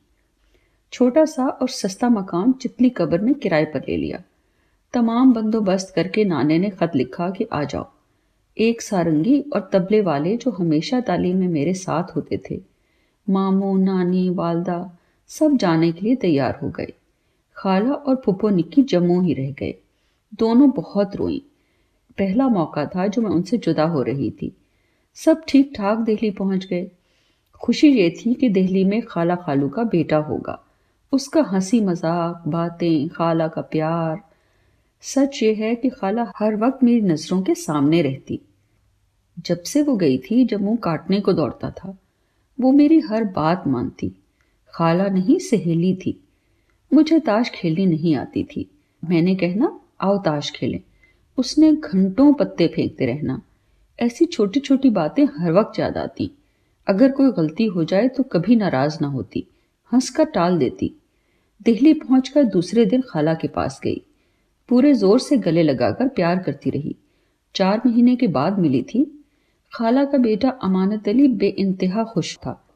छोटा 0.93 1.25
सा 1.25 1.47
और 1.47 1.69
सस्ता 1.69 2.09
मकान 2.09 2.51
चितली 2.51 2.89
कबर 2.89 3.21
में 3.21 3.35
किराए 3.35 3.65
पर 3.65 3.79
ले 3.79 3.97
लिया। 3.97 4.23
तमाम 4.93 5.33
बंदोबस्त 5.33 5.93
करके 5.95 6.23
नाने 6.23 6.59
ने 6.59 6.69
खत 6.69 6.91
लिखा 6.95 7.29
कि 7.29 7.43
आ 7.43 7.63
जाओ। 7.63 7.91
एक 8.57 8.81
सारंगी 8.81 9.41
और 9.41 9.69
तबले 9.73 10.01
वाले 10.01 10.37
जो 10.37 10.51
हमेशा 10.51 11.01
तालीम 11.01 11.37
में 11.37 11.47
मेरे 11.47 11.73
साथ 11.73 12.03
होते 12.15 12.41
थे। 12.51 12.61
मामू, 13.29 13.77
नानी, 13.77 14.29
वालदा 14.29 14.97
सब 15.39 15.57
जाने 15.57 15.91
के 15.91 16.01
लिए 16.01 16.15
तैयार 16.15 16.59
हो 16.63 16.69
गए। 16.69 16.93
खाला 17.57 17.93
और 17.93 18.15
पुप्पो 18.15 18.49
निक्की 18.49 18.83
जम्मू 18.83 19.21
ही 19.21 19.33
रह 19.33 19.51
गए। 19.51 19.75
दोनों 20.33 20.71
बहुत 20.71 21.15
रोई। 21.15 21.45
पहला 22.17 22.47
मौका 22.47 22.85
था 22.85 23.07
जो 23.07 23.21
मैं 23.21 23.29
उनसे 23.29 23.57
जुदा 23.57 23.83
हो 23.83 24.01
रही 24.01 24.31
थी। 24.31 24.57
सब 25.15 25.41
ठीक 25.47 25.73
ठाक 25.75 25.97
दिल्ली 25.97 26.31
पहुँच 26.31 26.65
गए। 26.65 26.91
खुशी 27.53 27.91
ये 27.91 28.09
थी 28.09 28.33
कि 28.33 28.49
दिल्ली 28.49 28.83
में 28.83 29.01
खाला 29.01 29.35
खालू 29.35 29.69
का 29.69 29.83
बेटा 29.83 30.17
होगा। 30.17 30.63
उसका 31.11 31.41
हँसी 31.41 31.81
मज़ाक, 31.81 32.43
बातें, 32.47 33.09
खाला 33.09 33.47
का 33.47 33.61
प्यार। 33.61 34.21
सच 35.01 35.43
ये 35.43 35.53
है 35.53 35.75
कि 35.75 35.89
खाला 35.89 36.31
हर 36.37 36.55
वक्त 36.55 36.83
मेरी 36.83 37.01
नज़रों 37.01 37.41
के 37.41 37.55
सामने 37.55 38.01
रहती। 38.01 38.41
जब 39.39 39.63
से 39.63 39.81
वो 39.81 39.95
गई 39.95 40.17
थी, 40.17 40.45
जब 40.45 40.61
मुँह 40.61 40.77
काटने 40.77 41.21
को 41.21 41.33
दौड़ता 41.33 41.71
था, 41.71 41.97
वो 42.59 42.71
मेरी 42.71 42.99
हर 42.99 43.23
बात 43.23 43.67
मानती। 43.67 44.11
खाला 44.71 45.07
नहीं, 45.07 45.39
सहेली 45.39 45.95
थी। 45.95 46.23
मुझे 46.93 47.19
ताश 47.19 47.49
खेलनी 47.49 47.85
नहीं 47.85 48.15
आती 48.15 48.43
थी। 48.43 48.71
मैंने 49.09 49.35
कहना, 49.35 49.79
आओ 50.01 50.17
ताश 50.17 50.51
खेलें। 50.51 50.79
उसने 51.37 51.73
घंटों 51.73 52.33
पत्ते 52.33 52.67
फेंकते 52.67 53.05
रहना। 53.05 53.41
ऐसी 53.99 54.25
छोटी 54.25 54.59
छोटी 54.59 54.89
बातें 54.89 55.25
हर 55.25 55.51
वक्त 55.51 55.79
याद 55.79 55.97
आती। 55.97 56.31
अगर 56.87 57.11
कोई 57.11 57.31
गलती 57.31 57.65
हो 57.65 57.83
जाए 57.83 58.07
तो 58.07 58.23
कभी 58.23 58.55
नाराज़ 58.55 58.97
ना 59.01 59.07
होती। 59.07 59.47
हंसकर 59.93 60.23
टाल 60.23 60.57
देती। 60.57 60.93
दिल्ली 61.61 61.93
पहुंचकर 61.93 62.43
दूसरे 62.43 62.85
दिन 62.85 63.03
खाला 63.09 63.33
के 63.33 63.47
पास 63.47 63.81
गई। 63.83 64.01
पूरे 64.69 64.93
ज़ोर 64.93 65.19
से 65.19 65.37
गले 65.37 65.63
लगाकर 65.63 66.07
प्यार 66.07 66.39
करती 66.39 66.69
रही। 66.69 66.95
चार 67.55 67.81
महीने 67.85 68.15
के 68.15 68.27
बाद 68.27 68.59
मिली 68.59 68.83
थी। 68.83 69.25
खाला 69.73 70.05
का 70.05 70.17
बेटा 70.17 70.49
अमानत 70.49 71.07
अली 71.07 71.27
बे 71.27 71.73
खुश 72.13 72.37
था। 72.37 72.67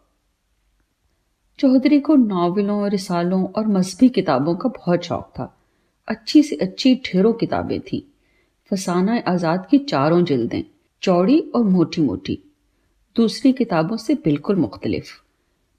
चौधरी 1.60 2.00
को 2.00 2.16
नावलों, 2.16 2.90
रिसालों 2.90 3.48
और 3.48 3.68
मजहबी 3.68 4.10
किताबों 4.10 4.56
का 4.56 4.70
बहुत 4.70 5.04
शौक 5.04 5.32
था। 5.40 5.58
अच्छी 6.08 6.44
से 6.44 6.56
अच्छी 6.56 6.96
ढेरों 6.96 7.34
किताबें 7.34 7.80
थी। 7.80 8.14
फसाना 8.72 9.24
आज़ाद 9.28 9.68
की 9.72 9.78
चारों 9.78 10.24
जिल्दें, 10.24 10.64
चौड़ी 11.02 11.40
और 11.56 11.64
मोटी 11.64 12.02
मोटी 12.02 12.40
दूसरी 13.16 13.54
किताबों 13.54 13.98
से 13.98 14.16
बिल्कुल 14.16 14.56
मुख्तलिफ़। 14.56 15.12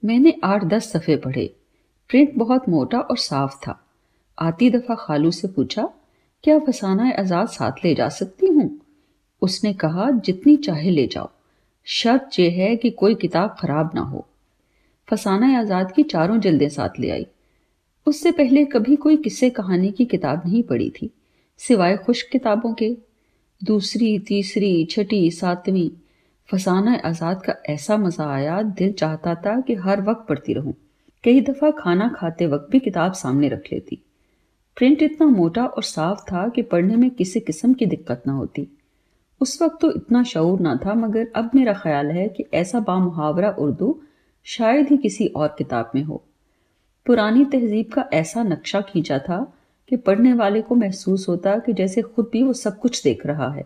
मैंने 0.04 0.34
आठ 0.44 0.64
दस 0.64 0.92
सफ़े 0.92 1.16
पढ़े। 1.16 1.54
प्रिंट 2.08 2.34
बहुत 2.34 2.68
मोटा 2.68 2.98
और 2.98 3.16
साफ़ 3.16 3.56
था। 3.56 3.86
आती 4.38 4.70
दफ़ा 4.70 4.94
खालू 4.94 5.30
से 5.30 5.48
पूछा, 5.48 5.92
क्या 6.44 6.58
फसाना 6.58 7.10
आज़ाद 7.10 7.48
साथ 7.48 7.72
ले 7.84 7.94
जा 7.94 8.08
सकती 8.08 8.46
हूँ? 8.46 8.80
उसने 9.42 9.72
कहा, 9.72 10.10
जितनी 10.10 10.56
चाहे 10.56 10.90
ले 10.90 11.06
जाओ। 11.06 11.30
शर्त 11.84 12.38
यह 12.38 12.52
है 12.52 12.76
कि 12.76 12.90
कोई 12.90 13.14
किताब 13.14 13.56
खराब 13.60 13.90
ना 13.94 14.00
हो। 14.00 14.26
फसाना 15.08 15.58
आज़ाद 15.58 15.92
की 15.92 16.02
चारों 16.04 16.38
जल्दें 16.40 16.68
साथ 16.68 17.00
ले 17.00 17.10
आई। 17.10 17.26
उससे 18.06 18.30
पहले 18.32 18.64
कभी 18.66 18.96
कोई 18.96 19.16
किस्से 19.18 19.50
कहानी 19.50 19.90
की 19.90 20.04
किताब 20.04 20.42
नहीं 20.46 20.62
पढ़ी 20.62 20.90
थी, 20.92 21.10
सिवाय 21.60 21.96
खुश 21.96 22.22
किताबों 22.22 22.72
के। 22.74 22.96
दूसरी, 23.62 24.18
तीसरी, 24.18 24.84
छठी, 24.84 25.30
सातवीं, 25.30 25.90
फसाना 26.48 26.94
आज़ाद 27.04 27.42
का 27.42 27.54
ऐसा 27.68 27.96
मज़ा 27.96 28.24
आया, 28.26 28.60
दिल 28.62 28.92
चाहता 28.92 29.34
था 29.36 29.60
कि 29.60 29.74
हर 29.76 30.02
वक्त 30.02 30.26
पढ़ती 30.28 30.52
रहूँ। 30.52 30.74
कई 31.24 31.40
दफ़ा 31.40 31.70
खाना 31.70 32.08
खाते 32.16 32.46
वक्त 32.46 32.68
भी 32.70 32.78
किताब 32.80 33.12
सामने 33.12 33.48
रख 33.48 33.72
लेती। 33.72 33.98
प्रिंट 34.76 35.02
इतना 35.02 35.26
मोटा 35.26 35.64
और 35.66 35.82
साफ़ 35.82 36.20
था 36.22 36.48
कि 36.48 36.62
पढ़ने 36.62 36.96
में 36.96 37.10
किसी 37.10 37.40
किस्म 37.40 37.72
की 37.74 37.86
दिक्कत 37.86 38.22
ना 38.26 38.32
होती। 38.32 38.66
उस 39.40 39.60
वक्त 39.62 39.78
तो 39.80 39.90
इतना 39.92 40.22
शऊर 40.24 40.60
ना 40.60 40.74
था, 40.76 40.94
मगर 40.94 41.30
अब 41.36 41.50
मेरा 41.54 41.72
ख्याल 41.74 42.10
है 42.10 42.28
कि 42.28 42.44
ऐसा 42.54 42.80
बामुहावरा 42.80 43.50
उर्दू 43.50 43.98
शायद 44.48 44.88
ही 44.88 44.96
किसी 44.96 45.26
और 45.26 45.54
किताब 45.58 45.90
में 45.94 46.02
हो। 46.02 46.24
पुरानी 47.06 47.44
तहजीब 47.44 47.86
का 47.92 48.08
ऐसा 48.12 48.42
नक्शा 48.42 48.80
खींचा 48.80 49.18
था 49.18 49.54
कि 49.88 49.96
पढ़ने 49.96 50.32
वाले 50.32 50.62
को 50.62 50.74
महसूस 50.74 51.28
होता 51.28 51.58
कि 51.58 51.72
जैसे 51.72 52.02
खुद 52.02 52.30
भी 52.32 52.42
वो 52.42 52.52
सब 52.52 52.78
कुछ 52.78 53.04
देख 53.04 53.26
रहा 53.26 53.52
है। 53.52 53.64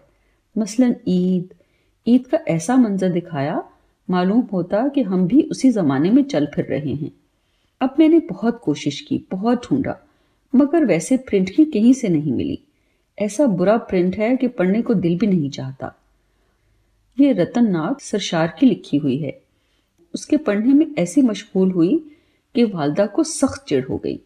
मसलन 0.59 0.97
ईद। 1.09 1.55
ईद 2.07 2.27
का 2.27 2.39
ऐसा 2.49 2.77
मंजर 2.77 3.09
दिखाया, 3.09 3.71
मालूम 4.11 4.41
होता 4.41 4.89
कि 4.89 5.03
हम 5.03 5.27
भी 5.27 5.43
उसी 5.43 5.71
ज़माने 5.71 6.11
में 6.11 6.25
चल 6.25 6.47
फिर 6.55 6.65
रहे 6.65 6.95
हैं। 6.95 7.13
अब 7.81 7.95
मैंने 7.99 8.19
बहुत 8.19 8.61
कोशिश 8.65 9.01
की, 9.01 9.27
बहुत 9.31 9.65
ढूंढा, 9.65 10.07
मगर 10.55 10.85
वैसे 10.85 11.17
प्रिंट 11.17 11.51
की 11.51 11.65
कहीं 11.65 11.93
से 11.93 12.09
नहीं 12.09 12.33
मिली। 12.33 12.59
ऐसा 13.19 13.47
बुरा 13.47 13.77
प्रिंट 13.77 14.17
है 14.17 14.37
कि 14.37 14.49
पढ़ने 14.49 14.83
को 14.83 14.95
दिल 14.95 15.19
भी 15.19 15.27
नहीं 15.27 15.51
चाहता। 15.51 15.95
ये 17.21 17.33
रतन 17.33 17.65
नाथ 17.65 18.03
सरशार 18.03 18.55
की 18.59 18.67
लिखी 18.67 18.97
हुई 18.97 19.19
है। 19.19 19.43
उसके 20.15 20.37
पढ़ने 20.37 20.73
में 20.75 20.87
ऐसी 20.99 21.23
मशगूल 21.23 21.71
हुई 21.71 21.97
कि 22.55 22.65
वालदा 22.65 23.07
को 23.07 23.25
सख्त 23.25 23.65
चिड़ 23.69 23.85
हो 23.85 23.97
गई। 23.97 24.19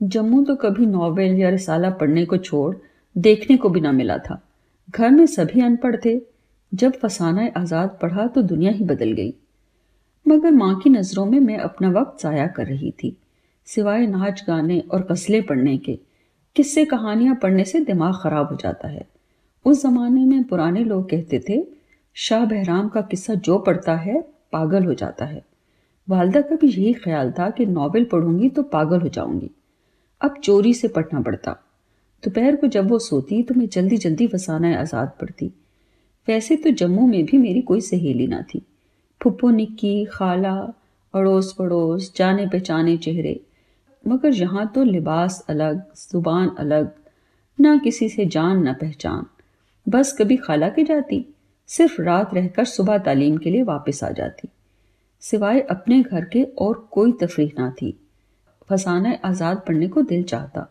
जम्मू 0.00 0.42
तो 0.44 0.54
कभी 0.56 0.86
नॉवेल 0.86 1.34
या 1.34 1.48
रिसाला 1.50 1.90
पढ़ने 1.92 2.24
को 2.24 2.36
छोड़, 2.38 2.74
देखने 3.16 3.56
को 3.56 3.68
भी 3.68 3.80
ना 3.80 3.92
मिला 3.92 4.18
था। 4.18 4.40
घर 4.88 5.10
में 5.10 5.24
सभी 5.26 5.60
अनपढ़ 5.60 5.96
थे। 6.04 6.20
जब 6.72 6.92
फसाना 6.92 7.48
आज़ाद 7.56 7.98
पढ़ा 8.02 8.26
तो 8.26 8.42
दुनिया 8.44 8.72
ही 8.72 8.84
बदल 8.84 9.12
गई। 9.12 9.34
मगर 10.26 10.50
माँ 10.50 10.74
की 10.80 10.90
नज़रों 10.90 11.24
में 11.26 11.38
मैं 11.40 11.58
अपना 11.58 11.90
वक्त 11.90 12.22
ज़ाया 12.22 12.46
कर 12.46 12.66
रही 12.66 12.90
थी। 12.92 13.16
सिवाय 13.68 14.06
नाच 14.06 14.42
गाने 14.46 14.78
और 14.82 15.06
गज़लें 15.10 15.42
पढ़ने 15.42 15.76
के, 15.78 15.98
किस्से 16.56 16.84
कहानियाँ 16.84 17.34
पढ़ने 17.34 17.64
से 17.64 17.80
दिमाग 17.80 18.14
ख़राब 18.14 18.48
हो 18.48 18.56
जाता 18.56 18.88
है। 18.88 19.06
उस 19.64 19.82
ज़माने 19.82 20.24
में 20.24 20.42
पुराने 20.44 20.84
लोग 20.84 21.08
कहते 21.10 21.42
थे, 21.48 21.62
शाह 22.16 22.44
बहराम 22.44 22.88
का 22.88 23.00
किस्सा 23.02 23.34
जो 23.36 23.58
पढ़ता 23.58 23.94
है 23.96 24.22
पागल 24.52 24.84
हो 24.84 24.94
जाता 24.94 25.24
है। 25.24 25.44
वालदा 26.08 26.40
का 26.40 26.56
भी 26.56 26.66
यही 26.68 26.92
ख्याल 26.94 27.30
था 27.32 27.48
कि 27.50 27.66
नावल 27.66 28.04
पढ़ूँगी 28.04 28.48
तो 28.48 28.62
पागल 28.62 29.00
हो 29.00 29.08
जाऊँगी। 29.08 29.50
अब 30.20 30.40
चोरी 30.44 30.74
से 30.74 30.88
पढ़ना 30.88 31.20
पड़ता। 31.20 31.52
दोपहर 32.22 32.56
को 32.56 32.66
जब 32.66 32.88
वो 32.90 32.98
सोती 32.98 33.42
तो 33.42 33.54
मैं 33.54 33.68
जल्दी 33.68 33.96
जल्दी 33.96 34.26
फसाना 34.26 34.78
आज़ाद 34.80 35.12
पढ़ती 35.20 35.50
वैसे 36.28 36.56
तो 36.56 36.70
जम्मू 36.70 37.06
में 37.06 37.24
भी 37.24 37.38
मेरी 37.38 37.60
कोई 37.62 37.80
सहेली 37.80 38.26
ना 38.26 38.40
थी। 38.44 38.62
फुप्पो 39.20 39.50
निक्की, 39.50 40.04
खाला 40.04 40.54
अड़ोस 41.14 41.52
पड़ोस 41.52 42.12
जाने 42.16 42.46
पहचाने 42.46 42.96
चेहरे। 42.96 43.40
मगर 44.04 44.34
यहाँ 44.34 44.66
तो 44.74 44.82
लिबास 44.84 45.44
अलग, 45.48 45.82
ज़ुबान 45.96 46.48
अलग, 46.58 46.90
ना 47.58 47.76
किसी 47.76 48.08
से 48.08 48.26
जान, 48.26 48.62
ना 48.62 48.72
पहचान। 48.72 49.26
बस 49.86 50.16
कभी 50.18 50.36
खाला 50.36 50.68
के 50.68 50.84
जाती। 50.84 51.24
सिर्फ़ 51.70 52.00
रात 52.02 52.34
रहकर 52.34 52.64
सुबह 52.64 52.98
तालीम 52.98 53.36
के 53.36 53.50
लिए 53.50 53.62
वापस 53.62 54.02
आ 54.04 54.10
जाती। 54.10 54.48
सिवाय 55.22 55.60
अपने 55.60 56.00
घर 56.02 56.24
के 56.24 56.42
और 56.58 56.88
कोई 56.92 57.12
तफरीह 57.12 57.50
ना 57.58 57.70
थी। 57.72 57.96
फसाना 58.70 59.16
आज़ाद 59.24 59.62
पढ़ने 59.68 59.88
को 59.88 60.02
दिल 60.02 60.22
चाहता। 60.22 60.66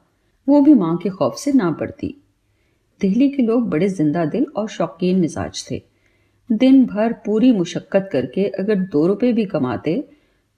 वो 0.47 0.61
भी 0.61 0.73
माँ 0.73 0.95
के 0.97 1.09
खौफ 1.09 1.37
से 1.37 1.51
ना 1.51 1.71
पढ़ती 1.71 2.15
दिल्ली 3.01 3.29
के 3.29 3.43
लोग 3.43 3.69
बड़े 3.69 3.87
ज़िंदा 3.89 4.25
दिल 4.25 4.45
और 4.57 4.67
शौकीन 4.69 5.19
मिजाज 5.19 5.65
थे। 5.71 5.81
दिन 6.49 6.85
भर 6.85 7.13
पूरी 7.25 7.51
मुशक्क़त 7.51 8.09
करके 8.11 8.47
अगर 8.59 8.75
दो 8.75 9.05
रुपए 9.07 9.31
भी 9.33 9.45
कमाते 9.45 9.95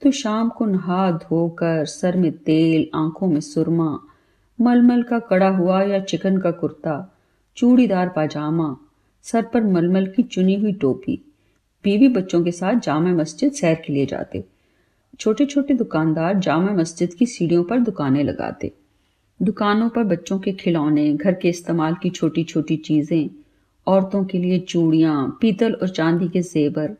तो 0.01 0.11
शाम 0.11 0.49
को 0.49 0.65
नहा 0.65 1.09
धोकर 1.11 1.85
सर 1.85 2.17
में 2.17 2.31
तेल, 2.31 2.89
आँखों 2.95 3.27
में 3.27 3.39
सुरमा, 3.39 3.99
मलमल 4.59 5.01
का 5.03 5.19
कड़ा 5.19 5.49
हुआ 5.49 5.81
या 5.83 5.99
चिकन 5.99 6.37
का 6.37 6.51
कुर्ता, 6.51 7.15
चूड़ीदार 7.57 8.09
पाजामा 8.09 8.75
सर 9.23 9.41
पर 9.41 9.63
मलमल 9.63 10.05
की 10.05 10.23
चुनी 10.23 10.55
हुई 10.55 10.73
टोपी। 10.73 11.21
बीवी 11.83 12.07
बच्चों 12.07 12.43
के 12.43 12.51
साथ 12.51 12.75
जामा 12.79 13.09
मस्जिद 13.09 13.51
सैर 13.51 13.83
के 13.85 13.93
लिए 13.93 14.05
जाते। 14.05 14.43
छोटे 15.19 15.45
छोटे 15.45 15.73
दुकानदार 15.73 16.39
जामा 16.39 16.71
मस्जिद 16.71 17.13
की 17.13 17.25
सीढ़ियों 17.25 17.63
पर 17.63 17.79
दुकानें 17.79 18.23
लगाते। 18.23 18.71
दुकानों 19.41 19.89
पर 19.89 20.03
बच्चों 20.03 20.39
के 20.39 20.51
खिलौने, 20.51 21.13
घर 21.13 21.33
के 21.33 21.49
इस्तेमाल 21.49 21.95
की 22.03 22.09
छोटी 22.09 22.43
छोटी 22.43 22.77
चीज़ें, 22.77 23.29
औरतों 23.87 24.25
के 24.25 24.37
लिए 24.37 24.59
चूड़ियाँ, 24.59 25.37
पीतल 25.41 25.73
और 25.73 25.89
चांदी 25.89 26.27
के 26.27 26.41
जेवर, 26.41 26.95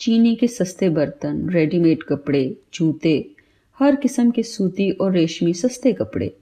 चीनी 0.00 0.34
के 0.34 0.46
सस्ते 0.46 0.88
बर्तन, 0.88 1.50
रेडीमेड 1.50 2.02
कपड़े, 2.02 2.56
जूते, 2.74 3.30
हर 3.78 3.96
किस्म 3.96 4.30
के 4.30 4.42
सूती 4.42 4.90
और 4.90 5.12
रेशमी 5.12 5.54
सस्ते 5.54 5.92
कपड़े। 5.92 6.36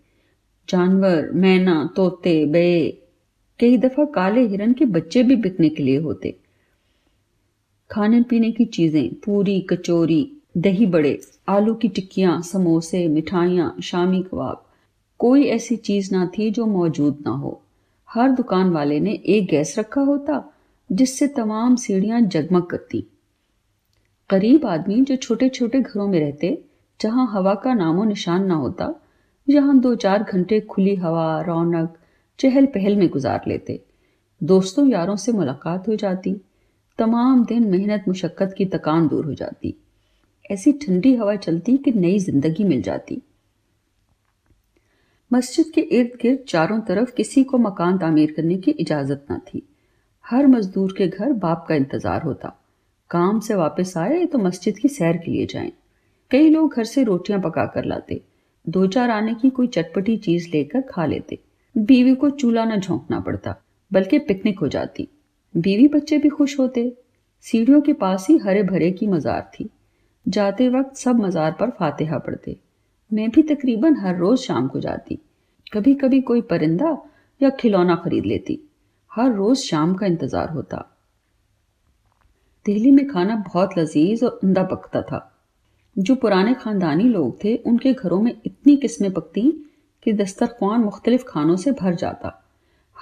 जानवर, 0.69 1.31
मैना, 1.33 1.93
तोते 1.97 2.47
बे 2.47 3.02
कई 3.61 3.79
दफ़ा 3.79 4.05
काले 4.05 4.41
हिरन 4.41 4.73
के 4.73 4.85
बच्चे 4.85 5.23
भी 5.23 5.37
बिकने 5.37 5.69
के 5.69 5.83
लिए 5.83 5.99
होते। 5.99 6.37
खाने 7.91 8.23
पीने 8.23 8.51
की 8.53 8.65
चीज़ें, 8.65 9.15
पूरी, 9.15 9.61
कचौरी, 9.61 10.37
दही 10.57 10.87
बड़े, 10.87 11.21
आलू 11.49 11.75
की 11.75 11.89
टिक्कियाँ, 11.89 12.43
समोसे, 12.43 13.09
मिठाइयाँ, 13.09 13.77
शामी 13.83 14.23
कबाब। 14.23 14.67
कोई 15.19 15.45
ऐसी 15.45 15.77
चीज़ 15.77 16.15
ना 16.15 16.31
थी 16.39 16.51
जो 16.51 16.67
मौजूद 16.67 17.23
ना 17.27 17.31
हो। 17.31 17.63
हर 18.11 18.31
दुकान 18.31 18.71
वाले 18.71 19.01
ने 19.01 19.13
एक 19.13 19.47
गैस 19.47 19.79
रखा 19.79 20.01
होता, 20.01 20.53
जिससे 20.93 21.27
तमाम 21.27 21.77
सीढ़ियाँ 21.77 22.21
जगमग 22.21 22.63
करती। 22.63 23.07
गरीब 24.31 24.67
आदमी 24.67 25.01
जो 25.01 25.17
छोटे 25.17 25.49
छोटे 25.49 25.81
घरों 25.81 26.09
में 26.09 26.21
रहते, 26.21 26.65
जहाँ 27.01 27.31
हवा 27.33 27.55
का 27.55 27.75
नामो 27.75 28.05
निशान 28.05 28.45
ना 28.45 28.55
होता, 28.55 29.01
जहाँ 29.51 29.81
दो 29.81 29.95
चार 29.95 30.23
घंटे 30.23 30.61
खुली 30.61 30.95
हवा, 30.95 31.41
रौनक 31.41 31.99
चहल 32.39 32.67
पहल 32.67 32.97
में 32.97 33.09
गुजार 33.09 33.43
लेते। 33.49 33.81
दोस्तों 34.41 34.87
यारों 34.89 35.17
से 35.17 35.33
मुलाकात 35.33 35.89
हो 35.89 35.97
जाती। 35.97 36.35
तमाम 36.99 37.45
दिन 37.45 37.67
मेहनत 37.71 38.05
मुशक्क़त 38.09 38.55
की 38.59 38.65
तकान 38.67 39.09
दूर 39.09 39.25
हो 39.25 39.35
जाती। 39.35 39.75
ऐसी 40.51 40.73
ठंडी 40.79 41.15
हवा 41.15 41.35
चलती 41.37 41.77
कि 41.77 41.93
नई 41.93 42.19
ज़िंदगी 42.19 42.65
मिल 42.65 42.83
जाती। 42.83 43.21
मस्जिद 45.31 45.71
के 45.75 45.81
इर्द 45.81 46.17
गिर्द 46.23 46.39
चारों 46.49 46.81
तरफ़ 46.81 47.13
किसी 47.15 47.45
को 47.45 47.59
मकान 47.59 47.99
तामीर 47.99 48.33
करने 48.33 48.57
की 48.57 48.71
इजाज़त 48.71 49.27
ना 49.31 49.39
थी। 49.47 49.63
हर 50.25 50.47
मजदूर 50.47 50.95
के 50.99 51.07
घर 51.09 51.33
बाप 51.39 51.65
का 51.69 51.75
इंतज़ार 51.75 52.23
होता। 52.23 52.53
काम 53.11 53.41
से 53.41 53.55
वापस 53.55 53.97
आए 53.97 54.25
तो 54.27 54.39
मस्जिद 54.39 54.79
की 54.79 54.89
सैर 54.89 55.17
के 55.17 55.31
लिए 55.31 55.47
जाएँ। 55.47 55.73
कई 56.31 56.51
लोग 56.51 56.75
घर 56.75 56.85
से 56.85 57.05
रोटियाँ 57.05 57.41
पका 57.41 57.65
कर 57.67 57.85
लाते। 57.85 58.21
दो 58.67 58.87
चार 58.89 59.11
आने 59.11 59.35
की 59.35 59.51
कोई 59.51 59.67
चटपटी 59.69 60.17
चीज़ 60.19 60.49
लेकर 60.51 60.81
खा 60.91 61.07
लेते। 61.07 61.39
बीवी 61.77 62.15
को 62.15 62.31
चूल्हा 62.31 62.65
न 62.65 62.81
झोंकना 62.81 63.21
पड़ता, 63.21 63.55
बल्कि 63.91 64.19
पिकनिक 64.19 64.59
हो 64.59 64.69
जाती। 64.69 65.09
बीवी 65.55 65.89
बच्चे 65.89 66.19
भी 66.19 66.29
खुश 66.29 66.59
होते। 66.59 66.93
सीढ़ियों 67.41 67.81
के 67.81 67.93
पास 67.93 68.27
ही 68.31 68.37
हरे 68.39 68.63
भरे 68.63 68.91
की 68.91 69.07
मज़ार 69.07 69.51
थी। 69.55 69.69
जाते 70.27 70.69
वक्त 70.69 70.97
सब 70.97 71.21
मज़ार 71.21 71.53
पर 71.53 71.71
फातिहा 71.71 72.19
पढ़ते। 72.19 72.57
मैं 73.11 73.31
भी 73.31 73.43
तकरीबन 73.43 73.97
हर 73.97 74.17
रोज़ 74.17 74.41
शाम 74.41 74.69
को 74.69 74.81
जाती। 74.81 75.19
कभी 75.73 75.95
कभी 75.95 76.21
कोई 76.21 76.41
परिंदा 76.41 76.97
या 77.41 77.51
खिलौना 77.51 77.95
खरीद 77.95 78.27
लेती। 78.27 78.59
हर 79.11 79.33
रोज़ 79.33 79.59
शाम 79.59 79.95
का 79.95 80.07
इंतज़ार 80.07 80.51
होता। 80.51 80.89
दिल्ली 82.67 82.91
में 82.91 83.07
खाना 83.09 83.37
बहुत 83.47 83.79
लजीज 83.79 84.25
और 84.25 84.41
उमदा 84.45 84.63
पकता 84.63 85.03
था। 85.03 85.29
जो 85.97 86.15
पुराने 86.15 86.55
ख़ानदानी 86.55 87.05
लोग 87.05 87.45
थे, 87.45 87.57
उनके 87.57 87.93
घरों 87.93 88.21
में 88.23 88.33
इतनी 88.47 88.77
किस्में 88.77 89.13
पकती 89.13 89.43
कि 90.05 90.13
दस्तरखान 90.13 90.81
मुख्तलिफ़ 90.81 91.25
खानों 91.29 91.57
से 91.57 91.73
भर 91.73 91.95
जाता। 91.95 92.45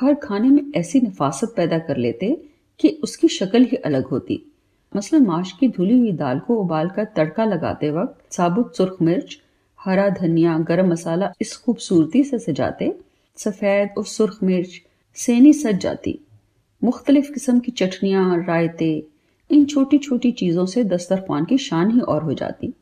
हर 0.01 0.15
खाने 0.15 0.49
में 0.49 0.63
ऐसी 0.77 1.01
नफासत 1.01 1.55
पैदा 1.57 1.79
कर 1.79 1.97
लेते 1.97 2.45
कि 2.81 2.89
उसकी 2.89 3.29
शक्ल 3.29 3.65
ही 3.65 3.77
अलग 3.77 4.07
होती। 4.07 4.53
मसलन 4.97 5.27
माश 5.27 5.53
की 5.53 5.69
धुली 5.69 5.99
हुई 5.99 6.13
दाल 6.13 6.39
को 6.39 6.57
उबाल 6.57 6.89
कर 6.89 7.05
तड़का 7.05 7.45
लगाते 7.45 7.91
वक्त 7.91 8.33
साबुत 8.33 8.77
सुर्ख 8.77 8.97
मिर्च, 9.03 9.39
हरा 9.85 10.09
धनिया, 10.09 10.59
गरम 10.59 10.89
मसाला 10.89 11.33
इस 11.41 11.57
खूबसूरती 11.57 12.25
से 12.25 12.39
सजाते। 12.39 12.99
सफ़ेद 13.37 13.91
और 13.99 14.05
सुर्ख 14.05 14.39
मिर्च 14.43 14.71
सेनी 15.15 15.53
सज 15.53 15.79
जाती। 15.79 16.21
मुख्तलिफ़ 16.85 17.33
किस्म 17.33 17.61
की 17.61 17.73
चटनियाँ, 17.73 18.45
रायते, 18.45 19.07
इन 19.51 19.65
छोटी 19.65 19.99
छोटी 19.99 20.33
चीज़ों 20.33 20.67
से 20.67 20.85
दस्तरखान 20.85 21.45
की 21.45 21.59
शान 21.59 21.91
ही 21.91 22.01
और 22.01 22.23
हो 22.23 22.35
जाती। 22.35 22.75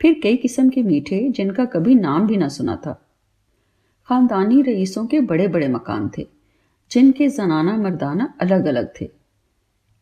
फिर 0.00 0.20
कई 0.22 0.36
किस्म 0.36 0.68
के 0.68 0.82
मीठे 0.82 1.28
जिनका 1.30 1.64
कभी 1.64 1.94
नाम 1.94 2.26
भी 2.26 2.36
ना 2.36 2.48
सुना 2.48 2.76
था। 2.76 3.05
खानदानी 4.08 4.62
रईसों 4.62 5.06
के 5.06 5.20
बड़े 5.20 5.48
बड़े 5.48 5.68
मकान 5.68 6.10
थे, 6.18 6.26
जिनके 6.90 7.28
जनाना 7.28 7.76
मर्दाना 7.76 8.34
अलग 8.40 8.66
अलग 8.66 8.92
थे। 9.00 9.10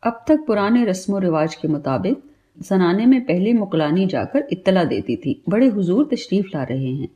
अब 0.03 0.25
तक 0.29 0.45
पुराने 0.47 0.85
रस्म 0.85 1.19
रिवाज 1.19 1.55
के 1.55 1.69
मुताबिक, 1.69 2.23
जनाने 2.59 3.07
में 3.07 3.21
पहले 3.25 3.53
मुकलानी 3.53 4.07
जाकर 4.07 4.49
इत्तला 4.53 4.85
देती 4.85 5.17
थी, 5.17 5.43
बड़े 5.49 5.67
हुजूर 5.67 6.09
तशरीफ़ 6.13 6.47
ला 6.47 6.63
रहे 6.63 6.93
हैं। 6.93 7.09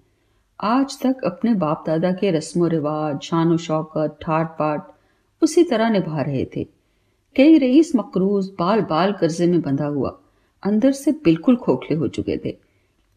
आज 0.61 0.99
तक 1.03 1.24
अपने 1.24 1.55
बाप 1.55 1.84
दादा 1.86 2.12
के 2.12 2.30
रस्म 2.30 2.66
रिवाज, 2.66 3.20
शान 3.20 3.57
शौकत 3.57 4.18
ठाट 4.22 4.47
पाट 4.47 4.86
उसी 5.43 5.62
तरह 5.62 5.91
निभा 5.91 6.22
रहे 6.22 6.45
थे। 6.57 6.64
कई 7.36 7.59
रईस 7.59 7.93
मकरूज 7.97 8.49
बाल 8.59 8.80
बाल 8.80 9.12
कर्जे 9.12 9.47
में 9.47 9.61
बंधा 9.61 9.86
हुआ, 9.86 10.18
अंदर 10.62 10.93
से 10.93 11.12
बिल्कुल 11.24 11.57
खोखले 11.57 11.97
हो 11.97 12.09
चुके 12.09 12.36
थे। 12.45 12.57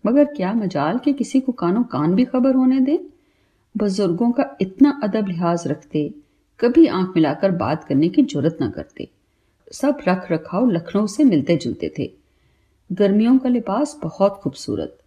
मगर 0.06 0.26
क्या 0.26 0.54
मजाल 0.54 0.98
के 0.98 1.14
किसी 1.14 1.40
को 1.40 1.52
कानो 1.52 1.84
कान 1.84 2.16
भी 2.16 2.26
खबर 2.26 2.56
होने 2.56 2.80
दे? 2.80 3.00
बुज़ुर्गों 3.78 4.32
का 4.32 4.58
इतना 4.62 5.00
अदब 5.04 5.28
लिहाज 5.28 5.68
रखते, 5.68 6.14
कभी 6.60 6.88
आँख 6.88 7.14
मिलाकर 7.16 7.52
बात 7.52 7.84
करने 7.84 8.10
की 8.10 8.24
ज़रूरत 8.24 8.58
न 8.62 8.70
करते। 8.70 9.10
सब 9.74 9.98
रख 10.08 10.32
रखाव 10.32 10.70
लखनऊ 10.70 11.08
से 11.08 11.24
मिलते 11.24 11.58
जुलते 11.58 11.94
थे। 12.00 12.12
गर्मियों 12.92 13.38
का 13.38 13.50
लिबास 13.50 14.00
बहुत 14.04 14.34
खूबसूरत। 14.34 14.98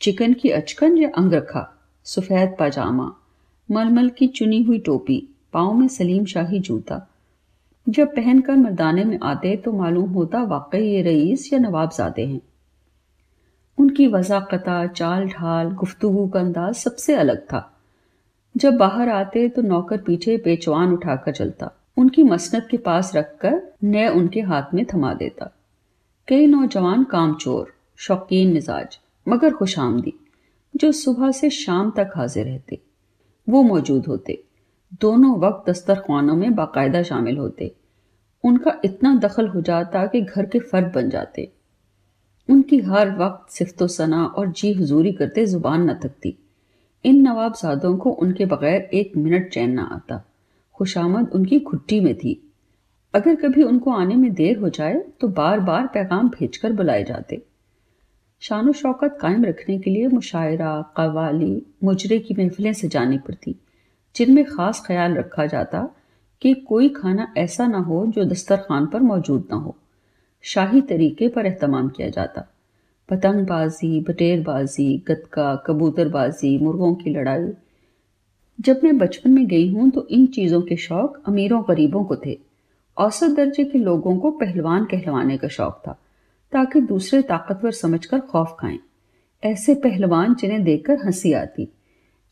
चिकन 0.00 0.32
की 0.32 0.50
अचकन 0.50 0.98
या 0.98 1.10
अंगरखा, 1.16 1.78
सफ़ेद 2.04 2.56
पाजामा, 2.58 3.14
मलमल 3.70 4.08
की 4.08 4.26
चुनी 4.26 4.62
हुई 4.62 4.78
टोपी, 4.78 5.28
पाँव 5.52 5.74
में 5.74 5.88
सलीम 5.88 6.24
शाही 6.24 6.58
जूता। 6.58 7.10
जब 7.88 8.08
पहनकर 8.08 8.56
मर्दाने 8.56 9.04
में 9.04 9.18
आते 9.22 9.56
तो 9.56 9.72
मालूम 9.72 10.10
होता 10.10 10.42
वाकई 10.42 10.82
ये 10.82 11.02
रईस 11.02 11.52
या 11.52 11.58
नवाबजादे 11.58 12.26
हैं। 12.26 12.40
उनकी 13.98 14.12
वजाकता, 14.12 14.86
चाल 14.86 15.28
ढाल, 15.28 15.70
गुफ्तगु 15.70 16.28
का 16.28 16.40
अंदाज 16.40 16.74
सबसे 16.74 17.14
अलग 17.14 17.38
था। 17.40 17.78
जब 18.56 18.76
बाहर 18.76 19.08
आते 19.08 19.48
तो 19.48 19.62
नौकर 19.62 19.98
पीछे 19.98 20.36
पेचवान 20.36 20.92
उठाकर 20.92 21.32
चलता। 21.32 21.70
उनकी 21.96 22.22
मसनत 22.22 22.68
के 22.70 22.76
पास 22.76 23.16
रखकर 23.16 23.72
नए 23.84 24.08
उनके 24.08 24.40
हाथ 24.40 24.62
में 24.74 24.84
थमा 24.94 25.14
देता। 25.14 25.50
कई 26.28 26.46
नौजवान 26.46 27.04
कामचोर, 27.04 27.74
शौकीन 27.96 28.52
मिजाज, 28.52 28.98
मगर 29.28 29.52
खुश 29.52 29.78
आमदी 29.78 30.14
जो 30.76 30.92
सुबह 30.92 31.30
से 31.30 31.50
शाम 31.50 31.90
तक 31.90 32.10
हाजिर 32.16 32.46
रहते। 32.46 32.80
वो 33.48 33.62
मौजूद 33.62 34.06
होते। 34.06 34.42
दोनों 35.00 35.38
वक्त 35.40 35.70
दस्तरखानों 35.70 36.36
में 36.36 36.54
बाकायदा 36.54 37.02
शामिल 37.02 37.38
होते। 37.38 37.74
उनका 38.44 38.80
इतना 38.84 39.14
दखल 39.14 39.48
हो 39.48 39.60
जाता 39.60 40.06
कि 40.06 40.20
घर 40.20 40.46
के 40.46 40.58
फर्द 40.58 40.92
बन 40.94 41.10
जाते। 41.10 41.52
उनकी 42.48 42.78
हर 42.80 43.10
वक्त 43.16 43.52
सिफ्तो 43.52 43.86
सना 43.86 44.24
और 44.26 44.50
जी 44.50 44.72
हजूरी 44.72 45.12
करते 45.12 45.46
ज़ुबान 45.46 45.90
न 45.90 45.94
थकती। 45.94 46.36
इन 47.04 47.20
नवाबजादों 47.22 47.96
को 47.96 48.10
उनके 48.12 48.46
बगैर 48.46 48.88
एक 48.94 49.16
मिनट 49.16 49.50
चैन 49.52 49.70
न 49.70 49.78
आता। 49.78 50.22
खुशामद 50.76 51.30
उनकी 51.34 51.58
घुट्टी 51.60 52.00
में 52.00 52.14
थी। 52.14 52.40
अगर 53.14 53.34
कभी 53.34 53.62
उनको 53.62 53.90
आने 53.92 54.14
में 54.14 54.32
देर 54.34 54.58
हो 54.58 54.68
जाए 54.68 54.98
तो 55.20 55.28
बार 55.30 55.60
बार 55.60 55.86
पैगाम 55.86 56.28
भेजकर 56.28 56.72
बुलाए 56.72 57.04
जाते। 57.04 57.42
शान 58.42 58.72
शौकत 58.72 59.18
कायम 59.20 59.44
रखने 59.44 59.78
के 59.78 59.90
लिए 59.90 60.08
मुशायरा, 60.08 60.82
कवाली, 60.96 61.62
मुजरे 61.84 62.18
की 62.18 62.34
महफिलें 62.34 62.72
सजानी 62.72 63.18
पड़ती, 63.18 63.54
जिनमें 64.16 64.44
ख़ास 64.44 64.82
ख्याल 64.86 65.14
रखा 65.14 65.46
जाता 65.46 65.88
कि 66.42 66.54
कोई 66.68 66.88
खाना 66.88 67.32
ऐसा 67.38 67.66
ना 67.66 67.78
हो 67.78 68.04
जो 68.06 68.24
दस्तरखान 68.24 68.86
पर 68.86 69.00
मौजूद 69.02 69.48
ना 69.50 69.56
हो। 69.56 69.76
शाही 70.44 70.80
तरीके 70.80 71.28
पर 71.28 71.46
अहतमाम 71.46 71.88
किया 71.88 72.08
जाता। 72.08 72.46
पतंगबाजी, 73.08 74.00
बटेरबाजी, 74.00 74.96
गतका, 75.08 75.54
कबूतरबाजी, 75.66 76.58
मुर्गों 76.58 76.94
की 76.94 77.10
लड़ाई। 77.10 77.48
जब 78.58 78.80
मैं 78.84 78.96
बचपन 78.98 79.30
में 79.30 79.46
गई 79.46 79.68
हूँ 79.68 79.90
तो 79.90 80.06
इन 80.10 80.26
चीज़ों 80.26 80.60
के 80.62 80.76
शौक 80.76 81.22
अमीरों 81.26 81.62
गरीबों 81.68 82.04
को 82.04 82.16
थे। 82.16 82.38
औसत 82.96 83.30
दर्जे 83.30 83.64
के 83.64 83.78
लोगों 83.78 84.16
को 84.18 84.30
पहलवान 84.30 84.84
कहलवाने 84.84 85.36
का 85.38 85.48
शौक 85.48 85.82
था, 85.86 85.92
ताकि 86.52 86.80
दूसरे 86.80 87.22
ताकतवर 87.22 87.70
समझकर 87.72 88.20
खौफ 88.20 88.56
खाएँ। 88.60 88.78
ऐसे 89.42 89.74
पहलवान 89.74 90.34
जिन्हें 90.34 90.62
देखकर 90.64 90.98
हँसी 91.04 91.32
आती। 91.32 91.68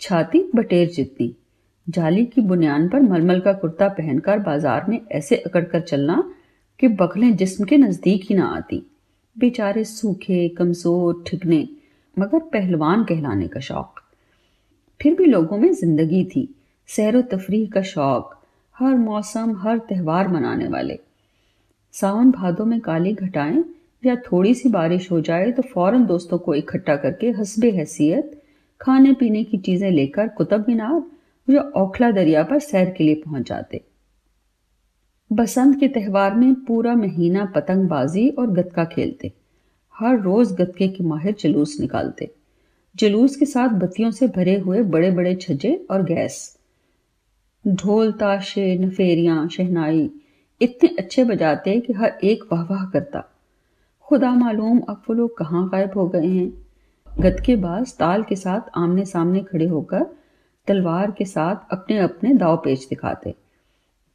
छाती 0.00 0.50
बटेर 0.54 0.88
जितनी। 0.88 1.34
जाली 1.86 2.24
की 2.24 2.40
बुनियाद 2.40 2.88
पर 2.92 3.00
मलमल 3.02 3.40
का 3.40 3.52
कुर्ता 3.52 3.88
पहनकर 3.88 4.38
बाज़ार 4.38 4.86
में 4.88 5.00
ऐसे 5.10 5.36
अकड़ 5.36 5.64
कर 5.64 5.80
चलना 5.80 6.22
कि 6.80 6.88
बगलें 6.90 7.34
जिस्म 7.36 7.64
के 7.64 7.76
नज़दीक 7.78 8.24
ही 8.30 8.34
ना 8.34 8.46
आती। 8.46 8.82
बेचारे 9.36 9.84
सूखे, 9.84 10.48
कमज़ोर 10.48 11.22
ठिकने 11.26 11.68
मगर 12.16 12.38
पहलवान 12.52 13.04
कहलाने 13.04 13.48
का 13.48 13.60
शौक। 13.60 14.00
फिर 15.00 15.14
भी 15.14 15.24
लोगों 15.24 15.58
में 15.58 15.72
ज़िंदगी 15.72 16.24
थी, 16.24 16.48
सैर 16.88 17.20
तफरीह 17.24 17.68
का 17.70 17.82
शौक, 17.84 18.34
हर 18.76 18.94
मौसम, 18.96 19.56
हर 19.58 19.78
त्यौहार 19.78 20.28
मनाने 20.28 20.68
वाले। 20.68 20.98
सावन 21.94 22.30
भादों 22.30 22.64
में 22.64 22.78
काली 22.80 23.12
घटाएँ 23.14 23.64
या 24.02 24.16
थोड़ी 24.22 24.54
सी 24.54 24.68
बारिश 24.68 25.10
हो 25.10 25.20
जाए 25.20 25.50
तो 25.52 25.62
फ़ौरन 25.64 26.04
दोस्तों 26.06 26.38
को 26.38 26.54
इकट्ठा 26.54 26.96
करके 26.96 27.30
हसबे 27.30 27.70
हैसियत 27.70 28.40
खाने 28.80 29.12
पीने 29.12 29.42
की 29.44 29.58
चीज़ें 29.58 29.90
लेकर 29.90 30.28
कुतुब 30.28 30.64
मीनार 30.68 31.02
या 31.48 31.62
ओखला 31.76 32.10
दरिया 32.10 32.42
पर 32.42 32.58
सैर 32.60 32.90
के 32.90 33.04
लिए 33.04 33.14
पहुँच 33.14 33.48
जाते। 33.48 33.80
बसंत 35.32 35.80
के 35.80 35.88
त्यौहार 35.88 36.34
में 36.34 36.54
पूरा 36.54 36.94
महीना 36.94 37.44
पतंगबाजी 37.44 38.28
और 38.28 38.46
गतका 38.46 38.84
खेलते। 38.84 39.32
हर 39.98 40.20
रोज 40.20 40.52
गतके 40.52 40.88
के 40.88 41.04
माहिर 41.04 41.34
जुलूस 41.40 41.80
निकालते। 41.80 42.30
जुलूस 42.96 43.36
के 43.36 43.44
साथ 43.44 43.68
बत्तियों 43.68 44.10
से 44.10 44.28
भरे 44.28 44.58
हुए 44.58 44.82
बड़े 44.82 45.10
बड़े 45.10 45.34
छज्जे 45.34 45.86
और 45.90 46.02
गैस। 46.02 46.58
ढोल 47.68 48.12
ताशे, 48.12 48.78
नफेरियाँ, 48.78 49.48
शहनाई, 49.48 50.10
इतने 50.62 50.96
अच्छे 50.98 51.24
बजाते 51.24 51.80
कि 51.80 51.92
हर 51.92 52.18
एक 52.24 52.44
वाह 52.52 52.62
वाह 52.62 52.84
करता। 52.84 53.32
खुदा 54.02 54.34
मालूम 54.34 54.80
अब 54.80 55.02
वो 55.08 55.14
लोग 55.14 55.38
कहाँ 55.38 55.68
गायब 55.68 55.90
हो 55.96 56.08
गए 56.08 56.26
हैं। 56.26 56.66
गदकेबाज 57.20 57.78
बाज 57.78 57.96
ताल 57.96 58.22
के 58.22 58.36
साथ 58.36 58.60
आमने 58.74 59.04
सामने 59.04 59.40
खड़े 59.40 59.66
होकर 59.66 60.06
तलवार 60.66 61.10
के 61.10 61.24
साथ 61.24 61.56
अपने 61.72 61.98
अपने 61.98 62.34
दाव 62.34 62.56
पेच 62.56 62.86
दिखाते। 62.88 63.34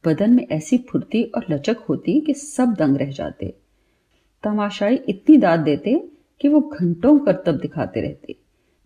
बदन 0.04 0.30
में 0.30 0.46
ऐसी 0.48 0.78
फुर्ती 0.78 1.22
और 1.24 1.44
लचक 1.50 1.76
होती 1.88 2.20
कि 2.20 2.34
सब 2.34 2.74
दंग 2.74 2.96
रह 2.96 3.10
जाते। 3.10 3.54
तमाशाई 4.44 4.94
इतनी 5.08 5.36
दाद 5.36 5.60
देते 5.60 6.08
कि 6.40 6.48
वो 6.48 6.60
घंटों 6.60 7.18
करतब 7.18 7.58
दिखाते 7.58 8.00
रहते। 8.00 8.36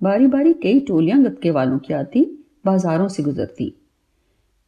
बारी 0.02 0.26
बारी 0.26 0.52
कई 0.52 0.80
टोलियाँ 0.80 1.22
गदके 1.22 1.50
वालों 1.50 1.78
की 1.78 1.94
आती, 1.94 2.46
बाजारों 2.66 3.08
से 3.08 3.22
गुजरती। 3.22 3.72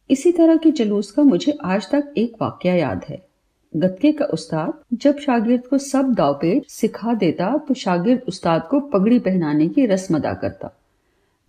इसी 0.09 0.31
तरह 0.31 0.55
के 0.55 0.71
जुलूस 0.71 1.11
का 1.11 1.23
मुझे 1.23 1.57
आज 1.63 1.91
तक 1.91 2.13
एक 2.17 2.35
वाक्य 2.41 2.69
याद 2.69 3.03
है। 3.09 3.27
गत्के 3.75 4.11
का 4.11 4.25
उस्ताद, 4.25 4.73
जब 4.93 5.17
शागिर्द 5.17 5.67
को 5.67 5.77
सब 5.77 6.13
दावपेच 6.13 6.69
सिखा 6.69 7.13
देता 7.13 7.57
तो 7.57 7.73
शागिर्द 7.73 8.21
उस्ताद 8.27 8.67
को 8.71 8.79
पगड़ी 8.79 9.19
पहनाने 9.19 9.67
की 9.67 9.85
रस्म 9.85 10.15
अदा 10.15 10.33
करता। 10.33 10.71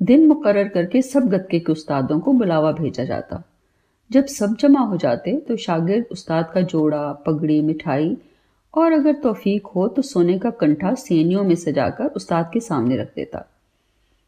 दिन 0.03 0.27
मुकर्र 0.27 0.69
करके 0.69 1.03
सब 1.03 1.29
गत्के 1.29 1.59
के 1.59 1.73
उस्तादों 1.73 2.21
को 2.21 2.33
बुलावा 2.33 2.73
भेजा 2.73 3.05
जाता। 3.05 3.43
जब 4.11 4.27
सब 4.27 4.57
जमा 4.57 4.81
हो 4.81 4.97
जाते 4.97 5.37
तो 5.39 5.57
शागिर्द 5.57 6.07
उस्ताद 6.13 6.51
का 6.55 6.61
जोड़ा, 6.61 7.13
पगड़ी, 7.13 7.61
मिठाई 7.61 8.17
और 8.75 8.93
अगर 8.93 9.13
तोफीक 9.13 9.67
हो 9.67 9.89
तो 9.89 10.03
सोने 10.03 10.39
का 10.39 10.51
कंठा 10.51 10.95
सेनियों 10.95 11.45
में 11.45 11.55
सजाकर 11.55 12.07
उस्ताद 12.07 12.51
के 12.53 12.61
सामने 12.61 12.97
रख 12.97 13.15
देता। 13.17 13.47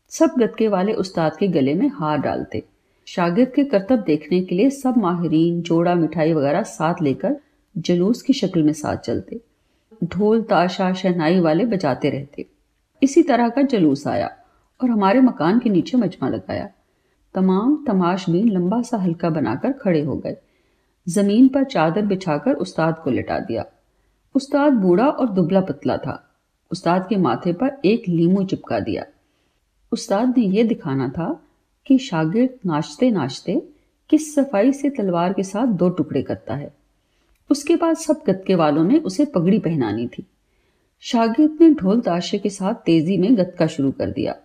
सब 0.08 0.34
गतके 0.38 0.68
वाले 0.68 0.92
उस्ताद 0.92 1.36
के 1.36 1.48
गले 1.48 1.74
में 1.74 1.88
हार 1.88 2.18
डालते। 2.18 2.62
शागिर्द 3.06 3.52
के 3.52 3.64
करतब 3.64 4.02
देखने 4.02 4.40
के 4.40 4.54
लिए 4.54 4.70
सब 4.70 4.96
माहरीन, 4.96 5.62
जोड़ा, 5.62 5.94
मिठाई 5.94 6.32
वगैरह 6.32 6.62
साथ 6.62 7.02
लेकर 7.02 7.36
जुलूस 7.78 8.22
की 8.22 8.32
शक्ल 8.32 8.62
में 8.62 8.72
साथ 8.72 8.96
चलते। 8.96 9.40
ढोल, 10.04 10.42
ताशा, 10.42 10.92
शहनाई 10.92 11.40
वाले 11.40 11.64
बजाते 11.64 12.10
रहते। 12.10 12.46
इसी 13.02 13.22
तरह 13.22 13.48
का 13.48 13.62
जुलूस 13.62 14.06
आया 14.06 14.30
और 14.82 14.90
हमारे 14.90 15.20
मकान 15.20 15.58
के 15.58 15.70
नीचे 15.70 15.98
मजमा 15.98 16.28
लगाया। 16.28 16.68
तमाम 17.34 17.84
तमाशबीन 17.86 18.48
लंबा 18.48 18.82
सा 18.82 18.96
हल्का 18.96 19.30
बनाकर 19.30 19.72
खड़े 19.72 20.02
हो 20.02 20.16
गए। 20.16 20.36
ज़मीन 21.08 21.48
पर 21.48 21.64
चादर 21.64 22.02
बिछाकर 22.02 22.54
उस्ताद 22.54 22.98
को 22.98 23.10
लिटा 23.10 23.38
दिया। 23.38 23.64
उस्ताद 24.34 24.72
बूढ़ा 24.72 25.08
और 25.08 25.28
दुबला 25.28 25.60
पतला 25.60 25.96
था। 25.96 26.28
उस्ताद 26.70 27.06
के 27.08 27.16
माथे 27.16 27.52
पर 27.52 27.80
एक 27.84 28.08
लीमू 28.08 28.44
चिपका 28.44 28.80
दिया। 28.80 29.04
उस्ताद 29.92 30.38
ने 30.38 30.44
यह 30.44 30.68
दिखाना 30.68 31.08
था 31.08 31.46
कि 31.86 31.98
शागिर्द 31.98 32.58
नाचते 32.66 33.10
नाचते 33.10 33.62
किस 34.10 34.34
सफ़ाई 34.34 34.72
से 34.72 34.90
तलवार 34.90 35.32
के 35.32 35.42
साथ 35.42 35.66
दो 35.66 35.88
टुकड़े 35.88 36.22
करता 36.22 36.54
है। 36.54 36.74
उसके 37.50 37.76
बाद 37.76 37.96
सब 37.96 38.22
गत्के 38.26 38.54
वालों 38.54 38.84
ने 38.84 38.98
उसे 38.98 39.24
पगड़ी 39.24 39.58
पहनानी 39.58 40.06
थी। 40.08 40.26
शागिर्द 41.00 41.58
ने 41.60 41.70
ढोल 41.70 42.00
ताशे 42.00 42.38
के 42.38 42.50
साथ 42.50 42.74
तेज़ी 42.74 43.16
में 43.18 43.36
गतका 43.38 43.66
शुरू 43.66 43.90
कर 43.90 44.10
दिया। 44.10 44.36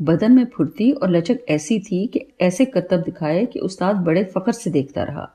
बदन 0.00 0.32
में 0.32 0.44
फुर्ती 0.46 0.90
और 0.92 1.10
लचक 1.10 1.44
ऐसी 1.48 1.78
थी 1.80 2.06
कि 2.06 2.26
ऐसे 2.40 2.64
करतब 2.64 3.02
दिखाए 3.02 3.44
कि 3.46 3.58
उस्ताद 3.58 3.96
बड़े 3.96 4.24
फख्र 4.24 4.52
से 4.52 4.70
देखता 4.70 5.02
रहा। 5.02 5.28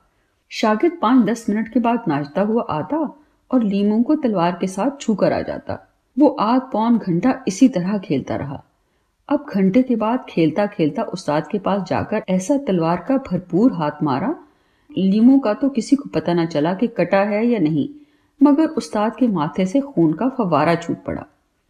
शागिर्द 0.50 0.98
पाँच 1.02 1.24
दस 1.26 1.46
मिनट 1.50 1.72
के 1.72 1.80
बाद 1.80 2.04
नाचता 2.08 2.42
हुआ 2.42 2.62
आता 2.70 2.96
और 3.50 3.62
लीमू 3.62 4.02
को 4.02 4.14
तलवार 4.14 4.58
के 4.60 4.66
साथ 4.66 5.00
छू 5.00 5.16
आ 5.24 5.40
जाता। 5.40 5.78
वो 6.16 6.28
आग 6.28 6.60
पौन 6.72 6.98
घंटा 6.98 7.34
इसी 7.48 7.68
तरह 7.68 7.98
खेलता 7.98 8.36
रहा। 8.36 8.62
अब 9.28 9.46
घंटे 9.50 9.82
के 9.82 9.96
बाद 9.96 10.24
खेलता 10.28 10.66
खेलता 10.66 11.02
उस्ताद 11.02 11.46
के 11.48 11.58
पास 11.58 11.82
जाकर 11.88 12.22
ऐसा 12.28 12.56
तलवार 12.58 13.04
का 13.08 13.16
भरपूर 13.30 13.72
हाथ 13.72 14.02
मारा। 14.02 14.34
लीमू 14.90 15.38
का 15.38 15.52
तो 15.54 15.68
किसी 15.68 15.96
को 15.96 16.08
पता 16.08 16.32
ना 16.34 16.44
चला 16.46 16.72
कि 16.74 16.86
कटा 16.86 17.22
है 17.24 17.46
या 17.46 17.58
नहीं, 17.58 17.88
मगर 18.40 18.66
उस्ताद 18.66 19.16
के 19.16 19.28
माथे 19.28 19.66
से 19.66 19.80
खून 19.80 20.12
का 20.12 20.28
फवारा 20.28 20.74
छूट 20.74 21.04
पड़ा। 21.04 21.24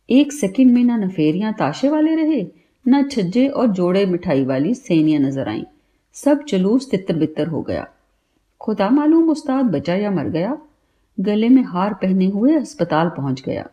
एक 0.08 0.32
सेकंड 0.32 0.72
में 0.72 0.82
ना 0.84 0.96
नफेरियाँ 0.96 1.52
ताशे 1.52 1.88
वाले 1.88 2.14
रहे 2.14 2.42
न 2.86 3.02
छज्जे 3.08 3.48
और 3.48 3.66
जोड़े 3.66 4.06
मिठाई 4.06 4.44
वाली 4.44 4.74
सेनियाँ 4.74 5.20
नज़र 5.22 5.48
आईं। 5.48 5.64
सब 6.12 6.44
जुलूस 6.44 6.90
तितर 6.90 7.16
बितर 7.16 7.46
हो 7.46 7.62
गया। 7.62 7.86
खुदा 8.60 8.90
मालूम 8.90 9.30
उस्ताद 9.30 9.64
बचा 9.64 9.94
या 9.94 10.10
मर 10.10 10.28
गया। 10.28 10.58
गले 11.20 11.48
में 11.48 11.62
हार 11.62 11.94
पहने 11.94 12.26
हुए 12.26 12.54
अस्पताल 12.54 13.08
पहुँच 13.08 13.42
गया। 13.42 13.68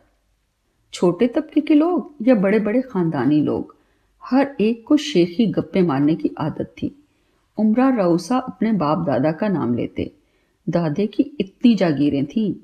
छोटे 0.92 1.26
तबके 1.26 1.60
के 1.60 1.74
लोग 1.74 2.14
या 2.22 2.34
बड़े 2.34 2.58
बड़े 2.58 2.82
खानदानी 2.82 3.40
लोग, 3.40 3.76
हर 4.22 4.56
एक 4.60 4.84
को 4.86 4.96
शेखी 4.96 5.46
गप्पे 5.46 5.82
मारने 5.82 6.14
की 6.14 6.30
आदत 6.38 6.74
थी। 6.82 7.04
उमरा 7.58 7.88
रऊसा 7.88 8.38
अपने 8.38 8.72
बाप 8.72 9.06
दादा 9.06 9.32
का 9.32 9.48
नाम 9.48 9.74
लेते। 9.74 10.10
दादे 10.68 11.06
की 11.06 11.22
इतनी 11.40 11.74
जागीरें 11.74 12.26
थीं, 12.26 12.54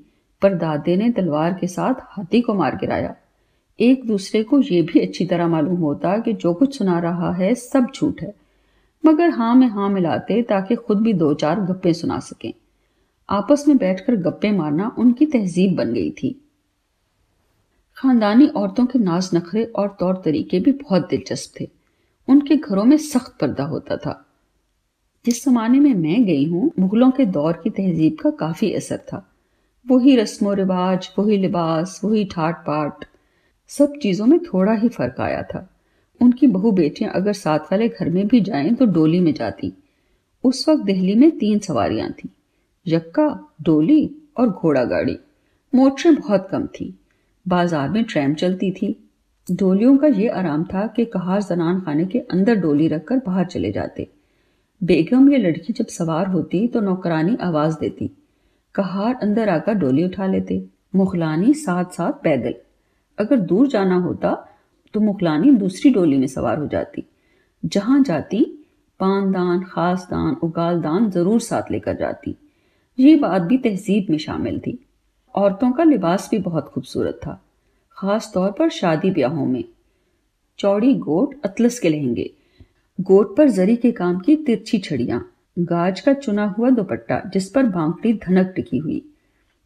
पर 0.41 0.53
दादे 0.53 0.95
ने 0.95 1.09
तलवार 1.09 1.53
के 1.53 1.67
साथ 1.67 1.93
हाथी 1.99 2.41
को 2.41 2.53
मार 2.53 2.75
गिराया। 2.75 3.15
एक 3.79 4.07
दूसरे 4.07 4.43
को 4.43 4.59
यह 4.59 4.83
भी 4.83 4.99
अच्छी 4.99 5.25
तरह 5.25 5.47
मालूम 5.47 5.75
होता 5.75 6.17
कि 6.17 6.33
जो 6.33 6.53
कुछ 6.53 6.77
सुना 6.77 6.99
रहा 6.99 7.31
है 7.31 7.55
सब 7.55 7.87
झूठ 7.95 8.21
है। 8.21 8.33
मगर 9.05 9.29
हाँ 9.29 9.55
में 9.55 9.67
हाँ 9.67 9.89
मिलाते 9.89 10.41
ताकि 10.41 10.75
खुद 10.75 11.01
भी 11.01 11.13
दो 11.13 11.33
चार 11.33 11.59
गप्पे 11.59 11.93
सुना 11.93 12.19
सकें। 12.19 12.53
आपस 13.29 13.65
में 13.67 13.77
बैठकर 13.77 14.15
गप्पे 14.15 14.51
मारना 14.51 14.95
उनकी 14.99 15.25
तहजीब 15.25 15.75
बन 15.75 15.93
गई 15.93 16.11
थी। 16.11 16.41
खानदानी 17.97 18.47
औरतों 18.47 18.85
के 18.85 18.99
नाज 18.99 19.29
नखरे 19.33 19.63
और 19.63 19.97
तौर 19.99 20.21
तरीके 20.25 20.59
भी 20.59 20.71
बहुत 20.71 21.09
दिलचस्प 21.09 21.53
थे। 21.59 21.69
उनके 22.29 22.55
घरों 22.55 22.83
में 22.83 22.97
सख्त 22.97 23.37
पर्दा 23.41 23.63
होता 23.63 23.97
था। 23.97 24.25
जिस 25.25 25.45
जमाने 25.45 25.79
में 25.79 25.93
मैं 25.93 26.25
गई 26.25 26.45
हूँ, 26.45 26.71
मुगलों 26.79 27.11
के 27.11 27.25
दौर 27.25 27.53
की 27.53 27.69
तहजीब 27.69 28.17
का 28.21 28.29
काफ़ी 28.29 28.73
असर 28.73 28.97
था। 28.97 29.31
वही 29.87 30.15
रस्म 30.15 30.51
रिवाज 30.51 31.09
वही 31.19 31.37
लिबास, 31.37 32.01
वही 32.03 32.25
ठाट 32.25 32.55
पाट 32.55 33.05
सब 33.69 33.93
चीज़ों 34.01 34.25
में 34.25 34.37
थोड़ा 34.43 34.73
ही 34.73 34.89
फ़र्क 34.89 35.19
आया 35.21 35.41
था। 35.43 35.67
उनकी 36.21 36.47
बहु 36.47 36.71
बेटियाँ 36.71 37.11
अगर 37.11 37.33
साथ 37.33 37.71
वाले 37.71 37.87
घर 37.89 38.09
में 38.09 38.27
भी 38.27 38.41
जाएँ 38.41 38.73
तो 38.75 38.85
डोली 38.87 39.19
में 39.19 39.33
जाती। 39.33 39.71
उस 40.43 40.67
वक्त 40.69 40.83
दिल्ली 40.83 41.15
में 41.15 41.31
तीन 41.37 41.59
सवारियाँ 41.59 42.09
थी, 42.13 42.29
यक्का, 42.85 43.27
डोली 43.61 44.09
और 44.37 44.49
घोड़ा 44.49 44.83
गाड़ी। 44.83 45.17
मोटरें 45.73 46.15
बहुत 46.15 46.47
कम 46.51 46.67
थी। 46.69 46.93
बाज़ार 47.45 47.89
में 47.89 48.03
ट्रैम 48.03 48.33
चलती 48.33 48.71
थी। 48.71 48.95
डोलियों 49.47 49.97
का 49.97 50.07
ये 50.09 50.27
आराम 50.29 50.63
था 50.65 50.85
कि 50.87 51.05
कहार 51.05 51.41
जनान 51.43 51.79
खाने 51.81 52.05
के 52.05 52.19
अंदर 52.19 52.55
डोली 52.55 52.87
रखकर 52.87 53.17
बाहर 53.25 53.45
चले 53.45 53.71
जाते। 53.71 54.07
बेगम 54.81 55.31
ये 55.31 55.37
लड़की 55.37 55.73
जब 55.73 55.87
सवार 55.87 56.27
होती 56.27 56.67
तो 56.67 56.81
नौकरानी 56.81 57.35
आवाज़ 57.41 57.75
देती। 57.79 58.09
कहार 58.75 59.15
अंदर 59.21 59.49
आकर 59.49 59.73
डोली 59.73 60.03
उठा 60.03 60.27
लेते। 60.27 60.63
मुखलानी 60.95 61.53
साथ 61.55 61.91
साथ 61.91 62.23
पैदल। 62.23 62.53
अगर 63.17 63.39
दूर 63.41 63.67
जाना 63.67 63.95
होता 63.99 64.33
तो 64.93 64.99
मुखलानी 64.99 65.51
दूसरी 65.51 65.91
डोली 65.91 66.17
में 66.17 66.27
सवार 66.27 66.57
हो 66.57 66.67
जाती। 66.67 67.03
जहाँ 67.63 68.01
जाती, 68.03 68.43
पानदान, 68.99 69.63
खासदान, 69.63 70.35
उगालदान 70.43 71.09
ज़रूर 71.11 71.39
साथ 71.41 71.71
लेकर 71.71 71.95
जाती। 71.95 72.35
ये 72.97 73.15
बात 73.15 73.41
भी 73.41 73.57
तहजीब 73.57 74.07
में 74.09 74.17
शामिल 74.17 74.59
थी। 74.59 74.77
औरतों 75.35 75.71
का 75.71 75.83
लिबास 75.83 76.27
भी 76.31 76.37
बहुत 76.39 76.67
खूबसूरत 76.67 77.19
था 77.23 77.41
खास 77.97 78.31
तौर 78.33 78.51
पर 78.51 78.69
शादी 78.69 79.11
ब्याहों 79.11 79.45
में। 79.45 79.63
चौड़ी 80.59 80.93
गोट 80.95 81.35
अतलस 81.45 81.79
के 81.79 81.89
लहंगे, 81.89 82.29
गोट 82.99 83.35
पर 83.37 83.49
जरी 83.49 83.75
के 83.75 83.91
काम 83.91 84.19
की 84.19 84.35
तिरछी 84.35 84.77
छड़ियाँ, 84.79 85.19
गाज 85.57 85.99
का 86.01 86.13
चुना 86.13 86.45
हुआ 86.49 86.69
दुपट्टा 86.69 87.21
जिस 87.33 87.49
पर 87.49 87.65
बांकड़ी 87.65 88.13
धनक 88.17 88.53
टिकी 88.55 88.77
हुई। 88.77 89.01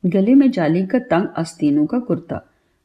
गले 0.03 0.33
में 0.35 0.49
जाली 0.51 0.85
का 0.87 0.99
तंग 0.99 1.27
आस्तीनों 1.37 1.85
का 1.85 1.99
कुर्ता 1.99 2.41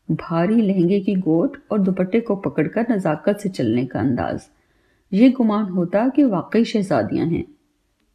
भारी 0.08 0.60
लहंगे 0.62 1.00
की 1.00 1.14
गोट 1.14 1.56
और 1.72 1.78
दुपट्टे 1.80 2.20
को 2.20 2.36
पकड़कर 2.36 2.86
नजाकत 2.90 3.38
से 3.38 3.48
चलने 3.48 3.84
का 3.86 4.00
अंदाज। 4.00 4.40
ये 5.12 5.30
गुमान 5.30 5.64
होता 5.64 6.08
कि 6.08 6.24
वाकई 6.24 6.64
शहजादियाँ 6.64 7.26
हैं। 7.26 7.44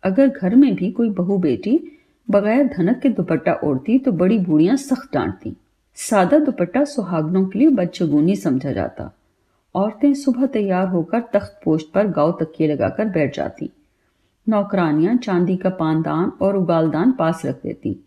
अगर 0.03 0.27
घर 0.27 0.55
में 0.55 0.75
भी 0.75 0.91
कोई 0.91 1.09
बहू 1.09 1.37
बेटी 1.37 1.79
बगैर 2.27 2.67
धनक 2.67 2.99
के 2.99 3.09
दुपट्टा 3.09 3.53
ओढ़ती 3.63 3.97
तो 3.99 4.11
बड़ी 4.11 4.37
बूढ़ियाँ 4.39 4.75
सख्त 4.77 5.13
डांटती। 5.13 5.55
सादा 5.97 6.39
दुपट्टा 6.39 6.83
सुहागनों 6.83 7.45
के 7.45 7.59
लिए 7.59 7.69
बदशगुनी 7.69 8.35
समझा 8.35 8.71
जाता। 8.71 9.11
औरतें 9.75 10.13
सुबह 10.13 10.45
तैयार 10.45 10.87
होकर 10.87 11.21
तख्त 11.33 11.59
पोस्ट 11.65 11.91
पर 11.93 12.07
गाव 12.07 12.31
तकिए 12.41 12.67
लगाकर 12.67 13.05
बैठ 13.05 13.35
जाती। 13.35 13.69
नौकरानियाँ 14.47 15.15
चांदी 15.15 15.55
का 15.57 15.69
पानदान 15.69 16.31
और 16.41 16.57
उगालदान 16.57 17.11
पास 17.11 17.41
रख 17.45 17.61
देती। 17.63 17.99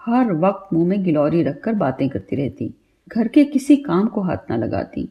हर 0.00 0.32
वक्त 0.32 0.72
मुँह 0.72 0.88
में 0.88 1.02
गिलौरी 1.04 1.42
रखकर 1.42 1.74
बातें 1.74 2.08
करती 2.08 2.36
रहती। 2.36 2.74
घर 3.08 3.28
के 3.28 3.44
किसी 3.44 3.76
काम 3.76 4.06
को 4.06 4.20
हाथ 4.20 4.50
ना 4.50 4.56
लगाती। 4.56 5.08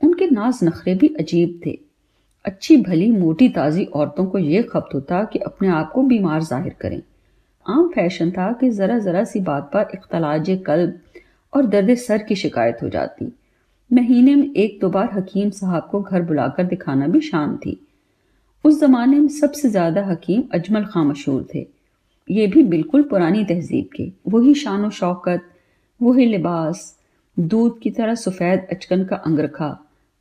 उनके 0.00 0.26
नाज 0.26 0.58
नखरे 0.64 0.94
भी 0.94 1.08
अजीब 1.20 1.60
थे। 1.66 1.78
अच्छी, 2.44 2.76
भली, 2.76 3.10
मोटी, 3.10 3.48
ताज़ी 3.48 3.84
औरतों 3.84 4.26
को 4.26 4.38
यह 4.38 4.62
खपत 4.62 4.94
होता 4.94 5.22
कि 5.24 5.38
अपने 5.38 5.68
आप 5.68 5.90
को 5.92 6.02
बीमार 6.02 6.42
ज़ाहिर 6.42 6.74
करें। 6.80 7.00
आम 7.66 7.88
फ़ैशन 7.88 8.30
था 8.30 8.52
कि 8.52 8.70
ज़रा 8.70 8.98
ज़रा 8.98 9.24
सी 9.24 9.40
बात 9.40 9.70
पर 9.74 9.90
इख्तलाज 9.94 10.50
कल्ब 10.66 11.00
और 11.52 11.66
दर्द 11.66 11.94
सर 11.94 12.22
की 12.22 12.34
शिकायत 12.34 12.78
हो 12.82 12.88
जाती। 12.88 13.32
महीने 13.90 14.34
में 14.34 14.52
एक 14.54 14.78
दो 14.80 14.88
बार 14.90 15.10
हकीम 15.12 15.50
साहब 15.50 15.88
को 15.90 16.00
घर 16.00 16.22
बुलाकर 16.22 16.64
दिखाना 16.64 17.06
भी 17.06 17.20
शान 17.20 17.56
थी। 17.56 17.78
उस 18.64 18.80
जमाने 18.80 19.18
में 19.20 19.28
सबसे 19.28 19.68
ज़्यादा 19.70 20.04
हकीम 20.06 20.42
अजमल 20.54 20.84
खां 20.84 21.04
मशहूर 21.04 21.46
थे। 21.54 21.66
ये 22.28 22.46
भी 22.46 22.62
बिल्कुल 22.62 23.02
पुरानी 23.02 23.44
तहजीब 23.44 23.88
के। 23.96 24.10
वही 24.28 24.54
शान 24.54 24.88
शौकत, 24.90 25.42
वही 26.00 26.26
लिबास 26.26 26.97
दूध 27.38 27.78
की 27.80 27.90
तरह 27.90 28.14
सफ़ेद 28.14 28.66
अचकन 28.72 29.04
का 29.04 29.16
अंगरखा 29.16 29.68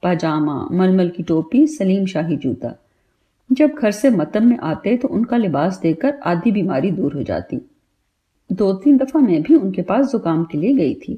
पाजामा 0.04 0.56
मलमल 0.72 1.10
की 1.10 1.24
टोपी, 1.24 1.66
सलीम 1.68 2.06
शाही 2.06 2.36
जूता। 2.38 2.74
जब 3.50 3.70
घर 3.72 3.92
से 3.92 4.10
मतन 4.10 4.46
में 4.46 4.58
आते 4.58 4.96
तो 4.98 5.08
उनका 5.08 5.38
लिबास 5.38 5.80
देकर 5.80 6.14
आधी 6.26 6.52
बीमारी 6.52 6.92
दूर 6.92 7.14
हो 7.14 7.24
जाती। 7.24 7.60
दो 8.50 8.72
तीन 8.74 8.98
दफ़ा 8.98 9.20
मैं 9.20 9.42
भी 9.44 9.56
उनके 9.56 9.82
पास 9.82 10.12
जुकाम 10.12 10.44
के 10.44 10.58
लिए 10.58 10.74
गई 10.74 10.94
थी। 10.98 11.16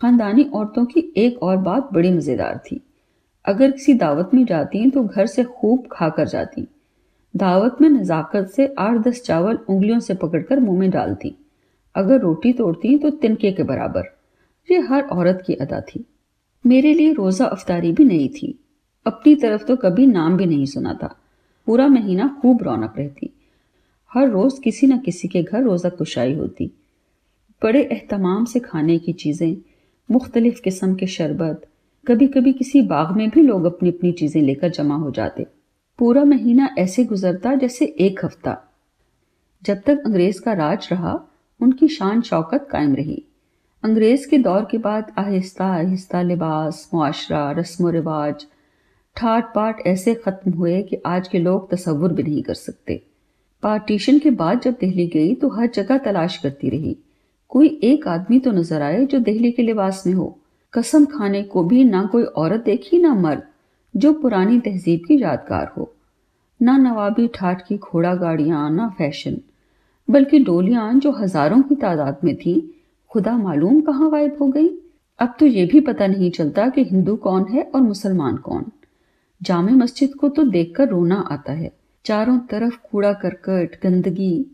खानदानी 0.00 0.44
औरतों 0.44 0.84
की 0.84 1.12
एक 1.16 1.42
और 1.42 1.56
बात 1.58 1.92
बड़ी 1.92 2.10
मज़ेदार 2.10 2.58
थी। 2.66 2.80
अगर 3.44 3.70
किसी 3.70 3.94
दावत 3.94 4.30
में 4.34 4.44
जाती 4.44 4.90
तो 4.90 5.04
घर 5.04 5.26
से 5.26 5.44
खूब 5.44 5.86
खा 5.92 6.08
कर 6.08 6.28
जाती। 6.28 6.66
दावत 7.34 7.76
में 7.80 7.88
नज़ाकत 7.90 8.46
से 8.46 8.74
आठ 8.78 8.98
दस 8.98 9.22
चावल 9.22 9.58
उंगलियों 9.68 10.00
से 10.00 10.14
पकड़कर 10.16 10.60
मुँह 10.60 10.78
में 10.80 10.90
डालती। 10.90 11.34
अगर 11.94 12.20
रोटी 12.20 12.52
तोड़ती 12.52 12.98
तो 12.98 13.10
तिनके 13.12 13.52
के 13.52 13.62
बराबर। 13.62 14.15
ये 14.68 14.78
हर 14.80 15.02
औरत 15.02 15.42
की 15.46 15.54
अदा 15.54 15.80
थी। 15.80 16.04
मेरे 16.64 16.94
लिए 16.94 17.12
रोज़ा 17.12 17.46
अफ्तारी 17.46 17.92
भी 17.92 18.04
नहीं 18.04 18.28
थी। 18.28 18.58
अपनी 19.06 19.34
तरफ़ 19.34 19.64
तो 19.64 19.76
कभी 19.76 20.06
नाम 20.06 20.36
भी 20.36 20.46
नहीं 20.46 20.66
सुना 20.66 20.94
था 20.94 21.14
पूरा 21.66 21.86
महीना 21.88 22.28
खूब 22.42 22.62
रौनक 22.62 22.94
रहती। 22.98 23.30
हर 24.12 24.28
रोज़ 24.28 24.60
किसी 24.60 24.86
न 24.86 24.98
किसी 24.98 25.28
के 25.28 25.42
घर 25.42 25.62
रोज़ा 25.62 25.90
कुशाई 25.90 26.34
होती। 26.34 26.70
बड़े 27.62 27.84
अहतमाम 27.84 28.44
से 28.44 28.60
खाने 28.60 28.98
की 28.98 29.12
चीज़ें, 29.12 29.56
मुख्तलिफ़ 30.10 30.60
किस्म 30.60 30.94
के 30.94 31.06
शरबत 31.06 31.66
कभी 32.06 32.26
कभी 32.26 32.52
किसी 32.52 32.82
बाग 32.82 33.16
में 33.16 33.28
भी 33.30 33.42
लोग 33.42 33.64
अपनी 33.64 33.88
अपनी 33.88 34.12
चीज़ें 34.12 34.42
लेकर 34.42 34.68
जमा 34.68 34.96
हो 34.96 35.10
जाते। 35.10 35.46
पूरा 35.98 36.24
महीना 36.24 36.68
ऐसे 36.78 37.04
गुजरता 37.04 37.54
जैसे 37.54 37.84
एक 38.00 38.24
हफ़्ता। 38.24 38.56
जब 39.62 39.82
तक 39.86 40.02
अंग्रेज़ 40.06 40.40
का 40.42 40.52
राज 40.52 40.88
रहा, 40.92 41.20
उनकी 41.60 41.88
शान 41.88 42.20
शौकत 42.20 42.68
कायम 42.70 42.94
रही। 42.94 43.22
अंग्रेज़ 43.86 44.28
के 44.28 44.38
दौर 44.38 44.64
के 44.70 44.78
बाद 44.78 45.12
आहिस्ता 45.18 45.66
आहिस्ता 45.66 46.22
लिबास, 46.22 46.88
मुआशरा, 46.94 47.50
रस्म 47.50 47.84
व 47.84 47.90
रिवाज 47.90 48.46
ठाट 49.16 49.54
पाट 49.54 49.86
ऐसे 49.86 50.14
ख़त्म 50.14 50.52
हुए 50.52 50.82
कि 50.82 51.00
आज 51.06 51.28
के 51.28 51.38
लोग 51.38 51.70
तस्वुर 51.70 52.12
भी 52.12 52.22
नहीं 52.22 52.42
कर 52.42 52.54
सकते। 52.54 53.00
पार्टीशन 53.62 54.18
के 54.18 54.30
बाद 54.32 54.60
जब 54.60 54.76
दिल्ली 54.80 55.06
गई 55.06 55.34
तो 55.34 55.48
हर 55.48 55.70
जगह 55.74 55.98
तलाश 55.98 56.36
करती 56.36 56.68
रही। 56.68 56.96
कोई 57.50 57.68
एक 57.84 58.08
आदमी 58.08 58.38
तो 58.38 58.52
नज़र 58.52 58.82
आए 58.82 59.04
जो 59.04 59.18
दिल्ली 59.20 59.52
के 59.52 59.62
लिबास 59.62 60.02
में 60.06 60.14
हो। 60.14 60.36
कसम 60.72 61.04
खाने 61.06 61.42
को 61.44 61.64
भी 61.64 61.84
ना 61.84 62.04
कोई 62.06 62.24
औरत 62.24 62.64
देखी, 62.64 62.98
ना 62.98 63.14
मर्द, 63.14 63.42
जो 63.94 64.12
पुरानी 64.12 64.60
तहजीब 64.60 65.04
की 65.08 65.22
यादगार 65.22 65.72
हो। 65.76 65.92
ना 66.60 66.76
नवाबी 66.78 67.28
ठाट 67.34 67.66
की 67.68 67.76
घोड़ा 67.76 68.14
गाड़ियाँ, 68.16 68.70
ना 68.70 68.94
फ़ैशन, 68.98 69.40
बल्कि 70.08 70.38
डोलियाँ 70.44 70.94
जो 70.94 71.12
हज़ारों 71.12 71.62
की 71.62 71.74
तादाद 71.76 72.18
में 72.24 72.36
थी 72.36 72.62
खुदा 73.16 73.36
मालूम 73.36 73.80
कहाँ 73.80 74.10
गायब 74.10 74.36
हो 74.40 74.48
गई। 74.48 74.68
अब 75.18 75.36
तो 75.40 75.46
ये 75.46 75.64
भी 75.66 75.80
पता 75.80 76.06
नहीं 76.06 76.30
चलता 76.30 76.68
कि 76.68 76.82
हिंदू 76.84 77.16
कौन 77.16 77.44
है 77.44 77.62
और 77.62 77.80
मुसलमान 77.80 78.36
कौन। 78.36 78.64
जामे 79.42 79.72
मस्जिद 79.72 80.14
को 80.14 80.28
तो 80.28 80.44
देखकर 80.44 80.88
रोना 80.88 81.16
आता 81.32 81.52
है। 81.52 81.72
चारों 82.04 82.38
तरफ़ 82.38 82.76
कूड़ा 82.92 83.12
करकट, 83.12 83.78
गंदगी। 83.82 84.46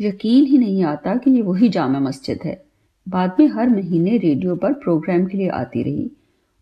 यकीन 0.00 0.44
ही 0.44 0.58
नहीं 0.58 0.84
आता 0.84 1.16
कि 1.16 1.30
ये 1.30 1.42
वही 1.42 1.68
जामा 1.68 2.00
मस्जिद 2.00 2.38
है। 2.44 2.64
बाद 3.08 3.36
में 3.40 3.46
हर 3.48 3.68
महीने 3.68 4.16
रेडियो 4.18 4.56
पर 4.56 4.72
प्रोग्राम 4.72 5.26
के 5.26 5.38
लिए 5.38 5.48
आती 5.48 5.82
रही। 5.82 6.10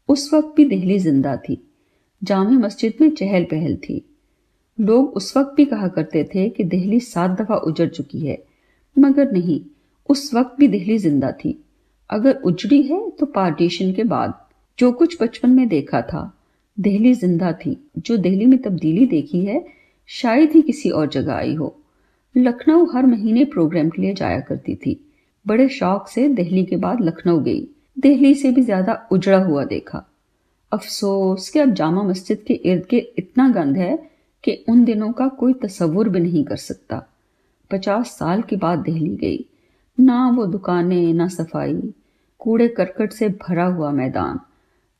उस 0.09 0.35
वक्त 0.35 0.55
भी 0.57 0.65
दिल्ली 0.65 0.99
ज़िंदा 0.99 1.37
थी। 1.37 1.61
जामे 2.23 2.57
मस्जिद 2.57 2.95
में 3.01 3.11
चहल 3.11 3.45
पहल 3.45 3.77
थी। 3.77 4.05
लोग 4.81 5.17
उस 5.17 5.37
वक्त 5.37 5.55
भी 5.57 5.65
कहा 5.65 5.89
करते 5.89 6.25
थे 6.25 6.49
कि 6.49 6.65
दिल्ली 6.65 7.01
सात 7.01 7.41
दफ़ा 7.41 7.57
उजड़ 7.57 7.89
चुकी 7.89 8.27
है। 8.27 8.43
मगर 8.99 9.33
नहीं 9.33 9.61
उस 10.11 10.35
वक्त 10.35 10.57
भी 10.59 10.69
दिल्ली 10.69 10.99
ज़िंदा 10.99 11.33
थी। 11.33 11.59
अगर 12.11 12.35
उजड़ी 12.35 12.83
है 12.83 13.11
तो 13.11 13.27
पार्टीशन 13.27 13.93
के 13.93 14.05
बाद, 14.05 14.35
जो 14.79 14.93
कुछ 14.93 15.23
बचपन 15.23 15.51
में 15.51 15.69
देखा 15.69 16.01
था, 16.03 16.33
दिल्ली 16.79 17.15
ज़िंदा 17.15 17.53
थी। 17.53 17.77
जो 17.99 18.17
दिल्ली 18.17 18.47
में 18.47 18.59
तब्दीली 18.63 19.07
देखी 19.07 19.45
है, 19.45 19.65
शायद 20.09 20.53
ही 20.53 20.63
किसी 20.63 20.91
और 20.91 21.09
जगह 21.09 21.35
आई 21.35 21.55
हो। 21.55 21.77
लखनऊ 22.37 22.87
हर 22.87 23.07
महीने 23.07 23.45
प्रोग्राम 23.45 23.89
के 23.91 24.03
लिए 24.03 24.15
जाया 24.15 24.41
करती 24.41 24.75
थी। 24.75 25.01
बड़े 25.47 25.69
शौक 25.69 26.09
से 26.09 26.29
दिल्ली 26.29 26.65
के 26.65 26.77
बाद 26.77 27.01
लखनऊ 27.01 27.41
गई। 27.41 27.69
दिल्ली 27.99 28.35
से 28.35 28.51
भी 28.51 28.63
ज़्यादा 28.63 29.09
उजड़ा 29.13 29.39
हुआ 29.39 29.65
देखा। 29.65 30.07
अफसोस 30.73 31.49
कि 31.49 31.59
अब 31.59 31.73
जामा 31.75 32.03
मस्जिद 32.03 32.45
के 32.47 32.55
इर्द 32.55 32.87
गिर्द 32.91 33.19
इतना 33.19 33.49
गंद 33.49 33.77
है 33.77 34.11
कि 34.45 34.65
उन 34.69 34.85
दिनों 34.85 35.13
का 35.13 35.29
कोई 35.29 35.53
तस्वुर 35.53 36.09
भी 36.09 36.21
नहीं 36.21 36.45
कर 36.45 36.57
सकता। 36.57 37.07
पचास 37.71 38.07
साल 38.09 38.43
के 38.43 38.57
बाद 38.57 38.79
दिल्ली 38.79 39.17
गई। 39.17 39.47
ना 40.01 40.31
वो 40.31 40.47
दुकानें, 40.47 41.15
ना 41.15 41.29
सफ़ाई। 41.29 41.95
कूड़े 42.39 42.69
करकट 42.69 43.13
से 43.13 43.29
भरा 43.29 43.65
हुआ 43.65 43.91
मैदान। 43.91 44.41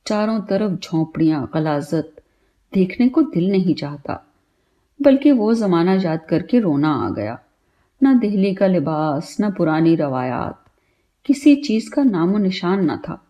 चारों 0.07 0.39
तरफ़ 0.41 0.73
झोंपड़ियाँ 0.73 1.51
गलाजत 1.53 2.15
देखने 2.73 3.09
को 3.09 3.21
दिल 3.21 3.51
नहीं 3.51 3.75
चाहता। 3.75 4.33
बल्कि 5.01 5.31
वो 5.31 5.53
जमाना 5.53 5.93
याद 5.93 6.19
करके 6.29 6.59
रोना 6.59 6.89
आ 6.89 7.09
गया। 7.09 7.39
ना 8.03 8.13
दिल्ली 8.13 8.53
का 8.53 8.67
लिबास, 8.67 9.37
ना 9.39 9.49
पुरानी 9.49 9.95
रवायात। 9.95 10.63
किसी 11.25 11.55
चीज़ 11.55 11.91
का 11.91 12.03
नामो 12.03 12.37
निशान 12.37 12.91
न 12.91 12.97
था। 12.97 13.27